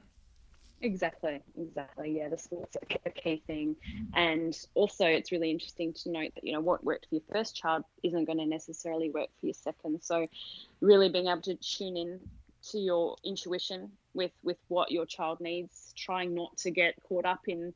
Exactly, 0.83 1.41
exactly. 1.57 2.17
Yeah, 2.17 2.27
the 2.27 2.37
sport's 2.37 2.75
a 3.05 3.09
key 3.09 3.41
thing, 3.47 3.77
and 4.15 4.53
also 4.73 5.05
it's 5.05 5.31
really 5.31 5.49
interesting 5.49 5.93
to 5.93 6.11
note 6.11 6.33
that 6.35 6.43
you 6.43 6.51
know 6.51 6.59
what 6.59 6.83
worked 6.83 7.07
for 7.07 7.15
your 7.15 7.23
first 7.31 7.55
child 7.55 7.85
isn't 8.03 8.25
going 8.25 8.37
to 8.39 8.45
necessarily 8.45 9.09
work 9.09 9.29
for 9.39 9.45
your 9.45 9.53
second. 9.53 10.03
So, 10.03 10.27
really 10.81 11.07
being 11.07 11.27
able 11.27 11.41
to 11.43 11.55
tune 11.55 11.95
in 11.95 12.19
to 12.71 12.79
your 12.79 13.15
intuition 13.23 13.91
with 14.13 14.31
with 14.43 14.57
what 14.67 14.91
your 14.91 15.05
child 15.05 15.39
needs, 15.39 15.93
trying 15.95 16.35
not 16.35 16.57
to 16.57 16.71
get 16.71 16.95
caught 17.07 17.25
up 17.25 17.47
in 17.47 17.73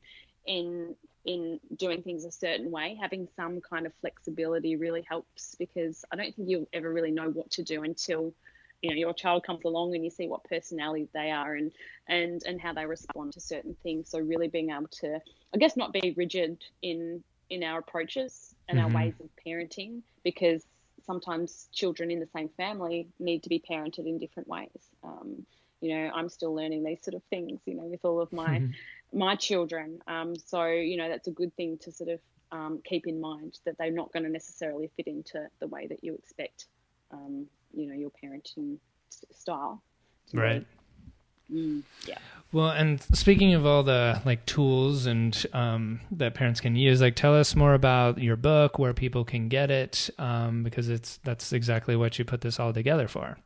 in 0.47 0.95
in 1.25 1.59
doing 1.75 2.01
things 2.01 2.23
a 2.23 2.31
certain 2.31 2.71
way. 2.71 2.97
Having 2.99 3.27
some 3.35 3.59
kind 3.61 3.85
of 3.85 3.93
flexibility 3.99 4.77
really 4.77 5.05
helps 5.07 5.55
because 5.55 6.05
I 6.11 6.15
don't 6.15 6.33
think 6.35 6.49
you'll 6.49 6.69
ever 6.73 6.91
really 6.91 7.11
know 7.11 7.29
what 7.29 7.51
to 7.51 7.63
do 7.63 7.83
until 7.83 8.33
you 8.81 8.89
know 8.89 8.95
your 8.95 9.13
child 9.13 9.43
comes 9.43 9.63
along 9.65 9.95
and 9.95 10.03
you 10.03 10.09
see 10.09 10.27
what 10.27 10.43
personality 10.43 11.07
they 11.13 11.31
are 11.31 11.55
and 11.55 11.71
and 12.07 12.41
and 12.45 12.61
how 12.61 12.73
they 12.73 12.85
respond 12.85 13.33
to 13.33 13.41
certain 13.41 13.75
things 13.83 14.09
so 14.09 14.19
really 14.19 14.47
being 14.47 14.69
able 14.69 14.87
to 14.87 15.19
i 15.53 15.57
guess 15.57 15.75
not 15.75 15.91
be 15.91 16.13
rigid 16.15 16.63
in 16.81 17.23
in 17.49 17.63
our 17.63 17.79
approaches 17.79 18.53
and 18.69 18.77
mm-hmm. 18.77 18.95
our 18.95 19.03
ways 19.03 19.13
of 19.19 19.29
parenting 19.45 20.01
because 20.23 20.63
sometimes 21.05 21.69
children 21.71 22.11
in 22.11 22.19
the 22.19 22.27
same 22.35 22.49
family 22.49 23.07
need 23.19 23.41
to 23.41 23.49
be 23.49 23.63
parented 23.67 24.05
in 24.05 24.19
different 24.19 24.47
ways 24.47 24.91
um, 25.03 25.45
you 25.81 25.95
know 25.95 26.11
i'm 26.15 26.29
still 26.29 26.53
learning 26.55 26.83
these 26.83 27.03
sort 27.03 27.13
of 27.13 27.21
things 27.29 27.59
you 27.65 27.75
know 27.75 27.83
with 27.83 28.03
all 28.03 28.19
of 28.19 28.31
my 28.31 28.59
mm-hmm. 28.59 28.71
my 29.13 29.35
children. 29.35 29.99
Um, 30.07 30.35
so 30.35 30.65
you 30.65 30.97
know 30.97 31.09
that's 31.09 31.27
a 31.27 31.31
good 31.31 31.55
thing 31.55 31.77
to 31.81 31.91
sort 31.91 32.09
of 32.09 32.19
um, 32.51 32.81
keep 32.85 33.07
in 33.07 33.19
mind 33.19 33.59
that 33.65 33.77
they're 33.77 33.91
not 33.91 34.11
going 34.13 34.23
to 34.23 34.29
necessarily 34.29 34.89
fit 34.95 35.07
into 35.07 35.47
the 35.59 35.67
way 35.67 35.87
that 35.87 36.03
you 36.03 36.15
expect 36.15 36.65
um, 37.11 37.47
you 37.73 37.87
know 37.87 37.95
your 37.95 38.11
parenting 38.11 38.77
style. 39.31 39.81
Right. 40.33 40.65
mm, 41.51 41.83
yeah. 42.05 42.17
Well 42.51 42.69
and 42.69 43.01
speaking 43.13 43.53
of 43.53 43.65
all 43.65 43.83
the 43.83 44.21
like 44.25 44.45
tools 44.45 45.05
and 45.05 45.45
um, 45.53 46.01
that 46.11 46.33
parents 46.33 46.59
can 46.59 46.75
use 46.75 47.01
like 47.01 47.15
tell 47.15 47.35
us 47.35 47.55
more 47.55 47.73
about 47.73 48.19
your 48.19 48.35
book 48.35 48.77
where 48.77 48.93
people 48.93 49.23
can 49.23 49.47
get 49.47 49.71
it 49.71 50.09
um, 50.17 50.63
because 50.63 50.89
it's 50.89 51.17
that's 51.23 51.53
exactly 51.53 51.95
what 51.95 52.19
you 52.19 52.25
put 52.25 52.41
this 52.41 52.59
all 52.59 52.73
together 52.73 53.07
for 53.07 53.37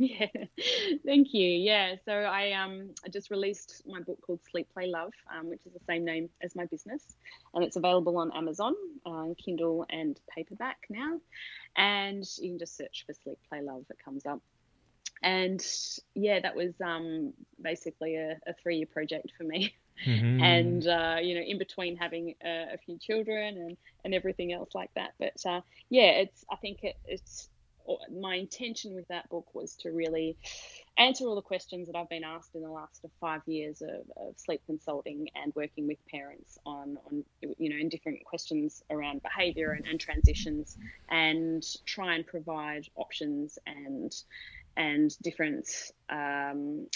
yeah, 0.00 0.26
thank 1.04 1.34
you. 1.34 1.46
Yeah, 1.46 1.96
so 2.06 2.12
I 2.12 2.52
um 2.52 2.90
I 3.04 3.10
just 3.10 3.30
released 3.30 3.82
my 3.86 4.00
book 4.00 4.18
called 4.22 4.40
Sleep 4.50 4.66
Play 4.72 4.86
Love, 4.86 5.12
um, 5.34 5.50
which 5.50 5.60
is 5.66 5.74
the 5.74 5.84
same 5.86 6.06
name 6.06 6.30
as 6.40 6.56
my 6.56 6.64
business, 6.64 7.16
and 7.52 7.62
it's 7.62 7.76
available 7.76 8.16
on 8.16 8.32
Amazon, 8.32 8.74
uh, 9.04 9.26
Kindle 9.36 9.84
and 9.90 10.18
paperback 10.34 10.78
now, 10.88 11.20
and 11.76 12.24
you 12.38 12.50
can 12.50 12.58
just 12.58 12.76
search 12.78 13.04
for 13.06 13.12
Sleep 13.12 13.38
Play 13.48 13.60
Love. 13.60 13.84
It 13.90 13.98
comes 14.02 14.24
up, 14.24 14.40
and 15.22 15.64
yeah, 16.14 16.40
that 16.40 16.56
was 16.56 16.72
um 16.80 17.34
basically 17.60 18.16
a, 18.16 18.38
a 18.46 18.54
three 18.62 18.78
year 18.78 18.86
project 18.86 19.32
for 19.36 19.44
me. 19.44 19.74
Mm-hmm. 20.06 20.42
and 20.42 20.86
uh, 20.86 21.16
you 21.20 21.34
know 21.34 21.42
in 21.42 21.58
between 21.58 21.94
having 21.94 22.34
a, 22.42 22.68
a, 22.72 22.78
few 22.78 22.96
children 22.96 23.58
and 23.58 23.76
and 24.02 24.14
everything 24.14 24.50
else 24.50 24.70
like 24.74 24.88
that 24.94 25.10
but 25.18 25.34
uh, 25.44 25.60
yeah 25.90 26.12
it's 26.12 26.42
i 26.50 26.56
think 26.56 26.78
it, 26.84 26.96
it's 27.04 27.50
my 28.10 28.36
intention 28.36 28.94
with 28.94 29.08
that 29.08 29.28
book 29.28 29.54
was 29.54 29.74
to 29.76 29.90
really 29.90 30.36
answer 30.98 31.24
all 31.24 31.34
the 31.34 31.42
questions 31.42 31.86
that 31.86 31.96
I've 31.96 32.08
been 32.08 32.24
asked 32.24 32.54
in 32.54 32.62
the 32.62 32.70
last 32.70 33.04
five 33.20 33.40
years 33.46 33.82
of, 33.82 34.10
of, 34.16 34.38
sleep 34.38 34.60
consulting 34.66 35.28
and 35.34 35.52
working 35.54 35.86
with 35.86 35.98
parents 36.08 36.58
on, 36.66 36.98
on, 37.06 37.24
you 37.58 37.70
know, 37.70 37.76
in 37.76 37.88
different 37.88 38.24
questions 38.24 38.82
around 38.90 39.22
behaviour 39.22 39.72
and, 39.72 39.86
and, 39.86 39.98
transitions, 39.98 40.76
and 41.08 41.64
try 41.86 42.14
and 42.14 42.26
provide 42.26 42.86
options 42.96 43.58
and 43.66 44.14
and 44.76 45.16
different 45.22 45.66
um, 46.08 46.86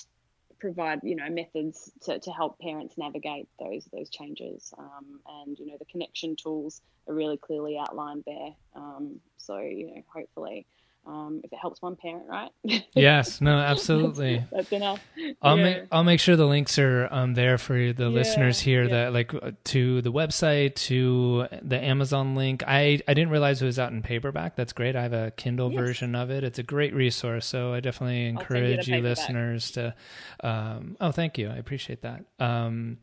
provide 0.65 1.01
you 1.03 1.15
know 1.15 1.29
methods 1.29 1.93
to, 2.01 2.19
to 2.19 2.31
help 2.31 2.59
parents 2.59 2.97
navigate 2.97 3.47
those 3.61 3.87
those 3.93 4.09
changes. 4.09 4.73
Um, 4.79 5.21
and 5.43 5.59
you 5.59 5.67
know 5.67 5.77
the 5.79 5.85
connection 5.85 6.37
tools 6.37 6.81
are 7.07 7.15
really 7.15 7.37
clearly 7.37 7.77
outlined 7.79 8.25
there. 8.27 8.55
Um, 8.75 9.21
so 9.37 9.59
you 9.59 9.89
know 9.89 10.03
hopefully 10.11 10.67
um, 11.07 11.41
if 11.45 11.53
it 11.53 11.59
helps 11.61 11.83
one 11.83 11.97
parent, 11.97 12.25
right? 12.29 12.51
yes, 12.95 13.41
no, 13.41 13.59
absolutely. 13.59 14.39
that's, 14.39 14.51
that's, 14.53 14.73
enough. 14.73 15.01
I'll 15.43 15.59
yeah. 15.59 15.63
make 15.63 15.83
I'll 15.93 16.05
make 16.05 16.21
sure 16.21 16.37
the 16.37 16.47
links 16.47 16.79
are 16.79 17.09
um, 17.11 17.35
there 17.35 17.59
for 17.59 17.75
the 17.93 18.05
yeah, 18.05 18.09
listeners 18.09 18.61
here. 18.61 18.85
Yeah. 18.85 18.91
That 18.91 19.13
like 19.13 19.35
uh, 19.35 19.53
to 19.65 20.01
the 20.01 20.13
website, 20.13 20.75
to 20.87 21.47
the 21.63 21.83
Amazon 21.83 22.35
link. 22.35 22.63
I 22.67 23.01
I 23.07 23.15
didn't 23.15 23.31
realize 23.31 23.61
it 23.61 23.67
was 23.67 23.79
out 23.79 23.93
in 23.93 24.03
paperback. 24.03 24.57
That's 24.57 24.73
great. 24.73 24.97
I 24.97 25.03
have 25.03 25.13
a 25.13 25.31
Kindle 25.33 25.71
yes. 25.71 25.81
version 25.81 26.15
of 26.15 26.31
it. 26.31 26.43
It's 26.43 26.59
a 26.59 26.63
great 26.63 26.95
resource. 26.95 27.47
So 27.47 27.75
I 27.75 27.81
definitely 27.81 28.27
encourage 28.27 28.89
you, 28.89 28.97
you 28.97 29.03
listeners 29.03 29.73
to. 29.73 29.95
Um, 30.43 30.97
oh, 31.01 31.13
thank 31.13 31.37
you. 31.37 31.51
I 31.51 31.57
appreciate 31.57 32.03
that. 32.03 32.25
Um, 32.39 32.99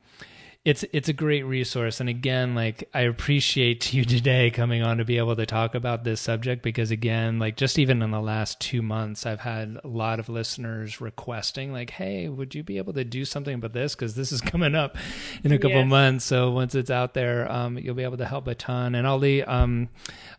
it's 0.64 0.84
it's 0.94 1.10
a 1.10 1.14
great 1.14 1.44
resource. 1.44 2.00
And 2.00 2.10
again 2.10 2.54
like 2.54 2.88
i 2.94 3.02
appreciate 3.02 3.94
you 3.94 4.06
today 4.06 4.52
coming 4.52 4.84
on 4.84 4.98
to 4.98 5.06
be 5.06 5.18
able 5.18 5.36
to 5.36 5.46
talk 5.46 5.74
about 5.74 6.04
this 6.04 6.22
subject 6.22 6.62
because 6.62 6.92
again 6.92 7.40
like 7.40 7.58
just 7.58 7.80
even 7.80 8.02
in 8.02 8.12
the 8.12 8.22
last 8.22 8.60
two 8.60 8.82
months 8.82 9.26
i've 9.26 9.40
had 9.40 9.78
a 9.84 9.88
lot 9.88 10.20
of 10.20 10.30
listeners 10.30 11.02
requesting 11.02 11.72
like 11.72 11.90
hey 11.90 12.30
would 12.30 12.54
you 12.54 12.64
be 12.64 12.78
able 12.78 12.94
to 12.94 13.04
do 13.04 13.26
something 13.26 13.56
about 13.56 13.74
this? 13.74 13.96
Because 13.96 14.16
this 14.16 14.32
is 14.32 14.42
coming 14.52 14.76
up 14.76 14.98
in 15.44 15.52
a 15.52 15.58
couple 15.58 15.78
yes. 15.78 15.90
months. 15.90 16.26
So 16.26 16.52
once 16.52 16.76
it's 16.76 16.92
out 16.92 17.14
there 17.14 17.52
um, 17.52 17.78
you'll 17.78 17.96
be 17.96 18.04
able 18.04 18.18
to 18.18 18.26
help 18.26 18.48
a 18.48 18.54
ton. 18.54 18.94
And 18.94 19.08
i'll 19.08 19.18
leave 19.18 19.48
um, 19.48 19.90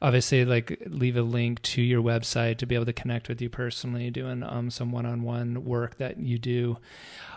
obviously 0.01 0.45
like 0.45 0.81
leave 0.87 1.17
a 1.17 1.23
link 1.23 1.61
to 1.63 1.83
your 1.83 2.03
website 2.03 2.59
to 2.59 2.67
be 2.67 2.77
able 2.77 2.87
to 2.87 2.93
connect 2.93 3.29
with 3.29 3.43
you 3.43 3.51
personally 3.51 4.11
doing 4.11 4.43
um, 4.45 4.71
some 4.71 4.93
one-on-one 4.93 5.65
work 5.65 5.97
that 5.97 6.19
you 6.19 6.39
do. 6.39 6.79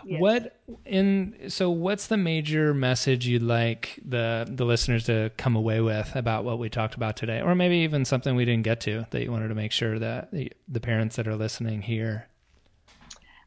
Yes. 0.04 0.20
what 0.20 0.55
in 0.84 1.48
so 1.48 1.70
what's 1.70 2.08
the 2.08 2.16
major 2.16 2.74
message 2.74 3.26
you'd 3.26 3.42
like 3.42 4.00
the 4.04 4.46
the 4.50 4.64
listeners 4.64 5.04
to 5.04 5.30
come 5.36 5.54
away 5.54 5.80
with 5.80 6.14
about 6.16 6.44
what 6.44 6.58
we 6.58 6.68
talked 6.68 6.94
about 6.94 7.16
today, 7.16 7.40
or 7.40 7.54
maybe 7.54 7.76
even 7.76 8.04
something 8.04 8.34
we 8.34 8.44
didn't 8.44 8.64
get 8.64 8.80
to 8.80 9.06
that 9.10 9.22
you 9.22 9.30
wanted 9.30 9.48
to 9.48 9.54
make 9.54 9.72
sure 9.72 9.98
that 9.98 10.32
the, 10.32 10.52
the 10.68 10.80
parents 10.80 11.16
that 11.16 11.28
are 11.28 11.36
listening 11.36 11.82
hear? 11.82 12.26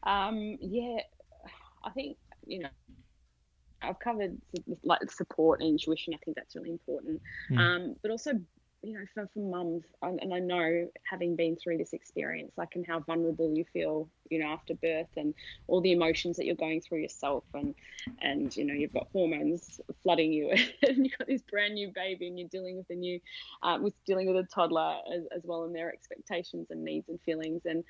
Um, 0.03 0.57
yeah, 0.61 0.99
I 1.83 1.89
think 1.91 2.17
you 2.45 2.59
know 2.59 2.69
I've 3.81 3.99
covered 3.99 4.37
like 4.83 5.11
support 5.11 5.59
and 5.61 5.69
intuition. 5.69 6.13
I 6.13 6.17
think 6.23 6.37
that's 6.37 6.55
really 6.55 6.71
important, 6.71 7.21
mm. 7.51 7.57
um, 7.59 7.95
but 8.01 8.11
also 8.11 8.31
you 8.81 8.93
know, 8.93 9.05
for, 9.13 9.27
for 9.33 9.39
mums, 9.39 9.83
and 10.01 10.33
I 10.33 10.39
know 10.39 10.87
having 11.03 11.35
been 11.35 11.57
through 11.57 11.77
this 11.77 11.91
experience, 11.91 12.53
like, 12.57 12.75
and 12.75 12.87
how 12.87 12.99
vulnerable 12.99 13.53
you 13.53 13.65
feel, 13.73 14.07
you 14.29 14.39
know, 14.39 14.47
after 14.47 14.73
birth 14.75 15.09
and 15.17 15.33
all 15.67 15.81
the 15.81 15.91
emotions 15.91 16.37
that 16.37 16.45
you're 16.45 16.55
going 16.55 16.79
through 16.79 16.99
yourself, 16.99 17.43
and, 17.53 17.75
and, 18.21 18.55
you 18.55 18.63
know, 18.63 18.73
you've 18.73 18.93
got 18.93 19.07
hormones 19.11 19.81
flooding 20.03 20.31
you, 20.31 20.51
and 20.87 21.05
you've 21.05 21.17
got 21.17 21.27
this 21.27 21.41
brand 21.41 21.73
new 21.73 21.91
baby, 21.93 22.27
and 22.27 22.39
you're 22.39 22.47
dealing 22.47 22.77
with 22.77 22.89
a 22.89 22.95
new, 22.95 23.19
uh, 23.63 23.77
with 23.81 23.93
dealing 24.05 24.27
with 24.27 24.37
a 24.37 24.47
toddler 24.47 24.97
as, 25.13 25.23
as 25.35 25.41
well, 25.43 25.63
and 25.63 25.75
their 25.75 25.91
expectations 25.91 26.67
and 26.69 26.83
needs 26.83 27.09
and 27.09 27.19
feelings, 27.21 27.63
and 27.65 27.83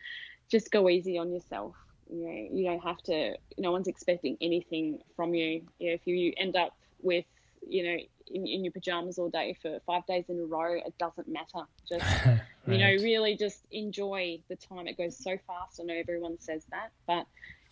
just 0.50 0.72
go 0.72 0.90
easy 0.90 1.20
on 1.20 1.32
yourself. 1.32 1.76
You 2.12 2.26
know, 2.26 2.48
you 2.52 2.66
don't 2.66 2.84
have 2.84 3.02
to, 3.04 3.36
no 3.60 3.72
one's 3.72 3.88
expecting 3.88 4.38
anything 4.42 5.00
from 5.16 5.36
you. 5.36 5.62
you 5.78 5.90
know, 5.90 5.94
if 5.94 6.08
you 6.08 6.34
end 6.38 6.56
up 6.56 6.76
with, 7.04 7.26
you 7.68 7.84
know, 7.84 7.98
in, 8.30 8.48
in 8.48 8.64
your 8.64 8.72
pajamas 8.72 9.18
all 9.18 9.30
day 9.30 9.58
for 9.62 9.80
five 9.86 10.06
days 10.06 10.26
in 10.30 10.40
a 10.40 10.46
row, 10.46 10.74
it 10.74 10.94
doesn't 10.98 11.28
matter. 11.28 11.66
Just, 11.88 12.06
right. 12.26 12.42
you 12.68 12.78
know, 12.78 13.04
really 13.04 13.36
just 13.36 13.66
enjoy 13.72 14.40
the 14.50 14.56
time. 14.56 14.88
It 14.88 14.98
goes 14.98 15.18
so 15.18 15.38
fast. 15.48 15.80
I 15.80 15.84
know 15.84 15.94
everyone 15.94 16.40
says 16.40 16.66
that, 16.72 16.92
but, 17.08 17.26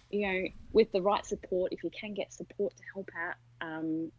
you 0.09 0.27
know, 0.27 0.47
with 0.71 0.91
the 0.91 1.01
right 1.01 1.25
support, 1.25 1.73
if 1.73 1.83
you 1.83 1.89
can 1.89 2.13
get 2.13 2.33
support 2.33 2.75
to 2.77 2.83
help 2.93 3.09
out, 3.17 3.35
um, 3.67 4.11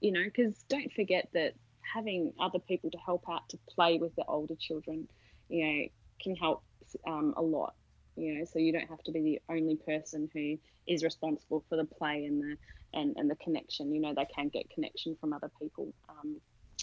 you 0.00 0.12
know, 0.12 0.24
because 0.24 0.64
don't 0.68 0.92
forget 0.92 1.28
that 1.34 1.54
having 1.80 2.32
other 2.40 2.58
people 2.58 2.90
to 2.90 2.98
help 2.98 3.24
out 3.30 3.48
to 3.50 3.58
play 3.68 3.98
with 3.98 4.14
the 4.16 4.24
older 4.26 4.54
children, 4.58 5.08
you 5.48 5.66
know, 5.66 5.88
can 6.22 6.36
help 6.36 6.62
um, 7.06 7.34
a 7.36 7.42
lot 7.42 7.74
you 8.16 8.38
know 8.38 8.44
so 8.44 8.58
you 8.58 8.72
don't 8.72 8.88
have 8.88 9.02
to 9.02 9.12
be 9.12 9.20
the 9.20 9.40
only 9.52 9.76
person 9.76 10.30
who 10.32 10.56
is 10.86 11.02
responsible 11.02 11.64
for 11.68 11.76
the 11.76 11.84
play 11.84 12.24
and 12.24 12.40
the 12.40 12.56
and, 12.94 13.14
and 13.16 13.30
the 13.30 13.36
connection 13.36 13.94
you 13.94 14.00
know 14.00 14.14
they 14.14 14.26
can 14.26 14.48
get 14.48 14.68
connection 14.70 15.16
from 15.20 15.32
other 15.32 15.50
people 15.60 15.92
um, 16.08 16.36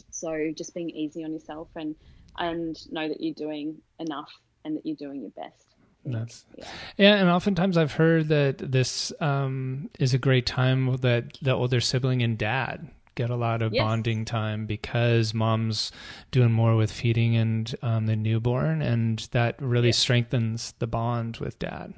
so 0.10 0.52
just 0.56 0.74
being 0.74 0.90
easy 0.90 1.24
on 1.24 1.34
yourself 1.34 1.68
and 1.76 1.96
and 2.38 2.92
know 2.92 3.08
that 3.08 3.22
you're 3.22 3.34
doing 3.34 3.78
enough 4.00 4.32
and 4.64 4.78
that 4.78 4.86
you're 4.86 4.96
doing 4.96 5.22
your 5.22 5.32
best 5.32 5.72
that's 6.06 6.46
yeah. 6.58 6.66
yeah, 6.98 7.16
and 7.16 7.30
oftentimes 7.30 7.78
I've 7.78 7.94
heard 7.94 8.30
that 8.30 8.58
this 8.58 9.14
um, 9.20 9.90
is 10.00 10.14
a 10.16 10.18
great 10.18 10.48
time 10.48 10.98
that 10.98 11.38
the 11.42 11.52
older 11.52 11.80
sibling 11.80 12.24
and 12.24 12.38
dad 12.38 12.90
get 13.16 13.30
a 13.30 13.36
lot 13.36 13.62
of 13.62 13.74
yes. 13.74 13.84
bonding 13.84 14.26
time 14.26 14.66
because 14.66 15.34
mom's 15.34 15.92
doing 16.32 16.52
more 16.52 16.76
with 16.76 16.92
feeding 16.92 17.36
and 17.36 17.76
um, 17.82 18.06
the 18.06 18.16
newborn, 18.16 18.82
and 18.82 19.28
that 19.32 19.62
really 19.62 19.92
strengthens 19.92 20.74
the 20.80 20.88
bond 20.88 21.38
with 21.38 21.60
dad. 21.60 21.94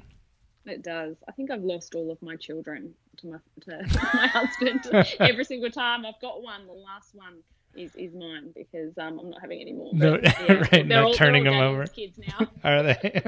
It 0.66 0.82
does. 0.82 1.16
I 1.28 1.32
think 1.32 1.50
I've 1.50 1.62
lost 1.62 1.94
all 1.94 2.10
of 2.10 2.20
my 2.22 2.36
children 2.36 2.94
to 3.18 3.26
my 3.26 3.38
to 3.62 3.86
my 4.14 4.26
husband 4.26 4.86
every 5.20 5.44
single 5.44 5.70
time. 5.70 6.06
I've 6.06 6.20
got 6.20 6.42
one. 6.42 6.66
The 6.66 6.72
last 6.72 7.14
one 7.14 7.38
is, 7.74 7.94
is 7.96 8.14
mine 8.14 8.52
because 8.54 8.96
um, 8.98 9.18
I'm 9.20 9.30
not 9.30 9.40
having 9.40 9.60
any 9.60 9.72
more. 9.72 9.92
But, 9.92 10.22
no, 10.22 10.30
yeah, 10.48 10.52
right, 10.72 10.86
not 10.86 11.04
all, 11.04 11.14
turning 11.14 11.44
them 11.44 11.54
over. 11.54 11.86
Kids 11.86 12.18
now. 12.18 12.48
Are 12.62 12.82
they? 12.82 13.20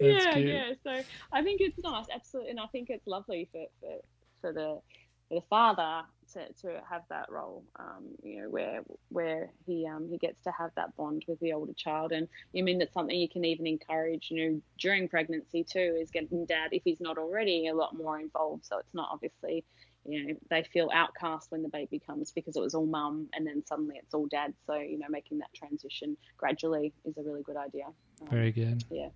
yeah, 0.00 0.32
cute. 0.32 0.46
yeah. 0.46 0.72
So 0.82 1.02
I 1.32 1.42
think 1.42 1.60
it's 1.60 1.78
nice, 1.82 2.06
absolutely, 2.14 2.52
and 2.52 2.60
I 2.60 2.66
think 2.66 2.88
it's 2.90 3.06
lovely 3.06 3.48
for, 3.52 3.66
for 3.80 3.98
for 4.40 4.52
the 4.52 4.80
for 5.28 5.34
the 5.36 5.46
father 5.48 6.02
to, 6.32 6.52
to 6.62 6.80
have 6.88 7.02
that 7.10 7.30
role, 7.30 7.64
um, 7.78 8.04
you 8.22 8.42
know, 8.42 8.50
where 8.50 8.82
where 9.08 9.50
he 9.66 9.86
um, 9.86 10.08
he 10.10 10.18
gets 10.18 10.42
to 10.44 10.52
have 10.52 10.70
that 10.76 10.94
bond 10.96 11.24
with 11.28 11.40
the 11.40 11.52
older 11.52 11.72
child, 11.74 12.12
and 12.12 12.28
you 12.52 12.62
mean 12.62 12.78
that's 12.78 12.92
something 12.92 13.18
you 13.18 13.28
can 13.28 13.44
even 13.44 13.66
encourage, 13.66 14.28
you 14.30 14.50
know, 14.50 14.60
during 14.78 15.08
pregnancy 15.08 15.64
too, 15.64 15.96
is 16.00 16.10
getting 16.10 16.44
dad 16.46 16.68
if 16.72 16.82
he's 16.84 17.00
not 17.00 17.18
already 17.18 17.68
a 17.68 17.74
lot 17.74 17.96
more 17.96 18.20
involved. 18.20 18.66
So 18.66 18.78
it's 18.78 18.94
not 18.94 19.08
obviously, 19.12 19.64
you 20.06 20.26
know, 20.26 20.34
they 20.50 20.62
feel 20.62 20.88
outcast 20.92 21.50
when 21.50 21.62
the 21.62 21.68
baby 21.68 22.00
comes 22.04 22.32
because 22.32 22.56
it 22.56 22.60
was 22.60 22.74
all 22.74 22.86
mum, 22.86 23.28
and 23.34 23.46
then 23.46 23.64
suddenly 23.66 23.96
it's 23.98 24.14
all 24.14 24.26
dad. 24.26 24.54
So 24.66 24.74
you 24.74 24.98
know, 24.98 25.06
making 25.10 25.38
that 25.38 25.52
transition 25.54 26.16
gradually 26.36 26.92
is 27.04 27.16
a 27.18 27.22
really 27.22 27.42
good 27.42 27.56
idea. 27.56 27.86
Um, 28.22 28.28
Very 28.30 28.52
good. 28.52 28.84
Yeah. 28.90 29.08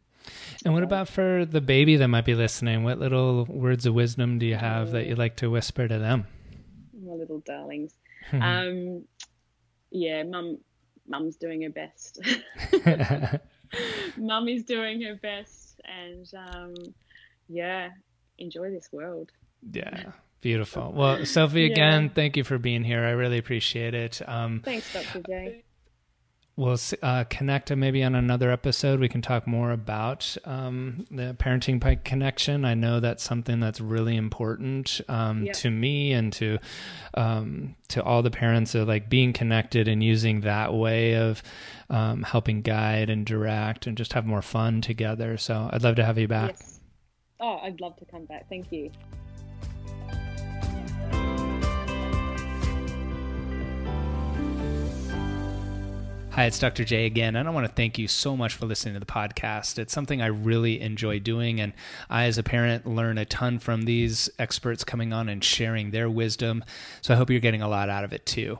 And 0.64 0.72
what 0.72 0.84
about 0.84 1.08
for 1.08 1.44
the 1.44 1.60
baby 1.60 1.96
that 1.96 2.08
might 2.08 2.24
be 2.24 2.36
listening? 2.36 2.84
What 2.84 3.00
little 3.00 3.44
words 3.46 3.86
of 3.86 3.94
wisdom 3.94 4.38
do 4.38 4.46
you 4.46 4.54
have 4.54 4.92
that 4.92 5.06
you 5.06 5.16
like 5.16 5.36
to 5.36 5.50
whisper 5.50 5.88
to 5.88 5.98
them? 5.98 6.26
my 7.04 7.14
little 7.14 7.40
darlings. 7.40 7.94
Hmm. 8.30 8.42
um, 8.42 9.04
yeah, 9.90 10.22
mum, 10.22 10.58
mum's 11.06 11.36
doing 11.36 11.62
her 11.62 11.70
best. 11.70 12.20
mum 14.16 14.48
is 14.48 14.64
doing 14.64 15.02
her 15.02 15.16
best, 15.16 15.80
and 15.84 16.26
um, 16.36 16.74
yeah, 17.48 17.90
enjoy 18.38 18.70
this 18.70 18.88
world. 18.92 19.30
Yeah. 19.70 20.12
Beautiful. 20.42 20.92
Well, 20.94 21.24
Sophie, 21.24 21.64
again, 21.64 22.04
yeah. 22.04 22.08
thank 22.14 22.36
you 22.36 22.44
for 22.44 22.58
being 22.58 22.84
here. 22.84 23.04
I 23.04 23.12
really 23.12 23.38
appreciate 23.38 23.94
it. 23.94 24.20
Um, 24.28 24.60
Thanks, 24.64 24.92
Dr. 24.92 25.22
J 25.26 25.62
we'll 26.56 26.78
uh, 27.02 27.24
connect 27.24 27.74
maybe 27.74 28.02
on 28.02 28.14
another 28.14 28.50
episode. 28.50 29.00
We 29.00 29.08
can 29.08 29.22
talk 29.22 29.46
more 29.46 29.70
about 29.70 30.36
um, 30.44 31.06
the 31.10 31.34
parenting 31.38 31.80
pike 31.80 32.04
connection. 32.04 32.64
I 32.64 32.74
know 32.74 33.00
that's 33.00 33.22
something 33.22 33.60
that's 33.60 33.80
really 33.80 34.16
important 34.16 35.00
um, 35.08 35.48
to 35.54 35.70
me 35.70 36.12
and 36.12 36.32
to 36.34 36.58
um, 37.14 37.74
to 37.88 38.02
all 38.02 38.22
the 38.22 38.30
parents 38.30 38.74
of 38.74 38.88
like 38.88 39.08
being 39.08 39.32
connected 39.32 39.88
and 39.88 40.02
using 40.02 40.42
that 40.42 40.74
way 40.74 41.16
of 41.16 41.42
um, 41.90 42.22
helping 42.22 42.62
guide 42.62 43.10
and 43.10 43.24
direct 43.24 43.86
and 43.86 43.96
just 43.96 44.12
have 44.12 44.26
more 44.26 44.42
fun 44.42 44.80
together. 44.80 45.36
So 45.36 45.68
I'd 45.72 45.82
love 45.82 45.96
to 45.96 46.04
have 46.04 46.18
you 46.18 46.28
back. 46.28 46.56
Yes. 46.58 46.80
Oh, 47.40 47.58
I'd 47.62 47.80
love 47.80 47.96
to 47.96 48.04
come 48.04 48.24
back. 48.26 48.48
Thank 48.48 48.70
you. 48.70 48.90
Hi, 56.42 56.46
it's 56.46 56.58
Dr. 56.58 56.82
J 56.82 57.06
again, 57.06 57.36
and 57.36 57.46
I 57.46 57.52
want 57.52 57.68
to 57.68 57.72
thank 57.72 57.98
you 57.98 58.08
so 58.08 58.36
much 58.36 58.54
for 58.54 58.66
listening 58.66 58.94
to 58.94 58.98
the 58.98 59.06
podcast. 59.06 59.78
It's 59.78 59.92
something 59.92 60.20
I 60.20 60.26
really 60.26 60.80
enjoy 60.80 61.20
doing, 61.20 61.60
and 61.60 61.72
I, 62.10 62.24
as 62.24 62.36
a 62.36 62.42
parent, 62.42 62.84
learn 62.84 63.16
a 63.16 63.24
ton 63.24 63.60
from 63.60 63.82
these 63.82 64.28
experts 64.40 64.82
coming 64.82 65.12
on 65.12 65.28
and 65.28 65.44
sharing 65.44 65.92
their 65.92 66.10
wisdom. 66.10 66.64
So 67.00 67.14
I 67.14 67.16
hope 67.16 67.30
you're 67.30 67.38
getting 67.38 67.62
a 67.62 67.68
lot 67.68 67.88
out 67.88 68.02
of 68.02 68.12
it 68.12 68.26
too. 68.26 68.58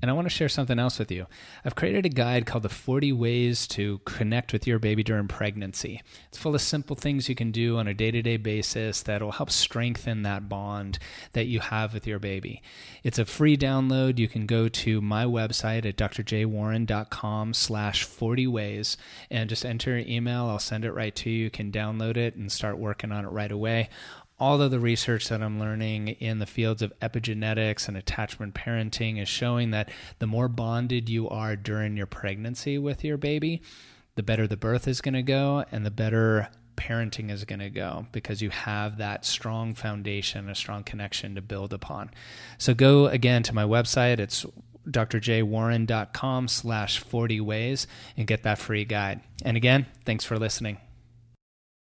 And 0.00 0.10
I 0.10 0.14
want 0.14 0.26
to 0.26 0.34
share 0.34 0.48
something 0.48 0.78
else 0.78 0.98
with 0.98 1.10
you. 1.10 1.26
I've 1.64 1.74
created 1.74 2.06
a 2.06 2.10
guide 2.10 2.46
called 2.46 2.62
the 2.62 2.68
40 2.68 3.12
Ways 3.12 3.66
to 3.68 3.98
Connect 4.04 4.52
with 4.52 4.66
Your 4.66 4.78
Baby 4.78 5.02
During 5.02 5.26
Pregnancy. 5.26 6.02
It's 6.28 6.38
full 6.38 6.54
of 6.54 6.60
simple 6.60 6.94
things 6.94 7.28
you 7.28 7.34
can 7.34 7.50
do 7.50 7.78
on 7.78 7.88
a 7.88 7.94
day 7.94 8.12
to 8.12 8.22
day 8.22 8.36
basis 8.36 9.02
that 9.02 9.22
will 9.22 9.32
help 9.32 9.50
strengthen 9.50 10.22
that 10.22 10.48
bond 10.48 11.00
that 11.32 11.46
you 11.46 11.58
have 11.58 11.94
with 11.94 12.06
your 12.06 12.20
baby. 12.20 12.62
It's 13.02 13.18
a 13.18 13.24
free 13.24 13.56
download. 13.56 14.18
You 14.18 14.28
can 14.28 14.46
go 14.46 14.68
to 14.68 15.00
my 15.00 15.24
website 15.24 15.84
at 15.84 15.96
drjwarren.com 15.96 17.54
slash 17.54 18.04
40 18.04 18.46
ways 18.46 18.96
and 19.30 19.50
just 19.50 19.64
enter 19.64 19.98
your 19.98 20.08
email. 20.08 20.44
I'll 20.44 20.60
send 20.60 20.84
it 20.84 20.92
right 20.92 21.14
to 21.16 21.30
you. 21.30 21.44
You 21.44 21.50
can 21.50 21.72
download 21.72 22.16
it 22.16 22.36
and 22.36 22.52
start 22.52 22.78
working 22.78 23.10
on 23.10 23.24
it 23.24 23.28
right 23.28 23.50
away 23.50 23.88
all 24.40 24.62
of 24.62 24.70
the 24.70 24.80
research 24.80 25.28
that 25.28 25.42
I'm 25.42 25.58
learning 25.58 26.08
in 26.08 26.38
the 26.38 26.46
fields 26.46 26.82
of 26.82 26.92
epigenetics 27.00 27.88
and 27.88 27.96
attachment 27.96 28.54
parenting 28.54 29.20
is 29.20 29.28
showing 29.28 29.72
that 29.72 29.90
the 30.18 30.26
more 30.26 30.48
bonded 30.48 31.08
you 31.08 31.28
are 31.28 31.56
during 31.56 31.96
your 31.96 32.06
pregnancy 32.06 32.78
with 32.78 33.04
your 33.04 33.16
baby, 33.16 33.62
the 34.14 34.22
better 34.22 34.46
the 34.46 34.56
birth 34.56 34.86
is 34.86 35.00
going 35.00 35.14
to 35.14 35.22
go 35.22 35.64
and 35.72 35.84
the 35.84 35.90
better 35.90 36.48
parenting 36.76 37.30
is 37.30 37.44
going 37.44 37.58
to 37.58 37.70
go 37.70 38.06
because 38.12 38.40
you 38.40 38.50
have 38.50 38.98
that 38.98 39.24
strong 39.24 39.74
foundation, 39.74 40.48
a 40.48 40.54
strong 40.54 40.84
connection 40.84 41.34
to 41.34 41.42
build 41.42 41.72
upon. 41.72 42.10
So 42.56 42.74
go 42.74 43.06
again 43.06 43.42
to 43.44 43.54
my 43.54 43.64
website. 43.64 44.20
It's 44.20 44.46
drjwarren.com 44.88 46.48
slash 46.48 46.98
40 47.00 47.40
ways 47.40 47.86
and 48.16 48.26
get 48.26 48.44
that 48.44 48.58
free 48.58 48.84
guide. 48.84 49.20
And 49.44 49.56
again, 49.56 49.86
thanks 50.04 50.24
for 50.24 50.38
listening. 50.38 50.78